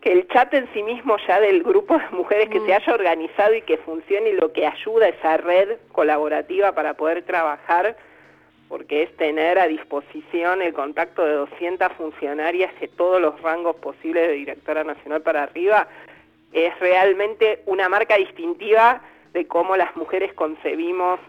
que 0.00 0.12
el 0.12 0.28
chat 0.28 0.52
en 0.54 0.68
sí 0.72 0.82
mismo 0.82 1.16
ya 1.26 1.40
del 1.40 1.62
grupo 1.62 1.98
de 1.98 2.08
mujeres 2.10 2.48
que 2.48 2.60
se 2.60 2.68
mm. 2.68 2.72
haya 2.72 2.94
organizado 2.94 3.54
y 3.54 3.62
que 3.62 3.76
funcione 3.78 4.30
y 4.30 4.34
lo 4.34 4.52
que 4.52 4.66
ayuda 4.66 5.06
a 5.06 5.08
esa 5.10 5.36
red 5.36 5.78
colaborativa 5.92 6.72
para 6.72 6.94
poder 6.94 7.22
trabajar, 7.24 7.96
porque 8.68 9.02
es 9.02 9.16
tener 9.16 9.58
a 9.58 9.66
disposición 9.66 10.62
el 10.62 10.72
contacto 10.72 11.24
de 11.24 11.34
200 11.34 11.92
funcionarias 11.92 12.72
de 12.80 12.88
todos 12.88 13.20
los 13.20 13.40
rangos 13.42 13.76
posibles 13.76 14.28
de 14.28 14.34
directora 14.34 14.84
nacional 14.84 15.22
para 15.22 15.42
arriba, 15.42 15.88
es 16.52 16.78
realmente 16.80 17.62
una 17.66 17.88
marca 17.88 18.16
distintiva 18.16 19.02
de 19.32 19.46
cómo 19.46 19.76
las 19.76 19.94
mujeres 19.96 20.32
concebimos 20.32 21.20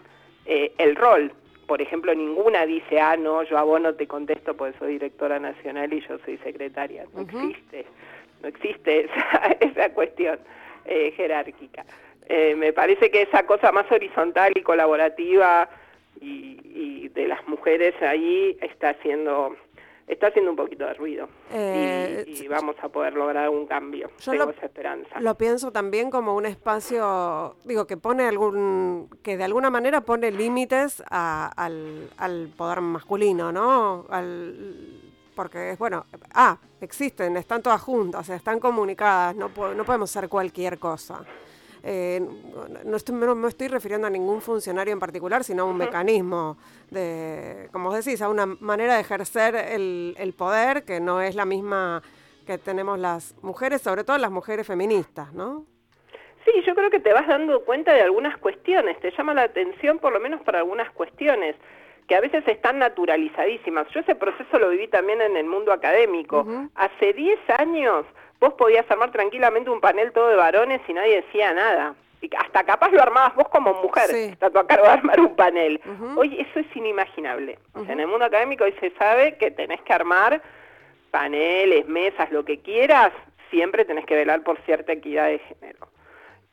eh, 0.46 0.72
el 0.78 0.96
rol. 0.96 1.32
Por 1.66 1.80
ejemplo, 1.80 2.14
ninguna 2.14 2.66
dice, 2.66 3.00
ah, 3.00 3.16
no, 3.16 3.42
yo 3.44 3.56
a 3.56 3.62
vos 3.62 3.80
no 3.80 3.94
te 3.94 4.06
contesto 4.06 4.56
porque 4.56 4.78
soy 4.78 4.94
directora 4.94 5.38
nacional 5.38 5.92
y 5.92 6.00
yo 6.00 6.18
soy 6.24 6.38
secretaria. 6.38 7.06
No 7.14 7.22
existe, 7.22 7.86
no 8.42 8.48
existe 8.48 9.08
esa, 9.60 9.90
cuestión 9.90 10.38
eh, 10.84 11.12
jerárquica. 11.16 11.84
Eh, 12.28 12.54
me 12.56 12.72
parece 12.72 13.10
que 13.10 13.22
esa 13.22 13.44
cosa 13.46 13.72
más 13.72 13.90
horizontal 13.90 14.52
y 14.54 14.62
colaborativa 14.62 15.68
y, 16.20 16.60
y 16.64 17.08
de 17.08 17.28
las 17.28 17.46
mujeres 17.48 17.94
ahí 18.02 18.56
está 18.60 18.94
siendo 19.02 19.56
está 20.06 20.28
haciendo 20.28 20.50
un 20.50 20.56
poquito 20.56 20.84
de 20.84 20.94
ruido 20.94 21.28
eh, 21.52 22.24
y, 22.26 22.48
vamos 22.48 22.76
a 22.82 22.88
poder 22.88 23.14
lograr 23.14 23.48
un 23.48 23.66
cambio. 23.66 24.10
Tengo 24.24 24.50
esa 24.50 24.66
esperanza. 24.66 25.20
Lo 25.20 25.36
pienso 25.36 25.72
también 25.72 26.10
como 26.10 26.34
un 26.34 26.46
espacio, 26.46 27.56
digo, 27.64 27.86
que 27.86 27.96
pone 27.96 28.24
algún, 28.24 29.08
que 29.22 29.36
de 29.36 29.44
alguna 29.44 29.70
manera 29.70 30.02
pone 30.02 30.30
límites 30.30 31.02
al, 31.08 32.10
al 32.16 32.48
poder 32.56 32.80
masculino, 32.80 33.52
¿no? 33.52 34.06
Al, 34.10 35.11
porque 35.34 35.70
es 35.70 35.78
bueno, 35.78 36.06
ah, 36.34 36.58
existen, 36.80 37.36
están 37.36 37.62
todas 37.62 37.80
juntas, 37.80 38.28
están 38.28 38.60
comunicadas, 38.60 39.34
no, 39.36 39.48
no 39.48 39.84
podemos 39.84 40.10
ser 40.10 40.28
cualquier 40.28 40.78
cosa. 40.78 41.24
Eh, 41.84 42.20
no, 42.84 42.96
estoy, 42.96 43.14
me 43.14 43.48
estoy 43.48 43.68
refiriendo 43.68 44.06
a 44.06 44.10
ningún 44.10 44.40
funcionario 44.40 44.92
en 44.92 45.00
particular, 45.00 45.42
sino 45.42 45.64
a 45.64 45.66
un 45.66 45.76
mecanismo 45.76 46.56
de, 46.90 47.68
como 47.72 47.92
decís, 47.92 48.22
a 48.22 48.28
una 48.28 48.46
manera 48.46 48.94
de 48.94 49.00
ejercer 49.00 49.56
el, 49.56 50.14
el 50.18 50.32
poder 50.32 50.84
que 50.84 51.00
no 51.00 51.20
es 51.20 51.34
la 51.34 51.44
misma 51.44 52.02
que 52.46 52.58
tenemos 52.58 52.98
las 52.98 53.34
mujeres, 53.42 53.82
sobre 53.82 54.04
todo 54.04 54.18
las 54.18 54.30
mujeres 54.30 54.66
feministas, 54.66 55.32
¿no? 55.32 55.64
Sí, 56.44 56.52
yo 56.66 56.74
creo 56.74 56.90
que 56.90 56.98
te 57.00 57.12
vas 57.12 57.26
dando 57.26 57.64
cuenta 57.64 57.92
de 57.92 58.02
algunas 58.02 58.36
cuestiones, 58.38 58.98
te 59.00 59.12
llama 59.12 59.32
la 59.32 59.42
atención 59.42 59.98
por 59.98 60.12
lo 60.12 60.20
menos 60.20 60.40
para 60.42 60.58
algunas 60.58 60.90
cuestiones 60.90 61.54
que 62.06 62.14
a 62.14 62.20
veces 62.20 62.46
están 62.46 62.78
naturalizadísimas. 62.78 63.88
Yo 63.90 64.00
ese 64.00 64.14
proceso 64.14 64.58
lo 64.58 64.70
viví 64.70 64.88
también 64.88 65.20
en 65.20 65.36
el 65.36 65.46
mundo 65.46 65.72
académico. 65.72 66.46
Hace 66.74 67.12
10 67.12 67.38
años 67.58 68.04
vos 68.40 68.54
podías 68.54 68.90
armar 68.90 69.12
tranquilamente 69.12 69.70
un 69.70 69.80
panel 69.80 70.12
todo 70.12 70.28
de 70.28 70.36
varones 70.36 70.80
y 70.88 70.92
nadie 70.92 71.22
decía 71.22 71.52
nada. 71.52 71.94
Y 72.20 72.30
hasta 72.36 72.64
capaz 72.64 72.90
lo 72.92 73.02
armabas 73.02 73.34
vos 73.34 73.48
como 73.48 73.74
mujer, 73.74 74.10
está 74.10 74.46
a 74.46 74.66
cargo 74.66 74.84
de 74.84 74.90
armar 74.90 75.20
un 75.20 75.34
panel. 75.34 75.80
Hoy 76.16 76.40
eso 76.40 76.60
es 76.60 76.76
inimaginable. 76.76 77.58
en 77.74 78.00
el 78.00 78.06
mundo 78.06 78.24
académico 78.24 78.64
hoy 78.64 78.74
se 78.80 78.90
sabe 78.92 79.36
que 79.38 79.50
tenés 79.50 79.80
que 79.82 79.92
armar 79.92 80.40
paneles, 81.10 81.86
mesas, 81.86 82.30
lo 82.30 82.44
que 82.44 82.60
quieras, 82.60 83.12
siempre 83.50 83.84
tenés 83.84 84.06
que 84.06 84.14
velar 84.16 84.42
por 84.42 84.58
cierta 84.62 84.92
equidad 84.92 85.26
de 85.26 85.38
género. 85.38 85.88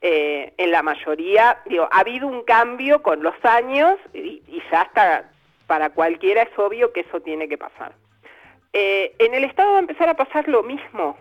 Eh, 0.02 0.54
en 0.58 0.72
la 0.72 0.82
mayoría, 0.82 1.60
digo, 1.66 1.88
ha 1.92 2.00
habido 2.00 2.28
un 2.28 2.44
cambio 2.44 3.02
con 3.02 3.22
los 3.22 3.36
años 3.44 3.96
y, 4.14 4.42
ya 4.72 4.84
está, 4.84 5.30
para 5.70 5.92
cualquiera 5.92 6.42
es 6.42 6.58
obvio 6.58 6.92
que 6.92 7.02
eso 7.02 7.22
tiene 7.22 7.48
que 7.48 7.60
pasar. 7.60 7.94
Eh, 8.74 9.14
en 9.20 9.36
el 9.36 9.44
Estado 9.44 9.74
va 9.74 9.78
a 9.78 9.82
empezar 9.82 10.10
a 10.10 10.16
pasar 10.16 10.48
lo 10.48 10.64
mismo. 10.64 11.16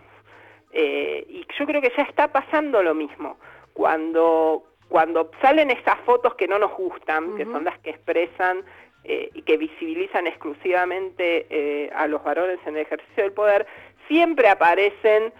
Eh, 0.71 1.23
y 1.29 1.45
yo 1.57 1.67
creo 1.67 1.79
que 1.81 1.93
ya 1.95 2.01
está 2.01 2.29
pasando 2.29 2.81
lo 2.81 2.95
mismo. 2.95 3.37
Cuando, 3.73 4.63
cuando 4.89 5.29
salen 5.39 5.69
esas 5.69 5.99
fotos 5.99 6.33
que 6.33 6.47
no 6.47 6.57
nos 6.57 6.73
gustan, 6.73 7.37
que 7.37 7.45
son 7.45 7.63
las 7.63 7.77
que 7.79 7.91
expresan 7.91 8.63
eh, 9.03 9.29
y 9.35 9.43
que 9.43 9.57
visibilizan 9.57 10.25
exclusivamente 10.25 11.91
a 11.95 12.07
los 12.07 12.23
varones 12.23 12.59
en 12.65 12.75
el 12.75 12.81
ejercicio 12.81 13.23
del 13.23 13.33
poder, 13.33 13.67
siempre 14.07 14.49
aparecen 14.49 15.31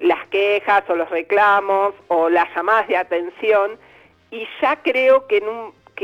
las 0.00 0.24
quejas 0.28 0.84
o 0.88 0.94
los 0.94 1.10
reclamos 1.10 1.92
o 2.06 2.28
las 2.28 2.54
llamadas 2.54 2.86
de 2.86 2.96
atención 2.96 3.76
y 4.30 4.46
ya 4.60 4.76
creo 4.76 5.26
que, 5.26 5.42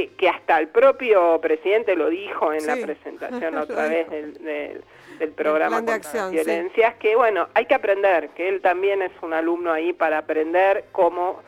que, 0.06 0.28
hasta 0.28 0.58
el 0.58 0.68
propio 0.68 1.40
presidente 1.40 1.96
lo 1.96 2.08
dijo 2.08 2.52
en 2.52 2.66
la 2.66 2.76
presentación 2.76 3.56
otra 3.58 3.88
vez 3.88 4.08
del 4.08 4.82
del 5.18 5.32
programa 5.32 5.82
de 5.82 5.92
acción, 5.92 6.30
violencias, 6.30 6.94
que 6.96 7.16
bueno, 7.16 7.48
hay 7.54 7.66
que 7.66 7.74
aprender, 7.74 8.30
que 8.30 8.48
él 8.48 8.60
también 8.60 9.02
es 9.02 9.12
un 9.20 9.32
alumno 9.32 9.72
ahí 9.72 9.92
para 9.92 10.18
aprender 10.18 10.84
cómo 10.92 11.42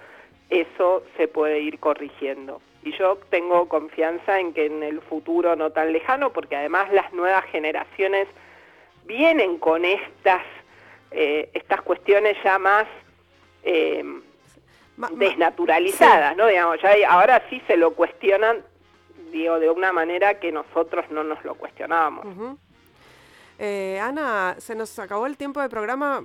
eso 0.48 1.04
se 1.16 1.28
puede 1.28 1.60
ir 1.60 1.78
corrigiendo. 1.78 2.60
Y 2.82 2.96
yo 2.96 3.18
tengo 3.30 3.68
confianza 3.68 4.40
en 4.40 4.52
que 4.52 4.66
en 4.66 4.82
el 4.82 5.00
futuro 5.02 5.54
no 5.54 5.70
tan 5.70 5.92
lejano, 5.92 6.32
porque 6.32 6.56
además 6.56 6.92
las 6.92 7.12
nuevas 7.12 7.44
generaciones 7.46 8.26
vienen 9.04 9.58
con 9.58 9.84
estas, 9.84 10.42
eh, 11.12 11.50
estas 11.54 11.82
cuestiones 11.82 12.36
ya 12.42 12.58
más 12.58 12.86
eh, 13.62 14.02
desnaturalizadas, 14.96 16.36
¿no? 16.36 16.46
Digamos, 16.46 16.78
ya 16.82 16.94
ahora 17.08 17.42
sí 17.48 17.62
se 17.66 17.76
lo 17.76 17.94
cuestionan, 17.94 18.64
digo, 19.32 19.58
de 19.58 19.70
una 19.70 19.92
manera 19.92 20.38
que 20.38 20.52
nosotros 20.52 21.06
no 21.10 21.24
nos 21.24 21.42
lo 21.44 21.54
cuestionábamos. 21.54 22.26
Eh, 23.58 24.00
Ana, 24.00 24.56
se 24.58 24.74
nos 24.74 24.98
acabó 24.98 25.26
el 25.26 25.36
tiempo 25.36 25.60
de 25.60 25.68
programa. 25.68 26.24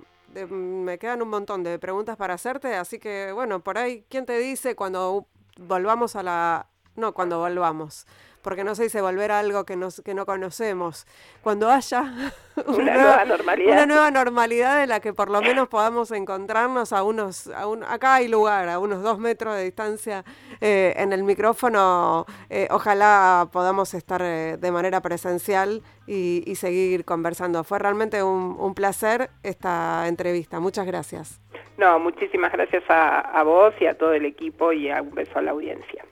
me 0.49 0.97
quedan 0.97 1.21
un 1.21 1.29
montón 1.29 1.63
de 1.63 1.79
preguntas 1.79 2.17
para 2.17 2.33
hacerte, 2.33 2.75
así 2.75 2.99
que 2.99 3.31
bueno, 3.31 3.59
por 3.59 3.77
ahí, 3.77 4.05
¿quién 4.09 4.25
te 4.25 4.37
dice 4.37 4.75
cuando 4.75 5.27
volvamos 5.57 6.15
a 6.15 6.23
la... 6.23 6.67
No, 6.95 7.13
cuando 7.13 7.39
volvamos 7.39 8.05
porque 8.45 8.63
no 8.63 8.75
se 8.75 8.83
dice 8.83 9.01
volver 9.01 9.31
a 9.31 9.39
algo 9.39 9.65
que, 9.65 9.75
nos, 9.75 10.03
que 10.05 10.13
no 10.13 10.27
conocemos. 10.27 11.07
Cuando 11.41 11.71
haya 11.71 12.13
una, 12.67 12.93
nueva, 12.93 13.25
normalidad. 13.25 13.73
Una 13.73 13.85
nueva 13.87 14.11
normalidad 14.11 14.83
en 14.83 14.89
la 14.89 14.99
que 14.99 15.13
por 15.13 15.31
lo 15.31 15.41
menos 15.41 15.67
podamos 15.67 16.11
encontrarnos 16.11 16.93
a 16.93 17.01
unos, 17.01 17.47
a 17.47 17.65
un, 17.67 17.83
acá 17.83 18.15
hay 18.15 18.27
lugar, 18.27 18.69
a 18.69 18.77
unos 18.77 19.01
dos 19.01 19.17
metros 19.17 19.55
de 19.55 19.63
distancia 19.63 20.23
eh, 20.61 20.93
en 20.95 21.11
el 21.11 21.23
micrófono, 21.23 22.27
eh, 22.51 22.67
ojalá 22.69 23.49
podamos 23.51 23.95
estar 23.95 24.21
eh, 24.21 24.57
de 24.59 24.71
manera 24.71 25.01
presencial 25.01 25.81
y, 26.05 26.53
seguir 26.55 27.03
conversando. 27.03 27.63
Fue 27.63 27.79
realmente 27.79 28.21
un, 28.21 28.55
un, 28.59 28.75
placer 28.75 29.31
esta 29.41 30.07
entrevista. 30.07 30.59
Muchas 30.59 30.85
gracias. 30.85 31.41
No, 31.77 31.97
muchísimas 31.97 32.51
gracias 32.51 32.83
a, 32.89 33.21
a 33.21 33.41
vos 33.41 33.73
y 33.79 33.87
a 33.87 33.97
todo 33.97 34.13
el 34.13 34.25
equipo 34.25 34.71
y 34.71 34.91
a 34.91 35.01
un 35.01 35.15
beso 35.15 35.39
a 35.39 35.41
la 35.41 35.51
audiencia. 35.51 36.05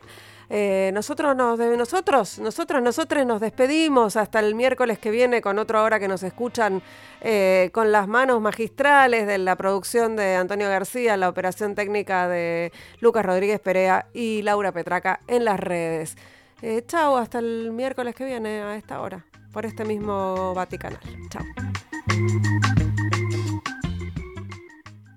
Eh, 0.56 0.92
nosotros 0.94 1.36
nos 1.36 1.58
nosotros, 1.58 2.38
nosotros, 2.38 2.84
nosotros 2.84 3.26
nos 3.26 3.42
despedimos 3.42 4.16
hasta 4.16 4.40
el 4.40 4.54
miércoles 4.54 5.00
que 5.00 5.10
viene 5.10 5.42
con 5.42 5.58
otra 5.58 5.82
hora 5.82 6.00
que 6.00 6.08
nos 6.08 6.22
escuchan 6.22 6.84
eh, 7.22 7.72
con 7.74 7.92
las 7.92 8.08
manos 8.08 8.40
magistrales 8.40 9.26
de 9.26 9.40
la 9.40 9.56
producción 9.56 10.16
de 10.16 10.36
Antonio 10.36 10.70
García, 10.70 11.18
la 11.18 11.28
operación 11.28 11.74
técnica 11.74 12.28
de 12.28 12.72
Lucas 13.00 13.26
Rodríguez 13.26 13.60
Perea 13.62 14.06
y 14.14 14.44
Laura 14.44 14.72
Petraca 14.72 15.22
en 15.26 15.44
las 15.44 15.60
redes. 15.60 16.18
Eh, 16.62 16.84
chao, 16.86 17.18
hasta 17.18 17.40
el 17.40 17.72
miércoles 17.72 18.14
que 18.14 18.24
viene 18.24 18.62
a 18.62 18.76
esta 18.76 19.02
hora, 19.02 19.26
por 19.54 19.66
este 19.66 19.86
mismo 19.86 20.54
Vaticanal. 20.54 21.00
Chao. 21.32 21.44